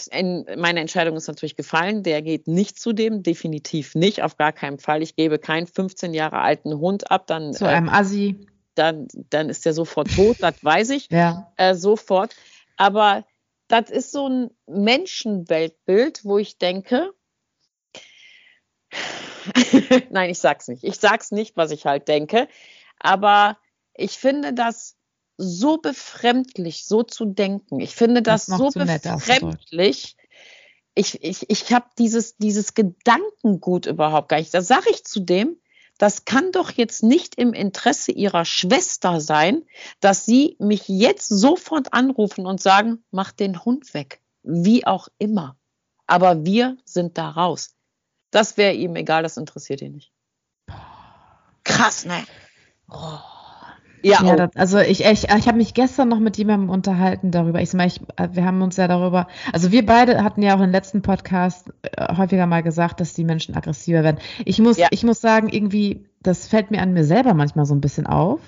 meine 0.58 0.80
Entscheidung 0.80 1.16
ist 1.16 1.28
natürlich 1.28 1.56
gefallen. 1.56 2.04
Der 2.04 2.22
geht 2.22 2.48
nicht 2.48 2.80
zu 2.80 2.94
dem, 2.94 3.24
definitiv 3.24 3.96
nicht, 3.96 4.22
auf 4.22 4.38
gar 4.38 4.52
keinen 4.52 4.78
Fall. 4.78 5.02
Ich 5.02 5.16
gebe 5.16 5.40
keinen 5.40 5.66
15 5.66 6.14
Jahre 6.14 6.40
alten 6.40 6.78
Hund 6.78 7.10
ab, 7.10 7.26
dann. 7.26 7.54
Zu 7.54 7.66
einem 7.68 7.88
äh, 7.88 7.92
Assi. 7.92 8.48
Dann, 8.76 9.08
dann 9.30 9.50
ist 9.50 9.66
der 9.66 9.74
sofort 9.74 10.14
tot, 10.16 10.38
das 10.40 10.64
weiß 10.64 10.90
ich. 10.92 11.10
Ja. 11.12 11.52
Äh, 11.58 11.76
sofort. 11.76 12.36
Aber 12.78 13.26
das 13.68 13.90
ist 13.90 14.12
so 14.12 14.28
ein 14.28 14.50
Menschenweltbild, 14.68 16.26
wo 16.26 16.38
ich 16.38 16.58
denke, 16.58 17.14
nein, 20.10 20.30
ich 20.30 20.40
sag's 20.40 20.68
nicht. 20.68 20.84
Ich 20.84 21.00
sag's 21.00 21.32
nicht, 21.32 21.58
was 21.58 21.72
ich 21.72 21.86
halt 21.86 22.08
denke. 22.08 22.48
Aber 23.00 23.58
ich 23.94 24.18
finde 24.18 24.54
das 24.54 24.96
so 25.38 25.78
befremdlich, 25.78 26.86
so 26.86 27.04
zu 27.04 27.26
denken. 27.26 27.80
Ich 27.80 27.96
finde 27.96 28.22
das, 28.22 28.46
das 28.46 28.58
so 28.58 28.70
befremdlich. 28.70 30.16
Ich, 30.96 31.24
ich, 31.24 31.50
ich 31.50 31.74
habe 31.74 31.88
dieses, 31.98 32.38
dieses 32.38 32.76
Gedankengut 32.76 33.88
überhaupt 33.88 34.30
gar 34.30 34.38
nicht. 34.38 34.54
Da 34.54 34.62
sage 34.62 34.90
ich 34.92 35.04
zu 35.04 35.22
dem, 35.22 35.58
das 36.04 36.26
kann 36.26 36.52
doch 36.52 36.70
jetzt 36.70 37.02
nicht 37.02 37.36
im 37.36 37.54
Interesse 37.54 38.12
ihrer 38.12 38.44
Schwester 38.44 39.22
sein, 39.22 39.64
dass 40.02 40.26
sie 40.26 40.58
mich 40.60 40.90
jetzt 40.90 41.30
sofort 41.30 41.94
anrufen 41.94 42.46
und 42.46 42.62
sagen, 42.62 43.06
mach 43.10 43.32
den 43.32 43.64
Hund 43.64 43.94
weg. 43.94 44.22
Wie 44.42 44.86
auch 44.86 45.08
immer. 45.18 45.56
Aber 46.06 46.44
wir 46.44 46.76
sind 46.84 47.18
da 47.18 47.30
raus. 47.30 47.78
Das 48.32 48.58
wäre 48.58 48.74
ihm 48.74 48.98
egal, 48.98 49.24
das 49.24 49.38
interessiert 49.38 49.82
ihn 49.82 49.94
nicht. 49.94 50.12
Krass, 51.64 52.04
ne? 52.04 52.26
Oh. 52.90 53.33
Ja, 54.04 54.24
ja 54.24 54.36
das, 54.36 54.56
also 54.56 54.80
ich, 54.80 55.06
ich, 55.06 55.24
ich 55.30 55.48
habe 55.48 55.58
mich 55.58 55.74
gestern 55.74 56.10
noch 56.10 56.20
mit 56.20 56.38
jemandem 56.38 56.70
unterhalten 56.70 57.32
darüber. 57.32 57.62
Ich 57.62 57.70
sag 57.70 57.88
ich, 57.88 58.02
wir 58.32 58.46
haben 58.46 58.62
uns 58.62 58.76
ja 58.78 58.88
darüber, 58.88 59.28
also 59.54 59.72
wir 59.72 59.86
beide 59.86 60.24
hatten 60.24 60.42
ja 60.42 60.56
auch 60.56 60.62
im 60.62 60.72
letzten 60.72 61.02
Podcast 61.02 61.72
äh, 61.84 62.16
häufiger 62.16 62.46
mal 62.46 62.64
gesagt, 62.64 63.00
dass 63.00 63.14
die 63.14 63.24
Menschen 63.24 63.56
aggressiver 63.56 64.04
werden. 64.04 64.18
Ich 64.46 64.60
muss, 64.60 64.78
ja. 64.78 64.88
ich 64.92 65.04
muss 65.04 65.22
sagen, 65.22 65.48
irgendwie, 65.50 66.06
das 66.24 66.48
fällt 66.48 66.72
mir 66.72 66.82
an 66.82 66.94
mir 66.94 67.04
selber 67.04 67.34
manchmal 67.34 67.66
so 67.66 67.76
ein 67.76 67.82
bisschen 67.82 68.08
auf 68.08 68.40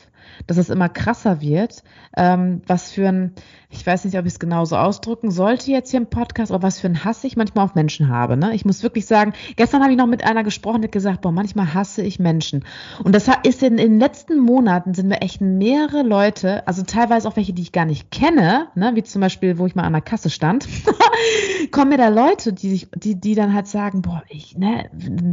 dass 0.47 0.57
es 0.57 0.69
immer 0.69 0.89
krasser 0.89 1.41
wird. 1.41 1.83
Ähm, 2.17 2.61
was 2.67 2.91
für 2.91 3.07
ein, 3.07 3.33
ich 3.69 3.85
weiß 3.85 4.05
nicht, 4.05 4.17
ob 4.17 4.25
ich 4.25 4.33
es 4.33 4.39
genauso 4.39 4.77
ausdrücken 4.77 5.31
sollte 5.31 5.71
jetzt 5.71 5.91
hier 5.91 5.99
im 5.99 6.07
Podcast, 6.07 6.51
aber 6.51 6.63
was 6.63 6.79
für 6.79 6.87
ein 6.87 7.03
Hass 7.03 7.23
ich 7.23 7.35
manchmal 7.35 7.65
auf 7.65 7.75
Menschen 7.75 8.09
habe. 8.09 8.37
Ne? 8.37 8.53
Ich 8.53 8.65
muss 8.65 8.83
wirklich 8.83 9.05
sagen, 9.05 9.33
gestern 9.55 9.81
habe 9.81 9.91
ich 9.91 9.97
noch 9.97 10.07
mit 10.07 10.23
einer 10.23 10.43
gesprochen, 10.43 10.81
die 10.81 10.87
hat 10.87 10.93
gesagt, 10.93 11.21
boah, 11.21 11.31
manchmal 11.31 11.73
hasse 11.73 12.01
ich 12.01 12.19
Menschen. 12.19 12.63
Und 13.03 13.13
das 13.13 13.29
ist 13.43 13.63
in, 13.63 13.77
in 13.77 13.93
den 13.93 13.99
letzten 13.99 14.39
Monaten 14.39 14.93
sind 14.93 15.09
wir 15.09 15.21
echt 15.21 15.41
mehrere 15.41 16.03
Leute, 16.03 16.67
also 16.67 16.83
teilweise 16.83 17.27
auch 17.27 17.35
welche, 17.35 17.53
die 17.53 17.63
ich 17.63 17.71
gar 17.71 17.85
nicht 17.85 18.11
kenne, 18.11 18.67
ne? 18.75 18.91
wie 18.95 19.03
zum 19.03 19.21
Beispiel, 19.21 19.57
wo 19.57 19.65
ich 19.65 19.75
mal 19.75 19.83
an 19.83 19.93
der 19.93 20.01
Kasse 20.01 20.29
stand, 20.29 20.67
kommen 21.67 21.89
mir 21.89 21.97
da 21.97 22.09
Leute, 22.09 22.53
die 22.53 22.69
sich, 22.69 22.87
die, 22.95 23.19
die 23.19 23.35
dann 23.35 23.53
halt 23.53 23.67
sagen, 23.67 24.01
boah, 24.01 24.23
ich, 24.29 24.57
ne, 24.57 24.89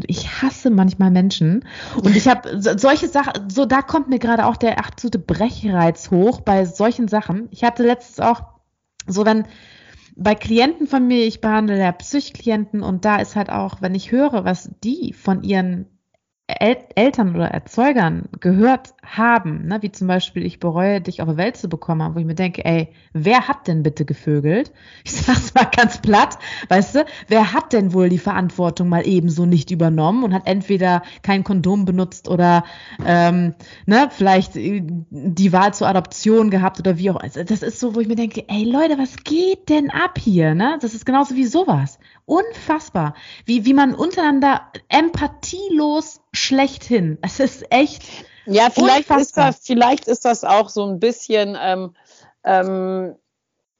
ich 0.06 0.42
hasse 0.42 0.70
manchmal 0.70 1.10
Menschen. 1.10 1.64
Und 1.96 2.16
ich 2.16 2.28
habe 2.28 2.60
solche 2.60 3.08
Sachen, 3.08 3.50
so 3.50 3.64
da 3.64 3.82
kommt 3.82 4.08
mir 4.08 4.18
gerade 4.18 4.46
auch 4.46 4.56
der 4.56 4.78
absolute 4.78 5.18
Brechreiz 5.18 6.10
hoch 6.10 6.40
bei 6.40 6.64
solchen 6.64 7.08
Sachen. 7.08 7.48
Ich 7.50 7.64
hatte 7.64 7.82
letztens 7.82 8.20
auch 8.20 8.42
so, 9.06 9.24
wenn 9.24 9.44
bei 10.16 10.34
Klienten 10.34 10.86
von 10.86 11.06
mir, 11.06 11.24
ich 11.26 11.40
behandle 11.40 11.78
ja 11.78 11.92
Psychklienten 11.92 12.82
und 12.82 13.04
da 13.04 13.16
ist 13.16 13.36
halt 13.36 13.50
auch, 13.50 13.80
wenn 13.80 13.94
ich 13.94 14.12
höre, 14.12 14.44
was 14.44 14.70
die 14.84 15.12
von 15.12 15.42
ihren 15.42 15.86
El 16.60 16.76
Eltern 16.94 17.34
oder 17.34 17.48
Erzeugern 17.48 18.28
gehört 18.40 18.94
haben, 19.04 19.66
ne, 19.66 19.82
wie 19.82 19.92
zum 19.92 20.08
Beispiel, 20.08 20.44
ich 20.44 20.60
bereue, 20.60 21.00
dich 21.00 21.22
auf 21.22 21.28
die 21.28 21.36
Welt 21.36 21.56
zu 21.56 21.68
bekommen, 21.68 22.14
wo 22.14 22.18
ich 22.18 22.26
mir 22.26 22.34
denke, 22.34 22.64
ey, 22.64 22.88
wer 23.12 23.48
hat 23.48 23.68
denn 23.68 23.82
bitte 23.82 24.04
gevögelt? 24.04 24.72
Ich 25.04 25.12
sag's 25.12 25.54
mal 25.54 25.64
ganz 25.64 25.98
platt, 25.98 26.38
weißt 26.68 26.94
du, 26.94 27.04
wer 27.28 27.52
hat 27.52 27.72
denn 27.72 27.92
wohl 27.92 28.08
die 28.08 28.18
Verantwortung 28.18 28.88
mal 28.88 29.06
ebenso 29.06 29.46
nicht 29.46 29.70
übernommen 29.70 30.22
und 30.22 30.32
hat 30.32 30.46
entweder 30.46 31.02
kein 31.22 31.44
Kondom 31.44 31.84
benutzt 31.84 32.28
oder 32.28 32.64
ähm, 33.04 33.54
ne, 33.86 34.08
vielleicht 34.10 34.56
äh, 34.56 34.82
die 34.82 35.52
Wahl 35.52 35.74
zur 35.74 35.88
Adoption 35.88 36.50
gehabt 36.50 36.78
oder 36.78 36.98
wie 36.98 37.10
auch. 37.10 37.16
Also 37.16 37.42
das 37.44 37.62
ist 37.62 37.80
so, 37.80 37.94
wo 37.94 38.00
ich 38.00 38.08
mir 38.08 38.16
denke, 38.16 38.44
ey 38.48 38.64
Leute, 38.64 38.98
was 38.98 39.16
geht 39.24 39.68
denn 39.68 39.90
ab 39.90 40.18
hier? 40.18 40.54
Ne? 40.54 40.78
Das 40.80 40.94
ist 40.94 41.04
genauso 41.04 41.34
wie 41.34 41.46
sowas. 41.46 41.98
Unfassbar, 42.24 43.14
wie, 43.46 43.64
wie 43.64 43.74
man 43.74 43.94
untereinander 43.94 44.72
empathielos 44.88 46.20
schlechthin. 46.32 47.18
Es 47.22 47.40
ist 47.40 47.70
echt. 47.70 48.04
Ja, 48.46 48.70
vielleicht 48.70 49.10
ist 49.10 49.36
das, 49.36 49.60
vielleicht 49.64 50.08
ist 50.08 50.24
das 50.24 50.44
auch 50.44 50.68
so 50.68 50.84
ein 50.84 50.98
bisschen, 50.98 51.56
ähm, 51.60 51.94
ähm, 52.44 53.14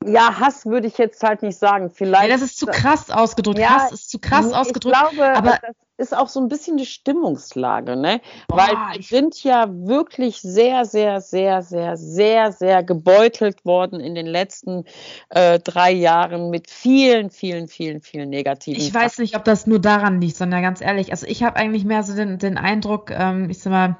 ja, 0.06 0.40
Hass 0.40 0.66
würde 0.66 0.86
ich 0.86 0.98
jetzt 0.98 1.22
halt 1.22 1.42
nicht 1.42 1.58
sagen. 1.58 1.90
Vielleicht. 1.90 2.24
Ja, 2.24 2.28
das 2.28 2.42
ist 2.42 2.58
zu 2.58 2.66
krass 2.66 3.10
ausgedrückt. 3.10 3.58
Ja, 3.58 3.82
Hass 3.82 3.92
ist 3.92 4.10
zu 4.10 4.18
krass 4.18 4.52
ausgedrückt. 4.52 4.96
Ich 4.96 5.16
glaube, 5.16 5.36
aber 5.36 5.58
das 5.62 5.76
ist 5.98 6.16
auch 6.16 6.28
so 6.28 6.40
ein 6.40 6.48
bisschen 6.48 6.76
die 6.76 6.86
Stimmungslage, 6.86 7.96
ne? 7.96 8.20
Boah, 8.48 8.58
Weil 8.58 8.96
wir 8.96 9.02
sind 9.02 9.42
ja 9.44 9.66
wirklich 9.68 10.40
sehr, 10.40 10.84
sehr, 10.84 11.20
sehr, 11.20 11.62
sehr, 11.62 11.96
sehr, 11.96 12.52
sehr 12.52 12.82
gebeutelt 12.82 13.64
worden 13.64 14.00
in 14.00 14.14
den 14.14 14.26
letzten 14.26 14.84
äh, 15.28 15.58
drei 15.58 15.92
Jahren 15.92 16.50
mit 16.50 16.70
vielen, 16.70 17.30
vielen, 17.30 17.68
vielen, 17.68 18.00
vielen 18.00 18.30
negativen. 18.30 18.80
Ich 18.80 18.92
weiß 18.92 19.18
nicht, 19.18 19.36
ob 19.36 19.44
das 19.44 19.66
nur 19.66 19.78
daran 19.78 20.20
liegt, 20.20 20.36
sondern 20.36 20.62
ganz 20.62 20.80
ehrlich, 20.80 21.12
also 21.12 21.26
ich 21.26 21.42
habe 21.42 21.56
eigentlich 21.56 21.84
mehr 21.84 22.02
so 22.02 22.14
den, 22.14 22.38
den 22.38 22.58
Eindruck, 22.58 23.10
ähm, 23.10 23.50
ich 23.50 23.60
sag 23.60 23.70
mal, 23.70 23.96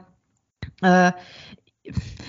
äh, 0.82 1.12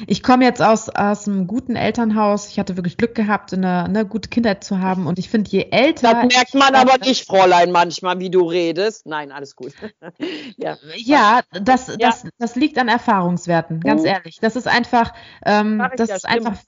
ich 0.08 0.24
komme 0.24 0.46
jetzt 0.46 0.62
aus, 0.62 0.90
aus 0.90 1.28
einem 1.28 1.46
guten 1.46 1.76
Elternhaus. 1.76 2.50
Ich 2.50 2.60
hatte 2.60 2.76
wirklich 2.76 2.98
Glück 2.98 3.14
gehabt, 3.14 3.54
eine, 3.54 3.84
eine 3.84 4.06
gute 4.06 4.30
Kindheit 4.30 4.64
zu 4.64 4.80
haben. 4.80 5.06
Und 5.06 5.20
ich 5.20 5.30
finde, 5.30 5.50
je 5.52 5.68
älter. 5.70 6.14
Das 6.14 6.36
merkt 6.36 6.54
man 6.56 6.74
aber 6.74 6.98
nicht, 6.98 7.26
Fräulein, 7.28 7.72
manchmal, 7.72 8.20
wie 8.20 8.32
du 8.32 8.48
redest. 8.48 9.06
Nein, 9.06 9.32
alles 9.32 9.56
gut. 9.56 9.74
ja, 10.58 10.78
ja, 10.96 11.42
das, 11.52 11.88
ja. 11.88 11.96
Das, 11.98 12.26
das 12.38 12.56
liegt 12.56 12.78
an 12.78 12.88
Erfahrungswerten, 12.88 13.80
ganz 13.80 14.02
uh. 14.02 14.06
ehrlich. 14.06 14.40
Das 14.40 14.56
ist 14.56 14.68
einfach. 14.68 15.14
Ähm, 15.46 15.84
das 15.98 16.10
ja, 16.10 16.16
ist 16.16 16.28
Stimmung. 16.28 16.48
einfach. 16.48 16.64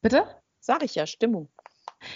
Bitte? 0.00 0.24
Sag 0.60 0.82
ich 0.82 0.94
ja, 0.94 1.06
Stimmung. 1.06 1.50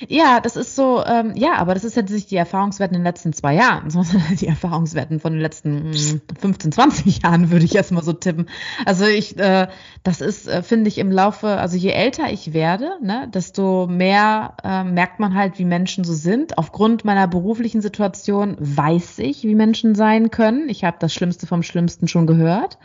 Ja, 0.06 0.40
das 0.40 0.56
ist 0.56 0.76
so, 0.76 1.04
ähm, 1.04 1.32
ja, 1.34 1.56
aber 1.56 1.74
das 1.74 1.84
ist 1.84 1.96
jetzt 1.96 2.10
nicht 2.10 2.30
die 2.30 2.36
Erfahrungswerten 2.36 2.94
in 2.94 3.00
den 3.02 3.06
letzten 3.06 3.32
zwei 3.32 3.54
Jahren, 3.54 3.90
sondern 3.90 4.22
die 4.36 4.46
Erfahrungswerten 4.46 5.20
von 5.20 5.32
den 5.32 5.40
letzten 5.40 5.90
mh, 5.90 6.20
15, 6.40 6.72
20 6.72 7.22
Jahren, 7.22 7.50
würde 7.50 7.64
ich 7.64 7.74
erstmal 7.74 8.02
so 8.02 8.12
tippen. 8.12 8.48
Also 8.84 9.04
ich, 9.04 9.38
äh, 9.38 9.68
das 10.02 10.20
ist, 10.20 10.48
äh, 10.48 10.62
finde 10.62 10.88
ich, 10.88 10.98
im 10.98 11.10
Laufe, 11.10 11.48
also 11.48 11.76
je 11.76 11.90
älter 11.90 12.30
ich 12.30 12.52
werde, 12.52 12.92
ne, 13.02 13.28
desto 13.32 13.86
mehr 13.86 14.56
äh, 14.62 14.84
merkt 14.84 15.20
man 15.20 15.34
halt, 15.34 15.58
wie 15.58 15.64
Menschen 15.64 16.04
so 16.04 16.14
sind. 16.14 16.58
Aufgrund 16.58 17.04
meiner 17.04 17.26
beruflichen 17.26 17.80
Situation 17.80 18.56
weiß 18.58 19.18
ich, 19.20 19.42
wie 19.44 19.54
Menschen 19.54 19.94
sein 19.94 20.30
können. 20.30 20.68
Ich 20.68 20.84
habe 20.84 20.96
das 21.00 21.12
Schlimmste 21.12 21.46
vom 21.46 21.62
Schlimmsten 21.62 22.08
schon 22.08 22.26
gehört. 22.26 22.78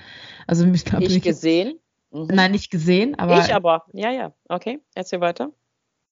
Also 0.47 0.65
ich 0.65 0.85
glaube, 0.85 1.05
ich 1.05 1.21
gesehen. 1.21 1.79
Mhm. 2.11 2.27
Nein, 2.31 2.51
nicht 2.51 2.69
gesehen, 2.69 3.17
aber. 3.17 3.39
Ich 3.39 3.53
aber, 3.53 3.85
ja, 3.93 4.11
ja. 4.11 4.33
Okay, 4.47 4.79
erzähl 4.93 5.19
weiter. 5.19 5.51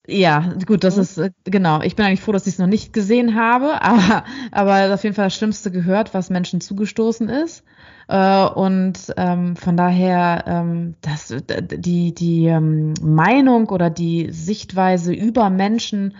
Ja, 0.08 0.56
gut, 0.66 0.84
das 0.84 0.96
mhm. 0.96 1.02
ist, 1.02 1.18
äh, 1.18 1.32
genau. 1.46 1.82
Ich 1.82 1.96
bin 1.96 2.06
eigentlich 2.06 2.22
froh, 2.22 2.32
dass 2.32 2.48
ich 2.48 2.54
es 2.54 2.60
noch 2.60 2.68
nicht 2.68 2.92
gesehen 2.92 3.36
habe, 3.36 3.82
aber, 3.82 4.24
aber 4.52 4.94
auf 4.94 5.04
jeden 5.04 5.16
Fall 5.16 5.28
das 5.28 5.36
Schlimmste 5.36 5.72
gehört, 5.72 6.14
was 6.14 6.30
Menschen 6.30 6.62
zugestoßen 6.62 7.30
ist. 7.30 7.64
Äh, 8.08 8.46
und 8.46 9.14
ähm, 9.18 9.56
von 9.56 9.78
daher, 9.78 10.44
ähm, 10.48 10.96
das, 11.02 11.34
die, 11.48 12.14
die 12.14 12.46
ähm, 12.48 12.94
Meinung 13.02 13.70
oder 13.70 13.90
die 13.90 14.30
Sichtweise 14.32 15.14
über 15.14 15.50
Menschen 15.50 16.16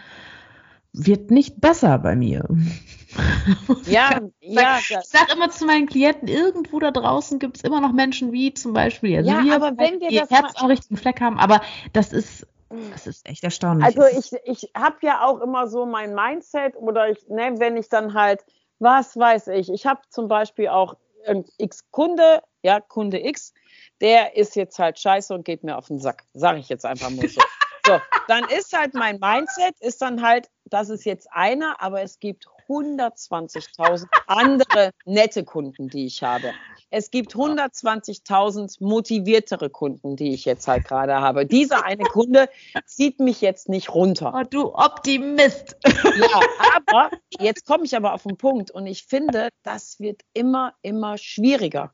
wird 0.94 1.32
nicht 1.32 1.60
besser 1.62 1.98
bei 2.00 2.16
mir. 2.16 2.48
Ja, 3.86 4.20
ja. 4.42 4.78
Ich 4.80 5.08
sage 5.08 5.34
immer 5.34 5.50
zu 5.50 5.66
meinen 5.66 5.88
Klienten, 5.88 6.28
irgendwo 6.28 6.80
da 6.80 6.92
draußen 6.92 7.40
gibt 7.40 7.58
es 7.58 7.64
immer 7.64 7.82
noch 7.82 7.94
Menschen 7.94 8.32
wie 8.32 8.54
zum 8.54 8.74
Beispiel 8.74 9.18
also 9.18 9.32
ja, 9.32 9.44
wir, 9.44 9.56
aber 9.56 9.78
wenn 9.78 10.02
wir 10.02 10.20
das 10.20 10.30
Herz 10.30 10.54
am 10.56 10.68
richtigen 10.68 10.98
Fleck 10.98 11.22
haben, 11.22 11.40
aber 11.40 11.62
das 11.94 12.12
ist 12.12 12.46
das 12.92 13.08
ist 13.08 13.28
echt 13.28 13.44
erstaunlich. 13.44 13.86
Also 13.86 14.06
ich, 14.06 14.32
ich 14.46 14.72
habe 14.76 14.98
ja 15.02 15.26
auch 15.26 15.40
immer 15.42 15.68
so 15.68 15.86
mein 15.86 16.14
Mindset 16.14 16.76
oder 16.76 17.10
ich, 17.10 17.28
ne, 17.28 17.54
wenn 17.58 17.78
ich 17.78 17.90
dann 17.90 18.14
halt, 18.14 18.44
was 18.80 19.18
weiß 19.18 19.48
ich, 19.48 19.72
ich 19.72 19.86
habe 19.86 20.02
zum 20.10 20.28
Beispiel 20.28 20.70
auch 20.70 20.96
X 21.58 21.90
Kunde, 21.92 22.42
ja, 22.64 22.80
Kunde 22.80 23.24
X, 23.26 23.54
der 24.00 24.36
ist 24.36 24.56
jetzt 24.56 24.80
halt 24.80 25.00
scheiße 25.00 25.34
und 25.34 25.46
geht 25.46 25.64
mir 25.64 25.78
auf 25.78 25.88
den 25.88 26.00
Sack. 26.00 26.24
Sage 26.34 26.60
ich 26.60 26.70
jetzt 26.70 26.86
einfach 26.86 27.10
mal 27.10 27.28
so. 27.28 27.42
so, 27.86 28.00
dann 28.28 28.44
ist 28.46 28.78
halt 28.78 28.94
mein 28.94 29.20
Mindset, 29.20 29.80
ist 29.80 30.02
dann 30.02 30.22
halt, 30.22 30.50
das 30.66 30.90
ist 30.90 31.06
jetzt 31.06 31.28
einer, 31.32 31.82
aber 31.82 32.02
es 32.02 32.20
gibt 32.20 32.48
120.000 32.68 34.08
andere 34.28 34.92
nette 35.06 35.44
Kunden, 35.44 35.90
die 35.90 36.06
ich 36.06 36.24
habe. 36.24 36.54
Es 36.92 37.10
gibt 37.10 37.36
120.000 37.36 38.84
motiviertere 38.84 39.70
Kunden, 39.70 40.18
die 40.18 40.34
ich 40.34 40.44
jetzt 40.44 40.68
halt 40.68 40.86
gerade 40.86 41.16
habe. 41.16 41.46
Dieser 41.46 41.86
eine 41.86 42.04
Kunde 42.04 42.50
zieht 42.86 43.20
mich 43.20 43.40
jetzt 43.40 43.70
nicht 43.70 43.96
runter. 43.96 44.34
Oh, 44.36 44.44
du 44.48 44.76
Optimist. 44.76 45.78
Ja, 46.12 46.42
aber 46.76 47.10
jetzt 47.40 47.66
komme 47.66 47.86
ich 47.86 47.96
aber 47.96 48.14
auf 48.14 48.24
den 48.24 48.36
Punkt 48.36 48.70
und 48.70 48.86
ich 48.86 49.06
finde, 49.06 49.50
das 49.64 50.00
wird 50.00 50.22
immer, 50.34 50.74
immer 50.82 51.18
schwieriger, 51.18 51.94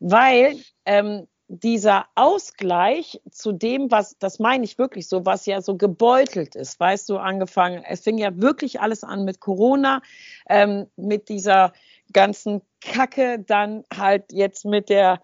weil 0.00 0.56
ähm, 0.84 1.26
dieser 1.48 2.06
Ausgleich 2.14 3.20
zu 3.30 3.52
dem, 3.52 3.90
was, 3.90 4.18
das 4.18 4.38
meine 4.38 4.64
ich 4.64 4.78
wirklich 4.78 5.08
so, 5.08 5.26
was 5.26 5.46
ja 5.46 5.60
so 5.60 5.76
gebeutelt 5.76 6.54
ist, 6.54 6.78
weißt 6.80 7.08
du, 7.08 7.18
angefangen, 7.18 7.84
es 7.86 8.02
fing 8.02 8.18
ja 8.18 8.30
wirklich 8.40 8.80
alles 8.80 9.04
an 9.04 9.24
mit 9.24 9.40
Corona, 9.40 10.00
ähm, 10.48 10.86
mit 10.96 11.28
dieser 11.28 11.72
ganzen 12.12 12.62
Kacke, 12.80 13.38
dann 13.38 13.84
halt 13.92 14.32
jetzt 14.32 14.64
mit 14.64 14.88
der 14.88 15.20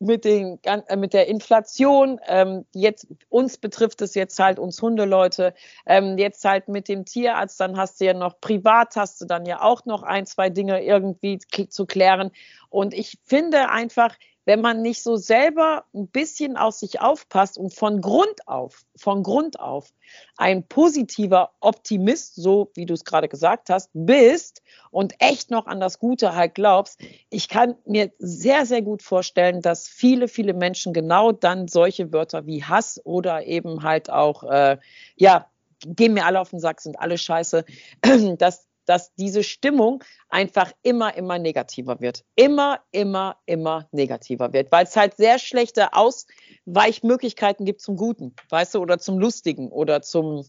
mit, 0.00 0.24
den, 0.24 0.58
äh, 0.64 0.96
mit 0.96 1.14
der 1.14 1.28
Inflation, 1.28 2.20
ähm, 2.26 2.66
jetzt 2.74 3.06
uns 3.28 3.58
betrifft 3.58 4.02
es 4.02 4.14
jetzt 4.14 4.38
halt 4.38 4.58
uns 4.58 4.80
Hundeleute, 4.82 5.54
ähm, 5.86 6.18
jetzt 6.18 6.44
halt 6.44 6.68
mit 6.68 6.88
dem 6.88 7.04
Tierarzt, 7.04 7.60
dann 7.60 7.76
hast 7.76 8.00
du 8.00 8.06
ja 8.06 8.14
noch 8.14 8.40
privat, 8.40 8.96
hast 8.96 9.20
du 9.20 9.24
dann 9.24 9.46
ja 9.46 9.62
auch 9.62 9.84
noch 9.86 10.02
ein, 10.02 10.26
zwei 10.26 10.50
Dinge 10.50 10.84
irgendwie 10.84 11.38
zu 11.38 11.86
klären. 11.86 12.30
Und 12.68 12.92
ich 12.92 13.18
finde 13.24 13.70
einfach, 13.70 14.14
wenn 14.44 14.60
man 14.60 14.82
nicht 14.82 15.02
so 15.02 15.16
selber 15.16 15.84
ein 15.94 16.08
bisschen 16.08 16.56
auf 16.56 16.74
sich 16.74 17.00
aufpasst 17.00 17.58
und 17.58 17.74
von 17.74 18.00
Grund 18.00 18.46
auf, 18.46 18.82
von 18.96 19.22
Grund 19.22 19.58
auf 19.58 19.92
ein 20.36 20.66
positiver 20.66 21.52
Optimist, 21.60 22.36
so 22.36 22.70
wie 22.74 22.86
du 22.86 22.94
es 22.94 23.04
gerade 23.04 23.28
gesagt 23.28 23.70
hast, 23.70 23.90
bist 23.94 24.62
und 24.90 25.14
echt 25.18 25.50
noch 25.50 25.66
an 25.66 25.80
das 25.80 25.98
Gute 25.98 26.34
halt 26.34 26.54
glaubst, 26.54 27.00
ich 27.30 27.48
kann 27.48 27.76
mir 27.86 28.12
sehr, 28.18 28.66
sehr 28.66 28.82
gut 28.82 29.02
vorstellen, 29.02 29.62
dass 29.62 29.88
viele, 29.88 30.28
viele 30.28 30.54
Menschen 30.54 30.92
genau 30.92 31.32
dann 31.32 31.68
solche 31.68 32.12
Wörter 32.12 32.46
wie 32.46 32.64
Hass 32.64 33.00
oder 33.04 33.46
eben 33.46 33.82
halt 33.82 34.10
auch, 34.10 34.44
äh, 34.44 34.78
ja, 35.16 35.48
gehen 35.86 36.14
mir 36.14 36.24
alle 36.26 36.40
auf 36.40 36.50
den 36.50 36.60
Sack, 36.60 36.80
sind 36.80 36.98
alle 36.98 37.18
scheiße, 37.18 37.64
dass 38.38 38.66
dass 38.86 39.14
diese 39.14 39.42
Stimmung 39.42 40.02
einfach 40.28 40.72
immer, 40.82 41.16
immer 41.16 41.38
negativer 41.38 42.00
wird. 42.00 42.24
Immer, 42.36 42.80
immer, 42.90 43.36
immer 43.46 43.88
negativer 43.92 44.52
wird, 44.52 44.70
weil 44.72 44.84
es 44.84 44.96
halt 44.96 45.16
sehr 45.16 45.38
schlechte 45.38 45.92
Ausweichmöglichkeiten 45.92 47.66
gibt 47.66 47.80
zum 47.80 47.96
Guten, 47.96 48.34
weißt 48.50 48.74
du, 48.74 48.80
oder 48.80 48.98
zum 48.98 49.18
Lustigen 49.18 49.70
oder 49.70 50.02
zum, 50.02 50.44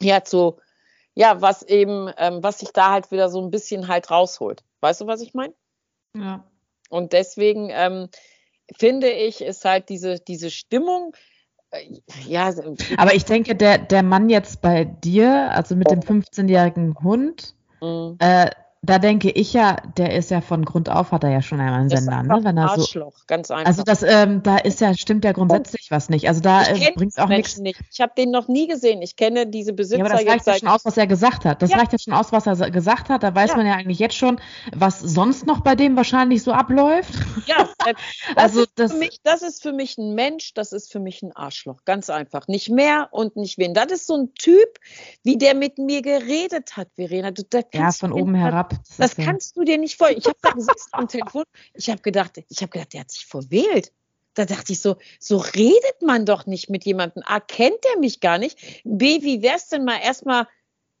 ja, 0.00 0.22
zu, 0.24 0.58
ja, 1.14 1.40
was 1.40 1.62
eben, 1.62 2.10
ähm, 2.18 2.42
was 2.42 2.60
sich 2.60 2.70
da 2.72 2.90
halt 2.90 3.10
wieder 3.10 3.28
so 3.28 3.40
ein 3.40 3.50
bisschen 3.50 3.88
halt 3.88 4.10
rausholt. 4.10 4.62
Weißt 4.80 5.00
du, 5.00 5.06
was 5.06 5.20
ich 5.20 5.34
meine? 5.34 5.54
Ja. 6.16 6.44
Und 6.88 7.12
deswegen 7.12 7.68
ähm, 7.70 8.08
finde 8.76 9.10
ich, 9.10 9.40
ist 9.40 9.64
halt 9.64 9.88
diese, 9.88 10.18
diese 10.18 10.50
Stimmung, 10.50 11.14
ja. 12.26 12.52
Aber 12.96 13.14
ich 13.14 13.24
denke, 13.24 13.54
der, 13.54 13.78
der 13.78 14.02
Mann 14.02 14.28
jetzt 14.28 14.60
bei 14.60 14.84
dir, 14.84 15.50
also 15.52 15.76
mit 15.76 15.90
dem 15.90 16.00
15-jährigen 16.00 16.96
Hund, 17.02 17.54
mhm. 17.80 18.16
äh, 18.18 18.50
da 18.82 18.98
denke 18.98 19.30
ich 19.30 19.52
ja, 19.52 19.76
der 19.98 20.14
ist 20.14 20.30
ja 20.30 20.40
von 20.40 20.64
Grund 20.64 20.88
auf, 20.88 21.12
hat 21.12 21.22
er 21.22 21.30
ja 21.30 21.42
schon 21.42 21.60
einmal 21.60 21.80
einen 21.80 21.90
Sender, 21.90 22.22
ne? 22.22 22.40
Wenn 22.42 22.56
er 22.56 22.70
Arschloch, 22.70 23.18
so, 23.18 23.24
ganz 23.26 23.50
einfach. 23.50 23.66
Also 23.66 23.82
das, 23.82 24.02
ähm, 24.02 24.42
da 24.42 24.56
ist 24.56 24.80
ja, 24.80 24.94
stimmt 24.94 25.22
ja 25.26 25.32
grundsätzlich 25.32 25.90
was 25.90 26.08
nicht. 26.08 26.26
Also 26.28 26.40
da 26.40 26.62
äh, 26.66 26.90
bringt 26.94 27.18
auch 27.18 27.28
nichts. 27.28 27.58
Nicht. 27.58 27.78
Ich 27.92 28.00
habe 28.00 28.12
den 28.16 28.30
noch 28.30 28.48
nie 28.48 28.68
gesehen. 28.68 29.02
Ich 29.02 29.16
kenne 29.16 29.46
diese 29.46 29.74
Besitzer 29.74 29.98
ja, 29.98 30.04
aber 30.06 30.14
das 30.14 30.26
reicht 30.26 30.46
ja 30.46 30.54
schon 30.58 30.68
aus, 30.68 30.86
was 30.86 30.96
er 30.96 31.06
gesagt 31.06 31.44
hat. 31.44 31.60
Das 31.60 31.70
ja. 31.70 31.76
reicht 31.76 31.92
ja 31.92 31.98
schon 31.98 32.14
aus, 32.14 32.32
was 32.32 32.46
er 32.46 32.70
gesagt 32.70 33.10
hat. 33.10 33.22
Da 33.22 33.34
weiß 33.34 33.50
ja. 33.50 33.56
man 33.58 33.66
ja 33.66 33.74
eigentlich 33.74 33.98
jetzt 33.98 34.14
schon, 34.14 34.40
was 34.74 34.98
sonst 34.98 35.46
noch 35.46 35.60
bei 35.60 35.74
dem 35.74 35.94
wahrscheinlich 35.96 36.42
so 36.42 36.52
abläuft. 36.52 37.12
Ja, 37.46 37.68
das 37.84 37.94
also 38.36 38.64
das, 38.76 38.94
mich, 38.94 39.20
das 39.22 39.42
ist 39.42 39.62
für 39.62 39.72
mich 39.72 39.98
ein 39.98 40.14
Mensch, 40.14 40.54
das 40.54 40.72
ist 40.72 40.90
für 40.90 41.00
mich 41.00 41.22
ein 41.22 41.36
Arschloch, 41.36 41.84
ganz 41.84 42.08
einfach. 42.08 42.48
Nicht 42.48 42.70
mehr 42.70 43.08
und 43.10 43.36
nicht 43.36 43.58
weniger. 43.58 43.84
Das 43.84 44.00
ist 44.00 44.06
so 44.06 44.16
ein 44.16 44.32
Typ, 44.34 44.78
wie 45.22 45.36
der 45.36 45.54
mit 45.54 45.76
mir 45.76 46.00
geredet 46.00 46.78
hat, 46.78 46.88
Verena. 46.94 47.30
Du, 47.30 47.42
ja, 47.74 47.92
von 47.92 48.12
oben 48.12 48.34
herab. 48.34 48.69
Das, 48.70 49.16
das 49.16 49.16
kannst 49.16 49.56
du 49.56 49.64
dir 49.64 49.78
nicht 49.78 49.96
vor. 49.96 50.10
Ich 50.10 50.26
habe 50.26 50.38
da 50.42 50.50
gesessen 50.50 50.88
am 50.92 51.08
Telefon. 51.08 51.44
Ich 51.74 51.90
habe 51.90 52.02
gedacht, 52.02 52.42
ich 52.48 52.58
habe 52.62 52.70
gedacht, 52.70 52.92
der 52.92 53.00
hat 53.00 53.10
sich 53.10 53.26
verwählt. 53.26 53.92
Da 54.34 54.44
dachte 54.44 54.72
ich 54.72 54.80
so, 54.80 54.96
so 55.18 55.38
redet 55.38 56.02
man 56.02 56.24
doch 56.24 56.46
nicht 56.46 56.70
mit 56.70 56.84
jemandem. 56.84 57.22
A, 57.26 57.40
kennt 57.40 57.84
er 57.92 57.98
mich 57.98 58.20
gar 58.20 58.38
nicht? 58.38 58.82
B, 58.84 59.22
wie 59.22 59.42
wär's 59.42 59.68
denn 59.68 59.84
mal 59.84 60.00
erstmal, 60.00 60.46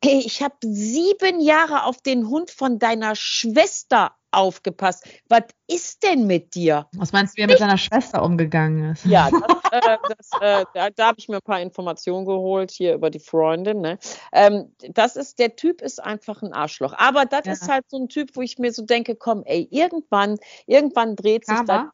hey, 0.02 0.18
ich 0.24 0.42
habe 0.42 0.56
sieben 0.62 1.40
Jahre 1.40 1.84
auf 1.84 2.00
den 2.02 2.28
Hund 2.28 2.50
von 2.50 2.78
deiner 2.78 3.14
Schwester 3.14 4.16
aufgepasst. 4.32 5.06
Was 5.28 5.44
ist 5.66 6.02
denn 6.02 6.26
mit 6.26 6.54
dir? 6.54 6.86
Was 6.96 7.12
meinst 7.12 7.34
du, 7.34 7.38
wie 7.38 7.42
er 7.42 7.48
mit 7.48 7.58
seiner 7.58 7.78
Schwester 7.78 8.22
umgegangen 8.22 8.92
ist? 8.92 9.04
Ja, 9.04 9.28
das, 9.30 9.40
äh, 9.72 9.98
das, 10.08 10.30
äh, 10.40 10.64
da, 10.74 10.90
da 10.90 11.06
habe 11.06 11.18
ich 11.18 11.28
mir 11.28 11.36
ein 11.36 11.42
paar 11.42 11.60
Informationen 11.60 12.26
geholt 12.26 12.70
hier 12.70 12.94
über 12.94 13.10
die 13.10 13.20
Freundin. 13.20 13.80
Ne? 13.80 13.98
Ähm, 14.32 14.74
das 14.88 15.16
ist, 15.16 15.38
der 15.38 15.56
Typ 15.56 15.82
ist 15.82 16.02
einfach 16.02 16.42
ein 16.42 16.52
Arschloch. 16.52 16.94
Aber 16.96 17.24
das 17.24 17.46
ja. 17.46 17.52
ist 17.52 17.68
halt 17.68 17.84
so 17.88 17.98
ein 17.98 18.08
Typ, 18.08 18.30
wo 18.34 18.42
ich 18.42 18.58
mir 18.58 18.72
so 18.72 18.84
denke, 18.84 19.16
komm, 19.16 19.42
ey, 19.44 19.68
irgendwann, 19.70 20.38
irgendwann 20.66 21.16
dreht 21.16 21.46
sich 21.46 21.58
das 21.66 21.86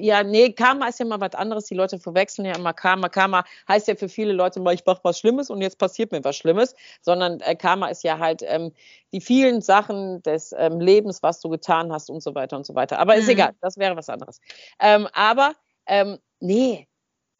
ja, 0.00 0.22
nee, 0.22 0.52
Karma 0.52 0.88
ist 0.88 0.98
ja 0.98 1.06
mal 1.06 1.20
was 1.20 1.34
anderes. 1.34 1.66
Die 1.66 1.74
Leute 1.74 1.98
verwechseln 1.98 2.46
ja 2.46 2.56
immer 2.56 2.72
Karma. 2.72 3.08
Karma 3.08 3.44
heißt 3.68 3.88
ja 3.88 3.94
für 3.94 4.08
viele 4.08 4.32
Leute 4.32 4.60
mal, 4.60 4.74
ich 4.74 4.84
mache 4.84 5.00
was 5.02 5.18
Schlimmes 5.18 5.50
und 5.50 5.60
jetzt 5.60 5.78
passiert 5.78 6.12
mir 6.12 6.24
was 6.24 6.36
Schlimmes, 6.36 6.74
sondern 7.00 7.40
äh, 7.40 7.54
Karma 7.54 7.88
ist 7.88 8.02
ja 8.04 8.18
halt 8.18 8.42
ähm, 8.46 8.72
die 9.12 9.20
vielen 9.20 9.60
Sachen 9.60 10.22
des 10.22 10.54
ähm, 10.56 10.80
Lebens, 10.80 11.22
was 11.22 11.40
du 11.40 11.48
getan 11.48 11.92
hast 11.92 12.10
und 12.10 12.22
so 12.22 12.34
weiter 12.34 12.56
und 12.56 12.66
so 12.66 12.74
weiter. 12.74 12.98
Aber 12.98 13.14
mhm. 13.14 13.20
ist 13.20 13.28
egal, 13.28 13.52
das 13.60 13.76
wäre 13.76 13.96
was 13.96 14.08
anderes. 14.08 14.40
Ähm, 14.80 15.08
aber 15.12 15.54
ähm, 15.86 16.18
nee, 16.40 16.86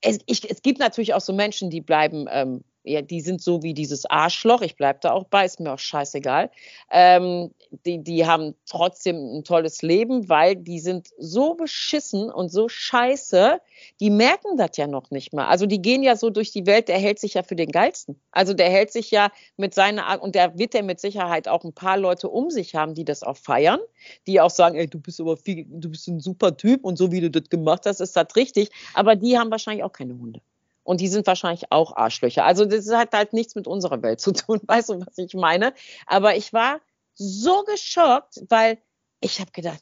es, 0.03 0.19
ich, 0.27 0.49
es 0.51 0.63
gibt 0.63 0.79
natürlich 0.79 1.15
auch 1.15 1.21
so 1.21 1.33
Menschen, 1.33 1.71
die 1.71 1.81
bleiben 1.81 2.27
ähm, 2.31 2.65
ja, 2.83 3.03
die 3.03 3.21
sind 3.21 3.43
so 3.43 3.63
wie 3.63 3.75
dieses 3.75 4.07
Arschloch, 4.07 4.63
ich 4.63 4.77
bleibe 4.77 5.01
da 5.03 5.13
auch 5.13 5.25
bei, 5.25 5.45
ist 5.45 5.61
mir 5.61 5.73
auch 5.73 5.79
scheißegal. 5.79 6.51
Ähm, 6.91 7.51
die, 7.85 8.03
die 8.03 8.27
haben 8.27 8.55
trotzdem 8.67 9.17
ein 9.17 9.45
tolles 9.45 9.83
Leben, 9.83 10.29
weil 10.29 10.57
die 10.57 10.81
sind 10.81 11.09
so 11.19 11.55
beschissen 11.55 12.31
und 12.31 12.51
so 12.51 12.69
scheiße, 12.69 13.61
die 14.01 14.11
merken 14.11 14.57
das 14.57 14.77
ja 14.77 14.87
noch 14.87 15.11
nicht 15.11 15.33
mal. 15.33 15.47
Also 15.47 15.67
die 15.67 15.83
gehen 15.83 16.03
ja 16.03 16.17
so 16.17 16.31
durch 16.31 16.53
die 16.53 16.67
Welt, 16.67 16.89
der 16.89 16.99
hält 16.99 17.19
sich 17.19 17.35
ja 17.35 17.43
für 17.43 17.57
den 17.57 17.71
Geilsten. 17.71 18.21
Also 18.31 18.55
der 18.55 18.71
hält 18.71 18.93
sich 18.93 19.11
ja 19.11 19.31
mit 19.57 19.75
seiner 19.75 20.07
Art, 20.07 20.23
und 20.23 20.35
der 20.35 20.59
wird 20.59 20.75
ja 20.75 20.83
mit 20.83 21.01
Sicherheit 21.01 21.49
auch 21.49 21.65
ein 21.65 21.75
paar 21.75 21.99
Leute 21.99 22.29
um 22.29 22.51
sich 22.51 22.75
haben, 22.75 22.95
die 22.95 23.05
das 23.05 23.23
auch 23.23 23.37
feiern, 23.37 23.81
die 24.27 24.41
auch 24.41 24.51
sagen, 24.51 24.77
ey, 24.77 24.89
du 24.89 24.99
bist 24.99 25.21
aber 25.21 25.37
viel, 25.37 25.67
du 25.69 25.91
bist 25.91 26.09
ein 26.09 26.21
super 26.21 26.57
Typ 26.57 26.85
und 26.85 26.97
so 26.97 27.13
wie 27.13 27.21
du 27.21 27.31
das 27.31 27.49
gemacht 27.51 27.85
hast, 27.87 28.01
ist 28.01 28.17
das 28.17 28.35
richtig. 28.37 28.71
Aber 28.95 29.17
die 29.17 29.39
haben 29.39 29.51
wahrscheinlich 29.51 29.85
auch 29.85 29.93
keine 29.93 30.19
Hunde. 30.19 30.41
Und 30.83 31.01
die 31.01 31.09
sind 31.09 31.27
wahrscheinlich 31.27 31.71
auch 31.71 31.97
Arschlöcher. 31.97 32.45
Also 32.45 32.65
das 32.65 32.91
hat 32.91 33.13
halt 33.13 33.33
nichts 33.33 33.55
mit 33.55 33.67
unserer 33.67 34.03
Welt 34.03 34.21
zu 34.21 34.33
tun, 34.33 34.61
weißt 34.67 34.91
du, 34.91 35.01
was 35.01 35.19
ich 35.19 35.35
meine? 35.35 35.75
Aber 36.07 36.37
ich 36.37 36.53
war 36.53 36.81
so 37.15 37.65
geschockt, 37.65 38.43
weil 38.49 38.79
ich 39.21 39.41
habe 39.41 39.51
gedacht, 39.53 39.81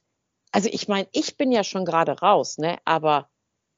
also 0.51 0.69
ich 0.73 0.89
meine, 0.89 1.09
ich 1.13 1.37
bin 1.37 1.53
ja 1.53 1.63
schon 1.63 1.85
gerade 1.85 2.13
raus, 2.19 2.59
ne? 2.59 2.79
Aber 2.85 3.29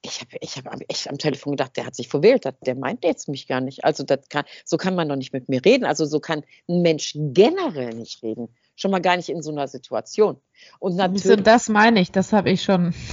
ich 0.03 0.21
habe 0.21 0.37
ich 0.41 0.57
hab 0.57 0.81
echt 0.89 1.09
am 1.09 1.18
Telefon 1.18 1.53
gedacht, 1.53 1.77
der 1.77 1.85
hat 1.85 1.95
sich 1.95 2.09
verwählt, 2.09 2.45
der 2.62 2.75
meint 2.75 3.05
jetzt 3.05 3.29
mich 3.29 3.47
gar 3.47 3.61
nicht. 3.61 3.85
Also 3.85 4.03
das 4.03 4.29
kann, 4.29 4.45
so 4.64 4.77
kann 4.77 4.95
man 4.95 5.09
doch 5.09 5.16
nicht 5.16 5.33
mit 5.33 5.49
mir 5.49 5.62
reden. 5.64 5.85
Also 5.85 6.07
so 6.07 6.21
kann 6.21 6.43
ein 6.68 6.83
Mensch 6.83 7.12
generell 7.14 7.95
nicht 7.95 8.23
reden. 8.23 8.55
Schon 8.81 8.93
mal 8.93 9.01
gar 9.01 9.16
nicht 9.16 9.28
in 9.28 9.43
so 9.43 9.51
einer 9.51 9.68
Situation. 9.68 10.41
Und 10.78 10.97
natürlich. 10.97 11.43
Das 11.43 11.68
meine 11.68 12.01
ich, 12.01 12.12
das 12.12 12.33
habe 12.33 12.51
ich 12.51 12.62
schon. 12.62 12.95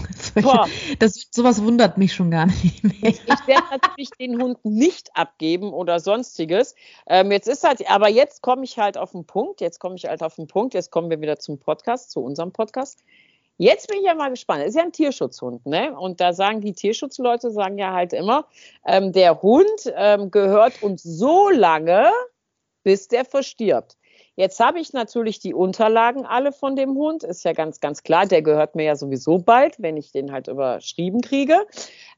Das, 0.99 1.28
sowas 1.32 1.63
wundert 1.63 1.97
mich 1.97 2.13
schon 2.13 2.32
gar 2.32 2.45
nicht 2.45 2.84
mehr. 2.84 3.09
Ich, 3.09 3.47
werde 3.47 3.63
natürlich 3.72 4.11
den 4.20 4.41
Hund 4.41 4.63
nicht 4.63 5.09
abgeben 5.15 5.74
oder 5.74 5.99
sonstiges. 5.99 6.76
Ähm, 7.07 7.32
jetzt 7.32 7.47
ist 7.47 7.63
halt, 7.63 7.89
aber 7.89 8.07
jetzt 8.07 8.41
komme 8.41 8.63
ich 8.63 8.78
halt 8.78 8.97
auf 8.97 9.11
den 9.11 9.26
Punkt, 9.26 9.61
jetzt 9.61 9.80
komme 9.80 9.95
ich 9.95 10.05
halt 10.05 10.22
auf 10.22 10.36
den 10.36 10.47
Punkt, 10.47 10.74
jetzt 10.74 10.91
kommen 10.91 11.09
wir 11.09 11.20
wieder 11.22 11.39
zum 11.39 11.57
Podcast, 11.59 12.11
zu 12.11 12.22
unserem 12.22 12.51
Podcast. 12.51 13.03
Jetzt 13.57 13.88
bin 13.88 13.99
ich 13.99 14.05
ja 14.05 14.13
mal 14.13 14.30
gespannt. 14.30 14.61
Es 14.61 14.70
ist 14.70 14.76
ja 14.76 14.84
ein 14.84 14.91
Tierschutzhund, 14.91 15.65
ne? 15.65 15.97
Und 15.97 16.22
da 16.22 16.34
sagen 16.34 16.61
die 16.61 16.74
Tierschutzleute, 16.74 17.49
sagen 17.49 17.78
ja 17.78 17.93
halt 17.93 18.13
immer, 18.13 18.45
ähm, 18.86 19.11
der 19.11 19.41
Hund 19.41 19.93
ähm, 19.95 20.30
gehört 20.30 20.84
uns 20.84 21.01
so 21.01 21.49
lange, 21.49 22.11
bis 22.88 23.10
der 23.10 23.26
verstirbt. 23.26 23.98
Jetzt 24.38 24.62
habe 24.62 24.80
ich 24.80 24.94
natürlich 24.94 25.40
die 25.40 25.54
Unterlagen 25.54 26.26
alle 26.26 26.54
von 26.54 26.78
dem 26.78 26.96
Hund, 26.96 27.22
ist 27.26 27.44
ja 27.44 27.52
ganz, 27.52 27.82
ganz 27.82 28.02
klar, 28.02 28.26
der 28.26 28.42
gehört 28.42 28.76
mir 28.76 28.86
ja 28.86 28.96
sowieso 28.96 29.40
bald, 29.40 29.76
wenn 29.80 29.98
ich 29.98 30.14
den 30.14 30.32
halt 30.32 30.48
überschrieben 30.48 31.20
kriege. 31.20 31.68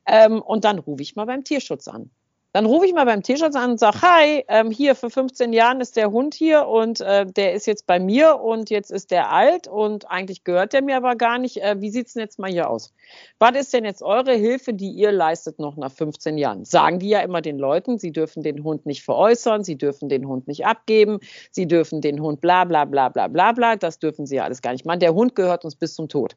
Ähm, 0.05 0.43
und 0.43 0.65
dann 0.65 0.77
rufe 0.77 1.01
ich 1.01 1.15
mal 1.15 1.25
beim 1.25 1.43
Tierschutz 1.43 1.87
an. 1.87 2.11
Dann 2.59 2.65
rufe 2.65 2.85
ich 2.85 2.93
mal 2.93 3.05
beim 3.05 3.23
Tierschutz 3.23 3.55
an 3.55 3.71
und 3.71 3.79
sage, 3.79 4.01
hi, 4.01 4.43
ähm, 4.49 4.69
hier 4.69 4.93
für 4.93 5.09
15 5.09 5.53
Jahren 5.53 5.79
ist 5.79 5.95
der 5.95 6.11
Hund 6.11 6.33
hier 6.33 6.67
und 6.67 6.99
äh, 6.99 7.25
der 7.25 7.53
ist 7.53 7.67
jetzt 7.67 7.87
bei 7.87 8.01
mir 8.01 8.41
und 8.41 8.69
jetzt 8.69 8.91
ist 8.91 9.11
der 9.11 9.31
alt 9.31 9.69
und 9.69 10.11
eigentlich 10.11 10.43
gehört 10.43 10.73
der 10.73 10.81
mir 10.81 10.97
aber 10.97 11.15
gar 11.15 11.37
nicht. 11.37 11.63
Äh, 11.63 11.79
wie 11.79 11.89
sieht's 11.89 12.15
denn 12.15 12.21
jetzt 12.23 12.37
mal 12.37 12.51
hier 12.51 12.69
aus? 12.69 12.93
Was 13.39 13.55
ist 13.55 13.73
denn 13.73 13.85
jetzt 13.85 14.03
eure 14.03 14.33
Hilfe, 14.33 14.73
die 14.73 14.89
ihr 14.89 15.13
leistet 15.13 15.57
noch 15.57 15.77
nach 15.77 15.89
15 15.89 16.37
Jahren? 16.37 16.65
Sagen 16.65 16.99
die 16.99 17.07
ja 17.07 17.21
immer 17.21 17.39
den 17.39 17.57
Leuten, 17.57 17.97
sie 17.97 18.11
dürfen 18.11 18.43
den 18.43 18.61
Hund 18.65 18.85
nicht 18.85 19.03
veräußern, 19.03 19.63
sie 19.63 19.77
dürfen 19.77 20.09
den 20.09 20.27
Hund 20.27 20.49
nicht 20.49 20.65
abgeben, 20.65 21.19
sie 21.51 21.65
dürfen 21.65 22.01
den 22.01 22.21
Hund 22.21 22.41
bla 22.41 22.65
bla 22.65 22.83
bla 22.83 23.07
bla 23.07 23.29
bla 23.29 23.53
bla. 23.53 23.77
Das 23.77 23.99
dürfen 23.99 24.25
sie 24.25 24.35
ja 24.35 24.43
alles 24.43 24.61
gar 24.61 24.73
nicht 24.73 24.85
machen. 24.85 24.99
Der 24.99 25.13
Hund 25.13 25.33
gehört 25.33 25.63
uns 25.63 25.77
bis 25.77 25.93
zum 25.93 26.09
Tod. 26.09 26.35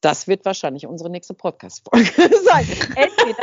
Das 0.00 0.28
wird 0.28 0.46
wahrscheinlich 0.46 0.86
unsere 0.86 1.10
nächste 1.10 1.34
Podcast-Folge 1.34 2.06
sein. 2.44 2.66
Entweder 2.94 3.42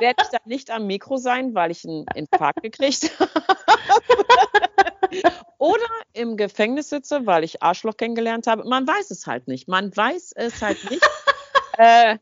werde 0.00 0.22
ich 0.22 0.28
dann 0.30 0.40
nicht 0.44 0.70
am 0.70 0.86
Mikro 0.86 1.16
sein, 1.16 1.54
weil 1.54 1.70
ich 1.70 1.84
einen 1.84 2.06
Infarkt 2.14 2.62
gekriegt 2.62 3.10
habe. 3.18 3.30
Oder 5.58 5.86
im 6.12 6.36
Gefängnis 6.36 6.90
sitze, 6.90 7.26
weil 7.26 7.44
ich 7.44 7.62
Arschloch 7.62 7.96
kennengelernt 7.96 8.46
habe. 8.46 8.64
Man 8.64 8.86
weiß 8.86 9.10
es 9.10 9.26
halt 9.26 9.48
nicht. 9.48 9.68
Man 9.68 9.94
weiß 9.96 10.32
es 10.36 10.62
halt 10.62 10.78
nicht. 10.90 11.02
äh, 11.78 12.18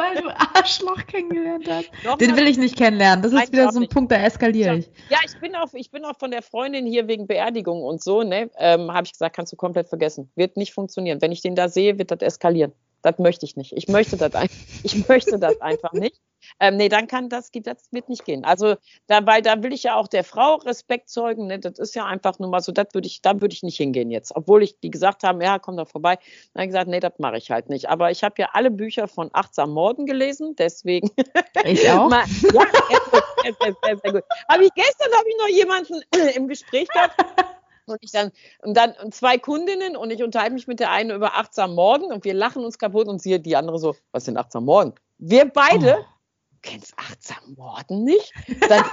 weil 0.00 0.22
du 0.22 0.28
Arschloch 0.28 1.06
kennengelernt 1.06 1.68
hast. 1.68 1.90
Doch, 2.04 2.18
Den 2.18 2.36
will 2.36 2.48
ich 2.48 2.58
nicht 2.58 2.76
kennenlernen. 2.76 3.22
Das 3.22 3.32
ist 3.32 3.52
wieder 3.52 3.70
so 3.70 3.78
ein 3.78 3.82
nicht. 3.82 3.92
Punkt, 3.92 4.12
da 4.12 4.16
eskaliere 4.16 4.78
ich. 4.78 4.90
Ja, 5.08 5.18
ich 5.24 5.38
bin, 5.40 5.54
auch, 5.56 5.72
ich 5.74 5.90
bin 5.90 6.04
auch 6.04 6.18
von 6.18 6.30
der 6.30 6.42
Freundin 6.42 6.86
hier 6.86 7.08
wegen 7.08 7.26
Beerdigung 7.26 7.82
und 7.82 8.02
so, 8.02 8.22
ne, 8.22 8.50
ähm, 8.58 8.92
habe 8.92 9.06
ich 9.06 9.12
gesagt, 9.12 9.36
kannst 9.36 9.52
du 9.52 9.56
komplett 9.56 9.88
vergessen. 9.88 10.30
Wird 10.36 10.56
nicht 10.56 10.72
funktionieren. 10.72 11.20
Wenn 11.20 11.32
ich 11.32 11.42
den 11.42 11.54
da 11.54 11.68
sehe, 11.68 11.98
wird 11.98 12.10
das 12.10 12.20
eskalieren. 12.20 12.72
Das 13.02 13.18
möchte 13.18 13.46
ich 13.46 13.56
nicht. 13.56 13.72
Ich 13.72 13.88
möchte 13.88 14.16
das, 14.16 14.34
ein, 14.34 14.48
ich 14.82 15.08
möchte 15.08 15.38
das 15.38 15.60
einfach 15.60 15.92
nicht. 15.92 16.20
Ähm, 16.58 16.76
nee, 16.76 16.88
dann 16.88 17.06
kann 17.06 17.28
das, 17.28 17.50
das 17.52 17.88
wird 17.90 18.08
nicht 18.08 18.24
gehen. 18.24 18.44
Also, 18.44 18.76
da, 19.06 19.26
weil 19.26 19.42
da 19.42 19.62
will 19.62 19.72
ich 19.72 19.84
ja 19.84 19.96
auch 19.96 20.08
der 20.08 20.24
Frau 20.24 20.56
Respekt 20.56 21.08
zeugen. 21.08 21.46
Ne? 21.46 21.58
Das 21.58 21.78
ist 21.78 21.94
ja 21.94 22.06
einfach 22.06 22.38
nur 22.38 22.50
mal 22.50 22.60
so, 22.60 22.72
das 22.72 22.88
würde 22.92 23.06
ich, 23.06 23.22
da 23.22 23.40
würde 23.40 23.54
ich 23.54 23.62
nicht 23.62 23.76
hingehen 23.76 24.10
jetzt. 24.10 24.34
Obwohl 24.34 24.62
ich 24.62 24.78
die 24.80 24.90
gesagt 24.90 25.22
haben, 25.22 25.40
ja, 25.40 25.58
komm 25.58 25.76
da 25.76 25.84
vorbei. 25.84 26.16
Dann 26.52 26.60
habe 26.60 26.64
ich 26.64 26.68
gesagt, 26.68 26.88
nee, 26.88 27.00
das 27.00 27.18
mache 27.18 27.38
ich 27.38 27.50
halt 27.50 27.68
nicht. 27.68 27.88
Aber 27.88 28.10
ich 28.10 28.22
habe 28.22 28.34
ja 28.38 28.50
alle 28.52 28.70
Bücher 28.70 29.08
von 29.08 29.30
Achtsam 29.32 29.70
Morden 29.70 30.06
gelesen, 30.06 30.54
deswegen. 30.56 31.10
Ich 31.64 31.88
auch. 31.90 32.08
mal, 32.10 32.24
ja, 32.52 32.66
sehr, 33.42 33.54
sehr, 33.60 33.74
sehr, 33.82 33.98
sehr 34.02 34.12
gut. 34.12 34.24
Habe 34.48 34.64
ich 34.64 34.74
gestern 34.74 35.12
habe 35.12 35.28
ich 35.28 35.36
noch 35.38 35.48
jemanden 35.48 36.02
im 36.36 36.48
Gespräch 36.48 36.88
gehabt. 36.88 37.16
Und 37.86 37.98
ich 38.02 38.12
dann, 38.12 38.30
und 38.62 38.76
dann 38.76 38.94
zwei 39.10 39.38
Kundinnen 39.38 39.96
und 39.96 40.10
ich 40.10 40.22
unterhalte 40.22 40.54
mich 40.54 40.66
mit 40.66 40.80
der 40.80 40.90
einen 40.90 41.10
über 41.10 41.36
achtsam 41.36 41.74
Morden 41.74 42.12
und 42.12 42.24
wir 42.24 42.34
lachen 42.34 42.64
uns 42.64 42.78
kaputt 42.78 43.08
und 43.08 43.20
sie 43.20 43.40
die 43.40 43.56
andere 43.56 43.78
so, 43.78 43.96
was 44.12 44.24
sind 44.24 44.36
achtsam 44.36 44.64
Morden? 44.64 44.94
Wir 45.18 45.46
beide 45.46 45.98
oh 46.00 46.04
kennst 46.62 46.94
achtsam 46.96 47.54
Morden 47.56 48.04
nicht? 48.04 48.32
Dann, 48.68 48.84
du 48.84 48.90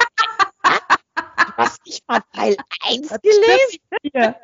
hast 1.57 1.85
nicht 1.85 2.07
mal 2.07 2.21
Teil 2.33 2.57
1 2.81 3.09
gelesen? 3.21 4.35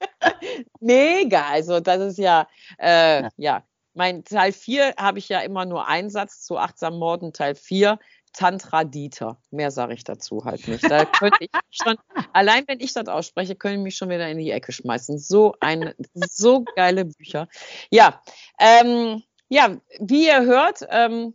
Mega, 0.80 1.48
also 1.48 1.80
das 1.80 2.00
ist 2.00 2.18
ja, 2.18 2.48
äh, 2.78 3.22
ja. 3.22 3.30
ja. 3.36 3.64
Mein 3.94 4.24
Teil 4.24 4.52
4 4.52 4.94
habe 4.96 5.18
ich 5.18 5.28
ja 5.28 5.40
immer 5.40 5.64
nur 5.64 5.88
einen 5.88 6.08
Satz 6.08 6.42
zu 6.42 6.56
achtsam 6.56 6.98
Morden, 6.98 7.32
Teil 7.32 7.56
4. 7.56 7.98
Tantra 8.32 8.84
Dieter. 8.84 9.40
Mehr 9.50 9.70
sage 9.70 9.94
ich 9.94 10.04
dazu 10.04 10.44
halt 10.44 10.68
nicht. 10.68 10.88
Da 10.88 11.04
könnte 11.04 11.38
ich 11.40 11.50
schon, 11.70 11.96
allein 12.32 12.64
wenn 12.68 12.78
ich 12.78 12.92
das 12.92 13.08
ausspreche, 13.08 13.56
können 13.56 13.82
mich 13.82 13.96
schon 13.96 14.10
wieder 14.10 14.28
in 14.28 14.38
die 14.38 14.50
Ecke 14.50 14.70
schmeißen. 14.70 15.18
So 15.18 15.54
eine, 15.60 15.96
so 16.14 16.64
geile 16.76 17.06
Bücher. 17.06 17.48
Ja, 17.90 18.22
ähm, 18.60 19.22
ja, 19.48 19.76
wie 19.98 20.26
ihr 20.26 20.42
hört, 20.42 20.86
ähm, 20.90 21.32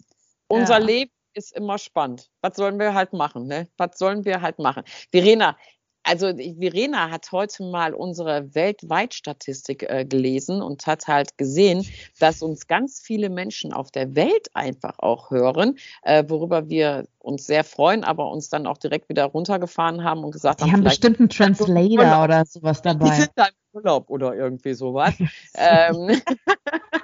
unser 0.48 0.80
ja. 0.80 0.86
Leben 0.86 1.12
ist 1.34 1.55
immer 1.55 1.77
spannend. 1.77 2.29
Was 2.41 2.55
sollen 2.55 2.79
wir 2.79 2.93
halt 2.93 3.13
machen? 3.13 3.47
Ne? 3.47 3.67
Was 3.77 3.97
sollen 3.97 4.25
wir 4.25 4.41
halt 4.41 4.59
machen? 4.59 4.84
Verena, 5.11 5.57
also 6.03 6.27
Verena 6.36 7.09
hat 7.09 7.31
heute 7.31 7.63
mal 7.63 7.93
unsere 7.93 8.53
Weltweitstatistik 8.53 9.84
äh, 9.89 10.05
gelesen 10.05 10.61
und 10.61 10.86
hat 10.86 11.07
halt 11.07 11.38
gesehen, 11.38 11.88
dass 12.19 12.41
uns 12.41 12.67
ganz 12.67 12.99
viele 12.99 13.29
Menschen 13.29 13.71
auf 13.71 13.89
der 13.89 14.13
Welt 14.15 14.49
einfach 14.53 14.99
auch 14.99 15.31
hören, 15.31 15.77
äh, 16.03 16.23
worüber 16.27 16.69
wir 16.69 17.07
uns 17.19 17.45
sehr 17.45 17.63
freuen, 17.63 18.03
aber 18.03 18.29
uns 18.29 18.49
dann 18.49 18.67
auch 18.67 18.77
direkt 18.77 19.07
wieder 19.07 19.25
runtergefahren 19.25 20.03
haben 20.03 20.25
und 20.25 20.31
gesagt 20.31 20.59
Die 20.59 20.63
haben. 20.65 20.69
Die 20.69 20.75
haben 20.75 20.84
bestimmt 20.84 21.19
einen 21.19 21.29
Translator 21.29 22.23
oder 22.23 22.45
sowas 22.45 22.81
dabei. 22.81 23.09
Die 23.09 23.21
sind 23.21 23.31
da 23.36 23.45
im 23.45 23.53
Urlaub 23.71 24.09
oder 24.09 24.36
irgendwie 24.36 24.73
sowas. 24.73 25.13
ähm, 25.55 26.21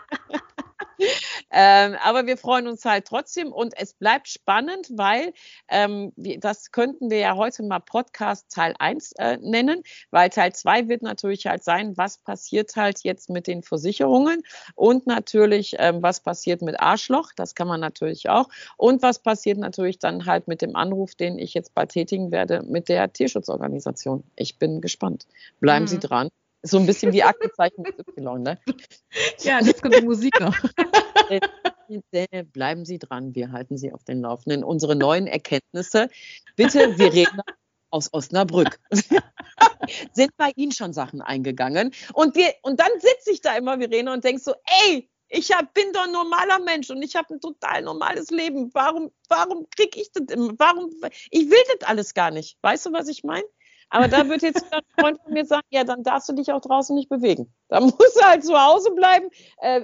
ähm, 1.51 1.95
aber 2.03 2.27
wir 2.27 2.37
freuen 2.37 2.67
uns 2.67 2.85
halt 2.85 3.05
trotzdem 3.05 3.51
und 3.51 3.73
es 3.77 3.93
bleibt 3.93 4.27
spannend, 4.27 4.87
weil 4.95 5.33
ähm, 5.69 6.13
wir, 6.15 6.39
das 6.39 6.71
könnten 6.71 7.09
wir 7.09 7.19
ja 7.19 7.35
heute 7.35 7.63
mal 7.63 7.79
Podcast 7.79 8.51
Teil 8.51 8.75
1 8.79 9.13
äh, 9.13 9.37
nennen, 9.37 9.83
weil 10.11 10.29
Teil 10.29 10.53
2 10.53 10.87
wird 10.87 11.01
natürlich 11.01 11.47
halt 11.47 11.63
sein, 11.63 11.97
was 11.97 12.17
passiert 12.17 12.75
halt 12.75 13.03
jetzt 13.03 13.29
mit 13.29 13.47
den 13.47 13.63
Versicherungen 13.63 14.43
und 14.75 15.07
natürlich, 15.07 15.75
ähm, 15.79 16.01
was 16.01 16.19
passiert 16.19 16.61
mit 16.61 16.79
Arschloch, 16.79 17.31
das 17.35 17.55
kann 17.55 17.67
man 17.67 17.79
natürlich 17.79 18.29
auch 18.29 18.49
und 18.77 19.01
was 19.01 19.19
passiert 19.19 19.57
natürlich 19.57 19.99
dann 19.99 20.25
halt 20.25 20.47
mit 20.47 20.61
dem 20.61 20.75
Anruf, 20.75 21.15
den 21.15 21.39
ich 21.39 21.53
jetzt 21.53 21.73
bald 21.73 21.89
tätigen 21.89 22.31
werde 22.31 22.63
mit 22.63 22.89
der 22.89 23.11
Tierschutzorganisation. 23.11 24.23
Ich 24.35 24.57
bin 24.57 24.81
gespannt. 24.81 25.27
Bleiben 25.59 25.85
mhm. 25.85 25.87
Sie 25.87 25.99
dran. 25.99 26.29
So 26.61 26.77
ein 26.77 26.85
bisschen 26.85 27.13
wie 27.13 27.23
Aktenzeichen 27.23 27.85
Y, 27.85 28.43
ne? 28.43 28.59
Ja, 29.39 29.59
jetzt 29.61 29.81
kommt 29.81 29.95
die 29.95 30.01
Musik 30.01 30.39
noch. 30.39 30.55
Bleiben 32.53 32.85
Sie 32.85 32.99
dran, 32.99 33.33
wir 33.33 33.51
halten 33.51 33.77
Sie 33.77 33.93
auf 33.93 34.03
den 34.03 34.21
Laufenden. 34.21 34.63
Unsere 34.63 34.95
neuen 34.95 35.27
Erkenntnisse. 35.27 36.09
Bitte, 36.55 36.97
wir 36.97 37.13
reden 37.13 37.41
aus 37.89 38.13
Osnabrück. 38.13 38.79
Sind 40.13 40.35
bei 40.37 40.51
Ihnen 40.55 40.71
schon 40.71 40.93
Sachen 40.93 41.21
eingegangen? 41.21 41.93
Und, 42.13 42.35
wir, 42.35 42.53
und 42.61 42.79
dann 42.79 42.91
sitze 42.99 43.31
ich 43.31 43.41
da 43.41 43.55
immer, 43.55 43.77
Verena, 43.79 44.13
und 44.13 44.23
denke 44.23 44.41
so, 44.41 44.53
ey, 44.85 45.09
ich 45.29 45.51
hab, 45.51 45.73
bin 45.73 45.93
doch 45.93 46.03
ein 46.03 46.11
normaler 46.11 46.59
Mensch 46.59 46.89
und 46.89 47.01
ich 47.03 47.15
habe 47.15 47.35
ein 47.35 47.39
total 47.39 47.83
normales 47.83 48.31
Leben. 48.31 48.71
Warum, 48.73 49.11
warum 49.29 49.67
kriege 49.69 50.01
ich 50.01 50.11
das 50.11 50.25
immer? 50.35 50.53
Warum? 50.57 50.91
Ich 51.29 51.49
will 51.49 51.63
das 51.77 51.87
alles 51.87 52.13
gar 52.13 52.31
nicht. 52.31 52.57
Weißt 52.61 52.87
du, 52.87 52.93
was 52.93 53.07
ich 53.07 53.23
meine? 53.23 53.45
Aber 53.89 54.07
da 54.07 54.27
wird 54.29 54.43
jetzt 54.43 54.71
ein 54.71 54.81
Freund 54.99 55.19
von 55.23 55.33
mir 55.33 55.45
sagen, 55.45 55.65
ja, 55.71 55.83
dann 55.83 56.03
darfst 56.03 56.29
du 56.29 56.33
dich 56.33 56.51
auch 56.51 56.61
draußen 56.61 56.95
nicht 56.95 57.09
bewegen. 57.09 57.51
Da 57.69 57.79
musst 57.79 58.15
du 58.15 58.21
halt 58.23 58.43
zu 58.43 58.53
Hause 58.53 58.91
bleiben, 58.91 59.29
äh, 59.57 59.81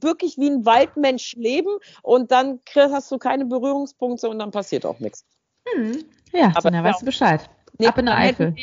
wirklich 0.00 0.38
wie 0.38 0.48
ein 0.48 0.64
Waldmensch 0.64 1.34
leben 1.34 1.78
und 2.02 2.30
dann 2.30 2.60
hast 2.74 3.10
du 3.10 3.18
keine 3.18 3.44
Berührungspunkte 3.46 4.28
und 4.28 4.38
dann 4.38 4.50
passiert 4.50 4.86
auch 4.86 5.00
nichts. 5.00 5.24
Hm. 5.72 6.04
Ja, 6.32 6.52
aber 6.54 6.70
dann 6.70 6.84
weißt 6.84 7.02
du 7.02 7.06
Bescheid. 7.06 7.48
Nee, 7.78 7.86
Ab 7.86 7.98
in 7.98 8.06
der 8.06 8.16
Eifel. 8.16 8.54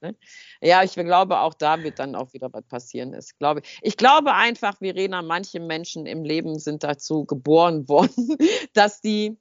Ne? 0.00 0.14
Ja, 0.60 0.82
ich 0.82 0.94
glaube, 0.94 1.40
auch 1.40 1.54
da 1.54 1.82
wird 1.82 1.98
dann 1.98 2.14
auch 2.14 2.32
wieder 2.32 2.52
was 2.52 2.64
passieren. 2.66 3.14
Ich 3.14 3.36
glaube, 3.38 3.62
ich 3.82 3.96
glaube 3.96 4.34
einfach, 4.34 4.78
Verena, 4.78 5.22
manche 5.22 5.60
Menschen 5.60 6.06
im 6.06 6.24
Leben 6.24 6.58
sind 6.58 6.84
dazu 6.84 7.24
geboren 7.24 7.88
worden, 7.88 8.36
dass 8.74 9.00
die 9.00 9.38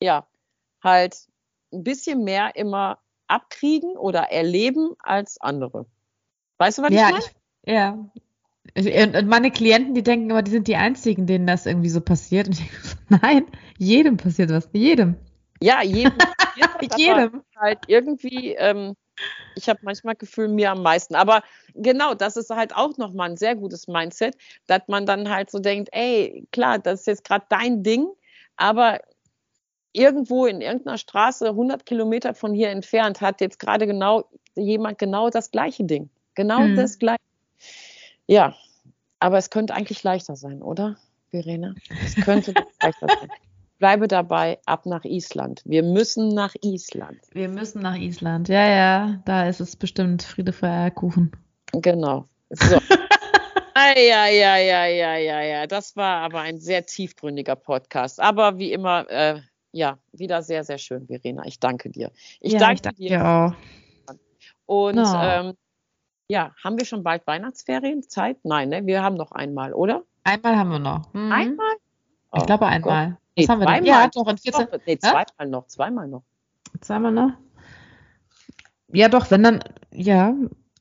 ja 0.00 0.26
halt 0.82 1.28
ein 1.74 1.84
bisschen 1.84 2.24
mehr 2.24 2.56
immer 2.56 2.98
abkriegen 3.26 3.96
oder 3.96 4.30
erleben 4.30 4.94
als 4.98 5.40
andere. 5.40 5.86
Weißt 6.58 6.78
du, 6.78 6.82
was 6.82 6.90
ja, 6.90 7.08
ich 7.08 7.12
meine? 7.12 7.24
ja. 7.66 8.10
Und 8.76 9.28
meine 9.28 9.50
Klienten, 9.50 9.94
die 9.94 10.02
denken 10.02 10.30
immer, 10.30 10.42
die 10.42 10.50
sind 10.50 10.68
die 10.68 10.76
Einzigen, 10.76 11.26
denen 11.26 11.46
das 11.46 11.66
irgendwie 11.66 11.90
so 11.90 12.00
passiert. 12.00 12.48
Und 12.48 12.54
ich 12.54 12.60
denke, 12.60 12.76
nein, 13.22 13.46
jedem 13.78 14.16
passiert 14.16 14.50
was. 14.50 14.68
Jedem. 14.72 15.16
Ja, 15.60 15.82
jedem. 15.82 16.14
jedem. 16.96 17.42
Halt 17.56 17.78
irgendwie, 17.86 18.54
ähm, 18.54 18.94
ich 19.54 19.68
habe 19.68 19.80
manchmal 19.82 20.16
Gefühl, 20.16 20.48
mir 20.48 20.72
am 20.72 20.82
meisten. 20.82 21.14
Aber 21.14 21.42
genau, 21.74 22.14
das 22.14 22.36
ist 22.36 22.50
halt 22.50 22.74
auch 22.74 22.96
nochmal 22.96 23.30
ein 23.30 23.36
sehr 23.36 23.54
gutes 23.54 23.86
Mindset, 23.86 24.36
dass 24.66 24.82
man 24.88 25.06
dann 25.06 25.30
halt 25.30 25.50
so 25.50 25.58
denkt, 25.58 25.90
ey, 25.92 26.46
klar, 26.50 26.78
das 26.78 27.00
ist 27.00 27.06
jetzt 27.06 27.24
gerade 27.24 27.46
dein 27.48 27.82
Ding, 27.82 28.08
aber 28.56 29.00
irgendwo 29.94 30.44
in 30.44 30.60
irgendeiner 30.60 30.98
Straße 30.98 31.48
100 31.48 31.86
Kilometer 31.86 32.34
von 32.34 32.52
hier 32.52 32.68
entfernt 32.68 33.20
hat 33.20 33.40
jetzt 33.40 33.58
gerade 33.58 33.86
genau 33.86 34.24
jemand 34.54 34.98
genau 34.98 35.30
das 35.30 35.50
gleiche 35.50 35.84
Ding. 35.84 36.10
Genau 36.34 36.60
mhm. 36.60 36.76
das 36.76 36.98
gleiche. 36.98 37.20
Ja, 38.26 38.54
aber 39.20 39.38
es 39.38 39.50
könnte 39.50 39.74
eigentlich 39.74 40.02
leichter 40.02 40.36
sein, 40.36 40.62
oder, 40.62 40.96
Verena? 41.30 41.74
Es 42.04 42.16
könnte 42.16 42.52
leichter 42.82 43.06
sein. 43.06 43.28
Bleibe 43.78 44.08
dabei, 44.08 44.58
ab 44.66 44.86
nach 44.86 45.04
Island. 45.04 45.62
Wir 45.64 45.82
müssen 45.82 46.28
nach 46.28 46.54
Island. 46.62 47.20
Wir 47.32 47.48
müssen 47.48 47.82
nach 47.82 47.96
Island. 47.96 48.48
Ja, 48.48 48.68
ja, 48.68 49.22
da 49.24 49.48
ist 49.48 49.60
es 49.60 49.76
bestimmt 49.76 50.22
Friede, 50.22 50.52
Kuchen. 50.94 51.32
Genau. 51.72 52.28
So. 52.50 52.78
ja, 53.96 54.26
ja, 54.26 54.56
ja, 54.56 54.86
ja, 54.86 55.16
ja, 55.16 55.40
ja. 55.40 55.66
Das 55.66 55.96
war 55.96 56.18
aber 56.18 56.40
ein 56.40 56.60
sehr 56.60 56.86
tiefgründiger 56.86 57.56
Podcast. 57.56 58.20
Aber 58.20 58.58
wie 58.58 58.72
immer, 58.72 59.10
äh, 59.10 59.40
ja, 59.74 59.98
wieder 60.12 60.42
sehr, 60.42 60.62
sehr 60.62 60.78
schön, 60.78 61.06
Verena. 61.06 61.44
Ich 61.46 61.58
danke 61.58 61.90
dir. 61.90 62.12
Ich 62.40 62.52
ja, 62.52 62.58
danke, 62.60 62.74
ich 62.74 62.82
danke 62.82 63.02
dir 63.02 63.24
auch. 63.24 63.54
Und 64.66 64.94
no. 64.94 65.14
ähm, 65.20 65.54
ja, 66.28 66.54
haben 66.62 66.78
wir 66.78 66.86
schon 66.86 67.02
bald 67.02 67.26
Weihnachtsferienzeit? 67.26 68.38
Nein, 68.44 68.68
ne? 68.68 68.86
Wir 68.86 69.02
haben 69.02 69.16
noch 69.16 69.32
einmal, 69.32 69.74
oder? 69.74 70.04
Einmal 70.22 70.56
haben 70.56 70.70
wir 70.70 70.78
noch. 70.78 71.12
Mhm. 71.12 71.32
Einmal? 71.32 71.74
Oh, 72.30 72.38
ich 72.38 72.46
glaube 72.46 72.66
einmal. 72.66 73.08
Gott. 73.10 73.18
Nee, 73.36 73.42
Was 73.42 73.48
haben 73.48 73.60
wir 73.60 73.66
denn? 73.66 73.84
Ja, 73.84 74.08
doch, 74.08 74.28
in 74.28 74.38
14. 74.38 74.66
Doch, 74.70 74.78
nee, 74.86 74.98
zweimal 74.98 75.48
noch, 75.48 75.66
zweimal 75.66 76.08
noch. 76.08 76.22
Zweimal 76.80 77.12
noch? 77.12 77.32
Ja, 78.92 79.08
doch, 79.08 79.30
wenn 79.32 79.42
dann, 79.42 79.64
ja, 79.92 80.34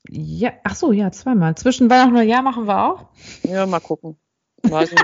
ja, 0.08 0.54
ach 0.64 0.76
so, 0.76 0.91
ja, 0.91 1.12
zweimal. 1.12 1.56
Zwischen 1.56 1.89
Weihnachten 1.89 2.10
und 2.10 2.16
Neujahr 2.16 2.44
machen 2.44 2.68
wir 2.68 2.86
auch. 2.86 3.08
Ja, 3.41 3.66
mal 3.66 3.80
gucken. 3.80 4.18
Weiß 4.62 4.91
ich, 4.91 5.00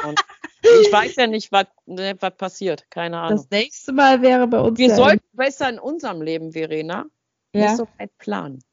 ich 0.62 0.92
weiß 0.92 1.16
ja 1.16 1.28
nicht, 1.28 1.52
was, 1.52 1.68
ne, 1.86 2.16
passiert. 2.16 2.90
Keine 2.90 3.20
Ahnung. 3.20 3.38
Das 3.38 3.50
nächste 3.50 3.92
Mal 3.92 4.22
wäre 4.22 4.48
bei 4.48 4.60
uns. 4.60 4.78
Wir 4.78 4.94
sollten 4.96 5.26
besser 5.34 5.70
in 5.70 5.80
unserem 5.80 6.22
Leben, 6.22 6.52
Verena, 6.52 7.06
ja. 7.54 7.68
nicht 7.68 7.78
so 7.78 7.88
weit 7.98 8.18
planen. 8.18 8.64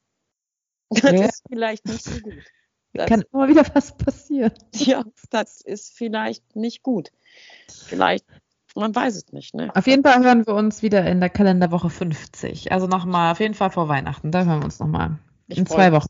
Das 0.89 1.11
ja. 1.11 1.25
ist 1.25 1.43
vielleicht 1.49 1.85
nicht 1.85 2.01
so 2.01 2.17
gut. 2.21 2.33
Das, 2.93 3.07
Kann 3.09 3.23
immer 3.33 3.49
wieder 3.49 3.65
was 3.73 3.95
passieren. 3.97 4.53
Ja, 4.75 5.03
das 5.29 5.61
ist 5.61 5.97
vielleicht 5.97 6.55
nicht 6.55 6.81
gut. 6.81 7.11
Vielleicht, 7.67 8.25
man 8.73 8.95
weiß 8.95 9.15
es 9.15 9.33
nicht. 9.33 9.53
Ne? 9.53 9.69
Auf 9.75 9.85
jeden 9.85 10.03
Fall 10.03 10.23
hören 10.23 10.47
wir 10.47 10.55
uns 10.55 10.81
wieder 10.81 11.05
in 11.05 11.19
der 11.19 11.29
Kalenderwoche 11.29 11.89
50. 11.89 12.71
Also 12.71 12.87
nochmal, 12.87 13.33
auf 13.33 13.41
jeden 13.41 13.53
Fall 13.53 13.69
vor 13.69 13.89
Weihnachten. 13.89 14.31
Da 14.31 14.45
hören 14.45 14.61
wir 14.61 14.65
uns 14.65 14.79
nochmal. 14.79 15.19
In 15.47 15.65
zwei 15.65 15.91
Wochen. 15.91 16.07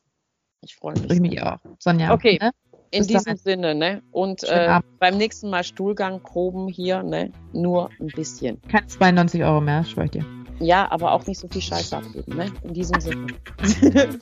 Ich 0.61 0.75
freue 0.75 0.93
mich. 0.93 1.11
Ich 1.11 1.19
mich 1.19 1.41
auch. 1.41 1.57
Sonja. 1.79 2.13
Okay. 2.13 2.37
Ne? 2.39 2.51
In 2.91 2.99
Bis 2.99 3.07
diesem 3.07 3.23
dahin. 3.23 3.37
Sinne, 3.37 3.75
ne? 3.75 4.01
Und 4.11 4.43
äh, 4.43 4.79
beim 4.99 5.17
nächsten 5.17 5.49
Mal 5.49 5.63
Stuhlgang 5.63 6.21
proben 6.21 6.67
hier, 6.67 7.03
ne? 7.03 7.31
Nur 7.53 7.89
ein 7.99 8.07
bisschen. 8.07 8.61
Kein 8.69 8.87
92 8.87 9.43
Euro 9.43 9.61
mehr, 9.61 9.83
schwör 9.83 10.05
ich 10.05 10.11
dir. 10.11 10.25
Ja, 10.59 10.91
aber 10.91 11.11
auch 11.11 11.25
nicht 11.27 11.39
so 11.39 11.47
viel 11.47 11.61
Scheiße 11.61 11.97
abgeben, 11.97 12.35
ne? 12.35 12.51
In 12.63 12.73
diesem 12.73 12.99
Sinne. 12.99 13.27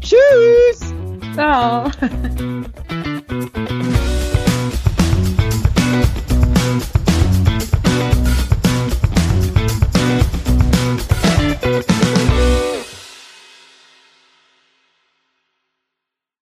Tschüss! 0.00 0.92
Ciao! 1.34 1.88